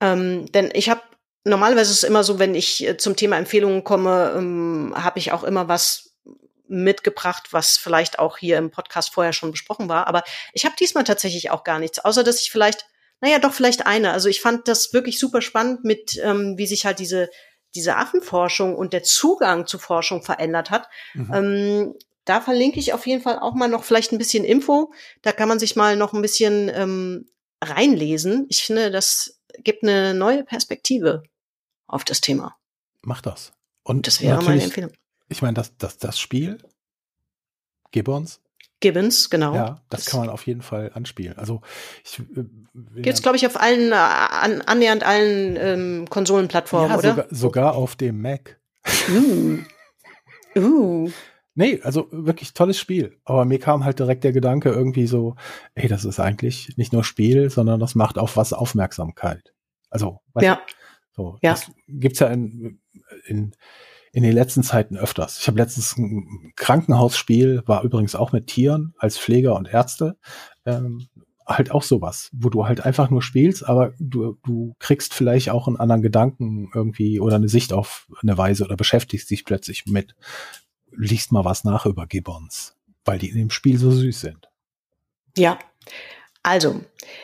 Ähm, 0.00 0.52
denn 0.52 0.70
ich 0.74 0.90
habe 0.90 1.00
normalerweise 1.44 1.92
ist 1.92 1.98
es 1.98 2.08
immer 2.08 2.24
so, 2.24 2.38
wenn 2.38 2.54
ich 2.54 2.86
äh, 2.86 2.96
zum 2.96 3.16
Thema 3.16 3.36
Empfehlungen 3.36 3.84
komme, 3.84 4.34
ähm, 4.36 4.94
habe 4.96 5.18
ich 5.18 5.32
auch 5.32 5.44
immer 5.44 5.68
was 5.68 6.10
mitgebracht, 6.66 7.48
was 7.52 7.76
vielleicht 7.76 8.18
auch 8.18 8.38
hier 8.38 8.58
im 8.58 8.70
Podcast 8.70 9.12
vorher 9.12 9.32
schon 9.32 9.50
besprochen 9.50 9.88
war. 9.88 10.06
Aber 10.06 10.24
ich 10.52 10.64
habe 10.64 10.74
diesmal 10.78 11.04
tatsächlich 11.04 11.50
auch 11.50 11.62
gar 11.62 11.78
nichts, 11.78 11.98
außer 11.98 12.24
dass 12.24 12.40
ich 12.40 12.50
vielleicht, 12.50 12.86
naja, 13.20 13.38
doch 13.38 13.52
vielleicht 13.52 13.86
eine. 13.86 14.12
Also 14.12 14.28
ich 14.28 14.40
fand 14.40 14.66
das 14.66 14.92
wirklich 14.92 15.18
super 15.18 15.42
spannend, 15.42 15.84
mit 15.84 16.18
ähm, 16.22 16.56
wie 16.56 16.66
sich 16.66 16.86
halt 16.86 16.98
diese 16.98 17.28
diese 17.74 17.96
Affenforschung 17.96 18.76
und 18.76 18.92
der 18.92 19.02
Zugang 19.02 19.66
zu 19.66 19.78
Forschung 19.78 20.22
verändert 20.22 20.70
hat. 20.70 20.88
Mhm. 21.14 21.34
Ähm, 21.34 21.94
da 22.24 22.40
verlinke 22.40 22.78
ich 22.78 22.92
auf 22.92 23.06
jeden 23.06 23.22
Fall 23.22 23.38
auch 23.38 23.54
mal 23.54 23.68
noch 23.68 23.84
vielleicht 23.84 24.12
ein 24.12 24.18
bisschen 24.18 24.44
Info. 24.44 24.92
Da 25.22 25.32
kann 25.32 25.48
man 25.48 25.58
sich 25.58 25.76
mal 25.76 25.96
noch 25.96 26.12
ein 26.12 26.22
bisschen 26.22 26.70
ähm, 26.72 27.26
reinlesen. 27.60 28.46
Ich 28.48 28.62
finde, 28.62 28.90
das 28.90 29.40
gibt 29.58 29.82
eine 29.82 30.14
neue 30.14 30.44
Perspektive 30.44 31.24
auf 31.86 32.04
das 32.04 32.20
Thema. 32.20 32.56
Mach 33.02 33.20
das. 33.20 33.52
Und 33.82 34.06
Das 34.06 34.20
wäre 34.22 34.42
meine 34.42 34.62
Empfehlung. 34.62 34.92
ich 35.28 35.42
meine, 35.42 35.54
das, 35.54 35.76
das, 35.76 35.98
das 35.98 36.18
Spiel, 36.18 36.58
Gibbons, 37.90 38.40
Gibbons, 38.80 39.30
genau. 39.30 39.54
ja, 39.54 39.80
das 39.88 40.06
kann 40.06 40.20
man 40.20 40.28
auf 40.28 40.46
jeden 40.46 40.60
Fall 40.62 40.90
anspielen. 40.94 41.38
Also 41.38 41.62
ich 42.04 42.18
äh, 42.18 42.44
Gibt's, 43.00 43.22
glaube 43.22 43.36
ich, 43.36 43.46
auf 43.46 43.58
allen, 43.58 43.92
äh, 43.92 43.94
an, 43.94 44.60
annähernd 44.62 45.04
allen 45.04 45.56
ähm, 45.56 46.06
Konsolenplattformen, 46.10 46.90
ja, 46.90 46.98
oder? 46.98 47.10
Sogar, 47.10 47.26
sogar 47.30 47.74
auf 47.76 47.96
dem 47.96 48.20
Mac. 48.20 48.58
Uh. 49.08 49.58
Uh. 50.56 51.10
Nee, 51.54 51.80
also 51.82 52.08
wirklich 52.10 52.52
tolles 52.52 52.78
Spiel. 52.78 53.16
Aber 53.24 53.44
mir 53.44 53.58
kam 53.58 53.84
halt 53.84 54.00
direkt 54.00 54.24
der 54.24 54.32
Gedanke 54.32 54.70
irgendwie 54.70 55.06
so, 55.06 55.36
ey, 55.74 55.88
das 55.88 56.04
ist 56.04 56.20
eigentlich 56.20 56.76
nicht 56.76 56.92
nur 56.92 57.04
Spiel, 57.04 57.48
sondern 57.48 57.80
das 57.80 57.94
macht 57.94 58.18
auf 58.18 58.36
was 58.36 58.52
Aufmerksamkeit. 58.52 59.54
Also, 59.88 60.20
weißt 60.34 60.44
Ja. 60.44 60.54
du, 60.56 60.60
so, 61.16 61.38
Ja. 61.42 61.52
das 61.52 61.70
gibt's 61.88 62.18
ja 62.20 62.28
in, 62.28 62.80
in, 63.26 63.54
in 64.12 64.22
den 64.22 64.32
letzten 64.32 64.62
Zeiten 64.62 64.96
öfters. 64.96 65.38
Ich 65.40 65.46
habe 65.46 65.58
letztens 65.58 65.96
ein 65.96 66.52
Krankenhausspiel, 66.56 67.62
war 67.66 67.82
übrigens 67.82 68.14
auch 68.14 68.32
mit 68.32 68.46
Tieren 68.46 68.94
als 68.98 69.18
Pfleger 69.18 69.56
und 69.56 69.68
Ärzte. 69.68 70.16
Ähm, 70.64 71.08
halt 71.46 71.70
auch 71.70 71.82
sowas, 71.82 72.30
wo 72.32 72.48
du 72.48 72.66
halt 72.66 72.80
einfach 72.80 73.10
nur 73.10 73.20
spielst, 73.22 73.68
aber 73.68 73.92
du, 73.98 74.38
du 74.44 74.74
kriegst 74.78 75.12
vielleicht 75.12 75.50
auch 75.50 75.66
einen 75.66 75.76
anderen 75.76 76.00
Gedanken 76.00 76.70
irgendwie 76.74 77.20
oder 77.20 77.36
eine 77.36 77.48
Sicht 77.48 77.72
auf 77.72 78.08
eine 78.22 78.38
Weise 78.38 78.64
oder 78.64 78.76
beschäftigst 78.76 79.30
dich 79.30 79.44
plötzlich 79.44 79.84
mit, 79.86 80.14
liest 80.90 81.32
mal 81.32 81.44
was 81.44 81.64
nach 81.64 81.84
über 81.84 82.06
Gibbons, 82.06 82.76
weil 83.04 83.18
die 83.18 83.28
in 83.28 83.36
dem 83.36 83.50
Spiel 83.50 83.76
so 83.78 83.90
süß 83.90 84.20
sind. 84.20 84.48
Ja. 85.36 85.58
Also, 86.44 86.82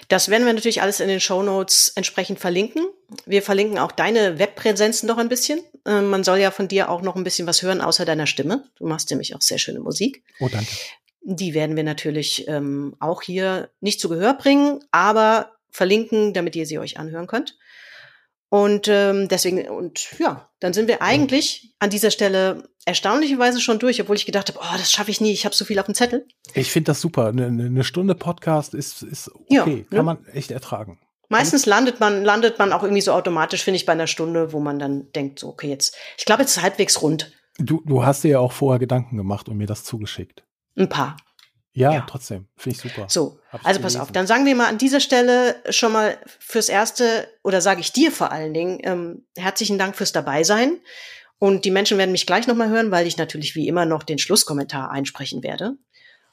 das 0.09 0.31
werden 0.31 0.47
wir 0.47 0.53
natürlich 0.55 0.81
alles 0.81 0.99
in 0.99 1.09
den 1.09 1.21
Show 1.21 1.43
Notes 1.43 1.93
entsprechend 1.95 2.41
verlinken. 2.41 2.87
Wir 3.27 3.43
verlinken 3.43 3.79
auch 3.79 3.93
deine 3.93 4.39
Webpräsenzen 4.39 5.07
noch 5.07 5.19
ein 5.19 5.29
bisschen. 5.29 5.61
Äh, 5.85 6.01
man 6.01 6.25
soll 6.25 6.39
ja 6.39 6.51
von 6.51 6.69
dir 6.69 6.89
auch 6.89 7.03
noch 7.03 7.17
ein 7.17 7.23
bisschen 7.23 7.47
was 7.47 7.63
hören 7.63 7.83
außer 7.83 8.07
deiner 8.07 8.27
Stimme. 8.27 8.65
Du 8.77 8.87
machst 8.87 9.11
nämlich 9.11 9.37
auch 9.37 9.43
sehr 9.43 9.59
schöne 9.59 9.81
Musik. 9.81 10.23
Oh, 10.41 10.49
danke. 10.51 10.71
Die 11.21 11.53
werden 11.53 11.77
wir 11.77 11.85
natürlich 11.85 12.49
ähm, 12.49 12.97
auch 12.99 13.21
hier 13.21 13.69
nicht 13.81 14.01
zu 14.01 14.09
Gehör 14.09 14.33
bringen, 14.33 14.81
aber 14.91 15.53
verlinken, 15.71 16.33
damit 16.33 16.57
ihr 16.57 16.65
sie 16.65 16.79
euch 16.79 16.99
anhören 16.99 17.27
könnt. 17.27 17.59
Und 18.51 18.89
ähm, 18.89 19.29
deswegen, 19.29 19.69
und 19.69 20.19
ja, 20.19 20.51
dann 20.59 20.73
sind 20.73 20.89
wir 20.89 21.01
eigentlich 21.03 21.73
an 21.79 21.89
dieser 21.89 22.11
Stelle 22.11 22.69
erstaunlicherweise 22.85 23.61
schon 23.61 23.79
durch, 23.79 24.01
obwohl 24.01 24.17
ich 24.17 24.27
gedacht 24.27 24.49
habe, 24.49 24.59
oh, 24.61 24.77
das 24.77 24.91
schaffe 24.91 25.13
ich 25.13 25.21
nie, 25.21 25.33
ich 25.33 25.45
habe 25.45 25.55
so 25.55 25.65
viel 25.65 25.79
auf 25.79 25.87
dem 25.87 25.95
Zettel. 25.95 26.27
Ich 26.55 26.73
finde 26.73 26.91
das 26.91 27.01
super. 27.01 27.29
Eine, 27.29 27.47
eine 27.47 27.85
Stunde 27.85 28.17
Podcast 28.17 28.75
ist, 28.75 29.03
ist 29.03 29.31
okay, 29.33 29.47
ja, 29.49 29.65
kann 29.65 29.87
ne? 29.91 30.03
man 30.03 30.27
echt 30.33 30.51
ertragen. 30.51 30.99
Meistens 31.29 31.65
landet 31.65 32.01
man, 32.01 32.25
landet 32.25 32.59
man 32.59 32.73
auch 32.73 32.83
irgendwie 32.83 33.03
so 33.03 33.13
automatisch, 33.13 33.63
finde 33.63 33.77
ich, 33.77 33.87
bei 33.87 33.93
einer 33.93 34.09
Stunde, 34.09 34.53
wo 34.53 34.59
man 34.59 34.81
dann 34.81 35.13
denkt, 35.13 35.39
so, 35.39 35.49
okay, 35.49 35.69
jetzt, 35.69 35.97
ich 36.19 36.25
glaube, 36.25 36.43
jetzt 36.43 36.57
ist 36.57 36.63
halbwegs 36.63 37.03
rund. 37.03 37.33
Du, 37.59 37.83
du 37.87 38.05
hast 38.05 38.25
dir 38.25 38.31
ja 38.33 38.39
auch 38.41 38.51
vorher 38.51 38.81
Gedanken 38.81 39.17
gemacht 39.17 39.49
und 39.49 39.57
mir 39.57 39.69
das 39.69 39.85
zugeschickt. 39.85 40.43
Ein 40.77 40.89
paar. 40.89 41.17
Ja, 41.73 41.93
ja. 41.93 42.07
trotzdem. 42.09 42.49
Finde 42.57 42.77
ich 42.77 42.83
super. 42.83 43.07
So, 43.09 43.39
Hab's 43.51 43.65
also 43.65 43.81
pass 43.81 43.97
auf. 43.97 44.11
Dann 44.13 44.27
sagen 44.27 44.45
wir 44.45 44.55
mal 44.57 44.69
an 44.69 44.79
dieser 44.79 45.01
Stelle 45.01 45.57
schon 45.71 45.93
mal 45.93 46.19
fürs 46.41 46.69
Erste, 46.69 47.29
oder 47.45 47.61
sage 47.61 47.81
ich 47.81 47.93
dir 47.93 48.11
vor 48.11 48.33
allen 48.33 48.53
Dingen, 48.53 48.79
ähm, 48.83 49.27
herzlichen 49.37 49.79
Dank 49.79 49.97
fürs 49.97 50.13
Dabeisein. 50.13 50.79
Und 51.39 51.65
die 51.65 51.71
Menschen 51.71 51.97
werden 51.97 52.13
mich 52.13 52.27
gleich 52.27 52.47
nochmal 52.47 52.69
hören, 52.69 52.91
weil 52.91 53.07
ich 53.07 53.17
natürlich 53.17 53.55
wie 53.55 53.69
immer 53.69 53.87
noch 53.87 54.03
den 54.03 54.19
Schlusskommentar 54.19 54.91
einsprechen 54.91 55.43
werde 55.43 55.77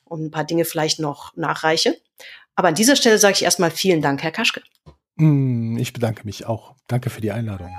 und 0.03 0.25
ein 0.25 0.31
paar 0.31 0.43
Dinge 0.43 0.65
vielleicht 0.65 0.99
noch 0.99 1.35
nachreiche. 1.37 1.95
Aber 2.55 2.69
an 2.69 2.75
dieser 2.75 2.95
Stelle 2.95 3.17
sage 3.17 3.35
ich 3.35 3.43
erstmal 3.43 3.71
vielen 3.71 4.01
Dank, 4.01 4.23
Herr 4.23 4.31
Kaschke. 4.31 4.61
Mm, 5.15 5.77
ich 5.77 5.93
bedanke 5.93 6.25
mich 6.25 6.45
auch. 6.45 6.75
Danke 6.87 7.09
für 7.09 7.21
die 7.21 7.31
Einladung. 7.31 7.71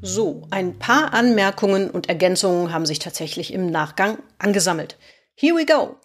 So, 0.00 0.46
ein 0.50 0.78
paar 0.78 1.12
Anmerkungen 1.12 1.90
und 1.90 2.08
Ergänzungen 2.08 2.72
haben 2.72 2.86
sich 2.86 3.00
tatsächlich 3.00 3.52
im 3.52 3.66
Nachgang 3.66 4.18
angesammelt. 4.38 4.96
Here 5.34 5.56
we 5.56 5.66
go. 5.66 5.96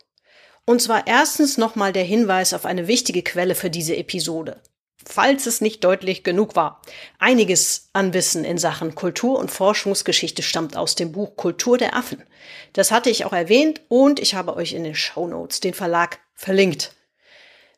Und 0.66 0.82
zwar 0.82 1.06
erstens 1.06 1.60
nochmal 1.60 1.94
der 1.94 2.04
Hinweis 2.04 2.56
auf 2.56 2.66
eine 2.66 2.88
wichtige 2.88 3.22
Quelle 3.22 3.54
für 3.54 3.70
diese 3.70 3.96
Episode. 3.96 4.60
Falls 5.06 5.46
es 5.46 5.62
nicht 5.62 5.84
deutlich 5.84 6.24
genug 6.24 6.56
war. 6.56 6.82
Einiges 7.20 7.90
an 7.94 8.14
Wissen 8.14 8.46
in 8.46 8.58
Sachen 8.58 8.96
Kultur- 8.96 9.38
und 9.38 9.52
Forschungsgeschichte 9.52 10.42
stammt 10.42 10.76
aus 10.76 10.96
dem 10.96 11.12
Buch 11.12 11.36
Kultur 11.36 11.78
der 11.78 11.96
Affen. 11.96 12.24
Das 12.72 12.90
hatte 12.90 13.12
ich 13.12 13.26
auch 13.26 13.34
erwähnt 13.34 13.82
und 13.90 14.20
ich 14.20 14.34
habe 14.34 14.56
euch 14.56 14.74
in 14.74 14.86
den 14.86 14.96
Show 14.96 15.28
Notes 15.28 15.60
den 15.60 15.74
Verlag 15.76 16.20
verlinkt. 16.34 16.96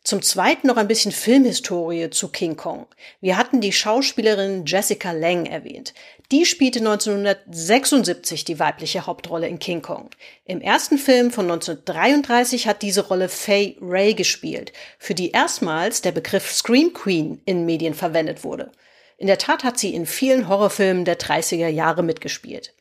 Zum 0.06 0.22
Zweiten 0.22 0.68
noch 0.68 0.78
ein 0.78 0.88
bisschen 0.88 1.12
Filmhistorie 1.12 2.12
zu 2.12 2.28
King 2.28 2.56
Kong. 2.56 2.86
Wir 3.22 3.38
hatten 3.38 3.60
die 3.60 3.72
Schauspielerin 3.72 4.64
Jessica 4.68 5.12
Lang 5.12 5.48
erwähnt. 5.48 5.96
Die 6.32 6.46
spielte 6.46 6.78
1976 6.78 8.46
die 8.46 8.60
weibliche 8.60 9.08
Hauptrolle 9.08 9.48
in 9.48 9.58
King 9.58 9.82
Kong. 9.82 10.12
Im 10.46 10.62
ersten 10.62 11.00
Film 11.00 11.32
von 11.32 11.46
1933 11.46 12.68
hat 12.68 12.84
diese 12.84 13.08
Rolle 13.08 13.30
Faye 13.30 13.78
Ray 13.82 14.14
gespielt, 14.14 14.74
für 15.00 15.16
die 15.16 15.32
erstmals 15.32 16.04
der 16.04 16.12
Begriff 16.12 16.52
Scream 16.52 16.94
Queen 16.94 17.42
in 17.46 17.66
Medien 17.66 17.96
verwendet 17.96 18.44
wurde. 18.44 18.72
In 19.18 19.26
der 19.26 19.40
Tat 19.40 19.64
hat 19.64 19.80
sie 19.80 19.96
in 19.96 20.06
vielen 20.06 20.48
Horrorfilmen 20.48 21.06
der 21.06 21.18
30er 21.18 21.70
Jahre 21.70 22.04
mitgespielt. 22.04 22.76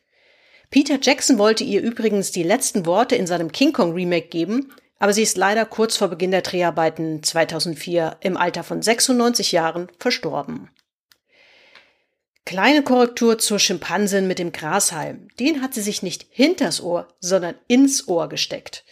Peter 0.69 0.99
Jackson 1.01 1.39
wollte 1.39 1.63
ihr 1.63 1.81
übrigens 1.81 2.31
die 2.31 2.43
letzten 2.43 2.85
Worte 2.85 3.15
in 3.15 3.25
seinem 3.25 3.51
King 3.51 3.73
Kong 3.73 3.93
Remake 3.93 4.27
geben, 4.27 4.71
aber 4.99 5.13
sie 5.13 5.23
ist 5.23 5.37
leider 5.37 5.65
kurz 5.65 5.97
vor 5.97 6.07
Beginn 6.07 6.31
der 6.31 6.41
Dreharbeiten 6.41 7.21
2004 7.21 8.17
im 8.21 8.37
Alter 8.37 8.63
von 8.63 8.81
96 8.81 9.51
Jahren 9.51 9.89
verstorben. 9.99 10.69
Kleine 12.45 12.83
Korrektur 12.83 13.39
zur 13.39 13.57
Schimpansin 13.57 14.27
mit 14.27 14.37
dem 14.37 14.51
Grashalm. 14.51 15.29
Den 15.39 15.63
hat 15.63 15.73
sie 15.73 15.81
sich 15.81 16.03
nicht 16.03 16.27
hinters 16.29 16.81
Ohr, 16.81 17.07
sondern 17.19 17.55
ins 17.67 18.07
Ohr 18.07 18.29
gesteckt. 18.29 18.85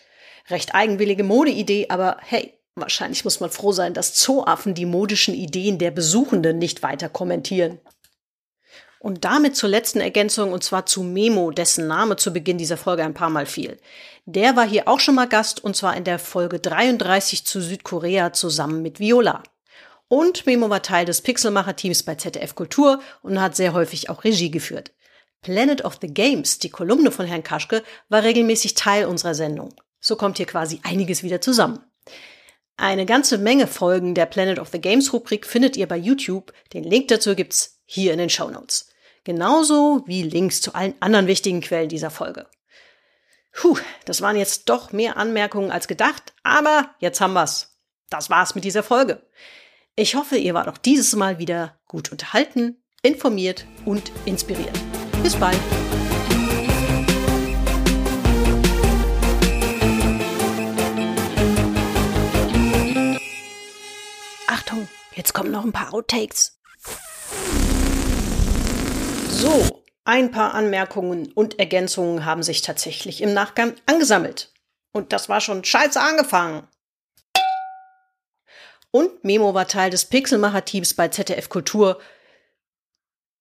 Recht 0.49 0.73
eigenwillige 0.73 1.23
Modeidee, 1.23 1.85
aber 1.89 2.17
hey, 2.21 2.57
wahrscheinlich 2.73 3.23
muss 3.23 3.39
man 3.39 3.51
froh 3.51 3.71
sein, 3.71 3.93
dass 3.93 4.15
Zooaffen 4.15 4.73
die 4.73 4.87
modischen 4.87 5.35
Ideen 5.35 5.77
der 5.77 5.91
Besuchenden 5.91 6.57
nicht 6.57 6.81
weiter 6.81 7.09
kommentieren. 7.09 7.79
Und 8.97 9.23
damit 9.25 9.55
zur 9.55 9.69
letzten 9.69 9.99
Ergänzung, 9.99 10.51
und 10.51 10.63
zwar 10.63 10.85
zu 10.85 11.03
Memo, 11.03 11.51
dessen 11.51 11.87
Name 11.87 12.15
zu 12.15 12.33
Beginn 12.33 12.57
dieser 12.57 12.77
Folge 12.77 13.03
ein 13.03 13.13
paar 13.13 13.29
Mal 13.29 13.45
fiel. 13.45 13.77
Der 14.25 14.55
war 14.55 14.65
hier 14.65 14.87
auch 14.87 15.01
schon 15.01 15.15
mal 15.15 15.27
Gast, 15.27 15.61
und 15.63 15.75
zwar 15.75 15.97
in 15.97 16.05
der 16.05 16.17
Folge 16.17 16.59
33 16.59 17.45
zu 17.45 17.59
Südkorea 17.59 18.31
zusammen 18.31 18.81
mit 18.81 18.99
Viola. 18.99 19.43
Und 20.07 20.45
Memo 20.45 20.69
war 20.69 20.81
Teil 20.81 21.05
des 21.05 21.21
Pixelmacher-Teams 21.21 22.03
bei 22.03 22.15
ZDF 22.15 22.55
Kultur 22.55 23.01
und 23.21 23.41
hat 23.41 23.55
sehr 23.55 23.73
häufig 23.73 24.09
auch 24.09 24.23
Regie 24.23 24.51
geführt. 24.51 24.93
Planet 25.41 25.83
of 25.83 25.97
the 26.01 26.07
Games, 26.07 26.59
die 26.59 26.69
Kolumne 26.69 27.11
von 27.11 27.25
Herrn 27.25 27.43
Kaschke, 27.43 27.83
war 28.07 28.23
regelmäßig 28.23 28.75
Teil 28.75 29.05
unserer 29.05 29.35
Sendung. 29.35 29.73
So 29.99 30.15
kommt 30.15 30.37
hier 30.37 30.45
quasi 30.45 30.79
einiges 30.83 31.21
wieder 31.21 31.41
zusammen. 31.41 31.83
Eine 32.77 33.05
ganze 33.05 33.37
Menge 33.37 33.67
Folgen 33.67 34.15
der 34.15 34.25
Planet 34.25 34.57
of 34.57 34.69
the 34.69 34.79
Games 34.79 35.11
Rubrik 35.11 35.45
findet 35.45 35.75
ihr 35.75 35.87
bei 35.87 35.97
YouTube. 35.97 36.53
Den 36.73 36.85
Link 36.85 37.09
dazu 37.09 37.35
gibt's 37.35 37.81
hier 37.85 38.13
in 38.13 38.19
den 38.19 38.29
Show 38.29 38.49
Notes. 38.49 38.89
Genauso 39.25 40.03
wie 40.05 40.23
Links 40.23 40.61
zu 40.61 40.73
allen 40.73 40.95
anderen 41.01 41.27
wichtigen 41.27 41.61
Quellen 41.61 41.89
dieser 41.89 42.09
Folge. 42.09 42.47
Puh, 43.53 43.77
das 44.05 44.21
waren 44.21 44.35
jetzt 44.35 44.67
doch 44.67 44.91
mehr 44.91 45.15
Anmerkungen 45.15 45.71
als 45.71 45.87
gedacht, 45.87 46.33
aber 46.43 46.89
jetzt 46.99 47.21
haben 47.21 47.33
wir's. 47.33 47.77
Das 48.09 48.29
war's 48.29 48.55
mit 48.55 48.63
dieser 48.63 48.83
Folge. 48.83 49.25
Ich 49.95 50.15
hoffe, 50.15 50.37
ihr 50.37 50.55
wart 50.55 50.67
auch 50.67 50.77
dieses 50.77 51.15
Mal 51.15 51.37
wieder 51.37 51.79
gut 51.87 52.11
unterhalten, 52.11 52.83
informiert 53.03 53.65
und 53.85 54.11
inspiriert. 54.25 54.77
Bis 55.21 55.35
bald. 55.35 55.57
Achtung, 64.47 64.87
jetzt 65.15 65.33
kommen 65.33 65.51
noch 65.51 65.63
ein 65.63 65.71
paar 65.71 65.93
Outtakes. 65.93 66.59
So, 69.29 69.82
ein 70.05 70.31
paar 70.31 70.53
Anmerkungen 70.53 71.31
und 71.31 71.59
Ergänzungen 71.59 72.25
haben 72.25 72.43
sich 72.43 72.61
tatsächlich 72.61 73.21
im 73.21 73.33
Nachgang 73.33 73.75
angesammelt. 73.85 74.51
Und 74.91 75.13
das 75.13 75.29
war 75.29 75.41
schon 75.41 75.63
scheiße 75.63 75.99
angefangen. 75.99 76.67
Und 78.91 79.23
Memo 79.23 79.53
war 79.53 79.67
Teil 79.67 79.89
des 79.89 80.05
Pixelmacher-Teams 80.05 80.93
bei 80.93 81.07
ZDF 81.07 81.49
Kultur. 81.49 81.99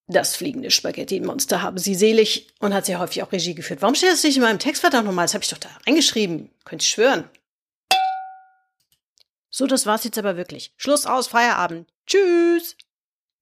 Das 0.07 0.35
fliegende 0.35 0.71
Spaghetti-Monster 0.71 1.63
haben 1.63 1.79
sie 1.79 1.95
selig 1.95 2.49
und 2.59 2.73
hat 2.73 2.87
sehr 2.87 2.99
häufig 2.99 3.23
auch 3.23 3.33
Regie 3.33 3.55
geführt. 3.55 3.83
Warum 3.83 3.95
steht 3.95 4.13
das 4.13 4.23
nicht 4.23 4.37
in 4.37 4.43
meinem 4.43 4.59
Textvertrag 4.59 5.05
nochmal? 5.05 5.25
Das 5.25 5.35
habe 5.35 5.45
ich 5.45 5.51
doch 5.51 5.59
da 5.59 5.69
reingeschrieben. 5.87 6.51
Könnt 6.65 6.83
ihr 6.83 6.87
schwören. 6.87 7.29
So, 9.51 9.67
das 9.67 9.85
war's 9.85 10.05
jetzt 10.05 10.17
aber 10.17 10.37
wirklich. 10.37 10.73
Schluss 10.77 11.05
aus, 11.05 11.27
Feierabend. 11.27 11.93
Tschüss. 12.07 12.77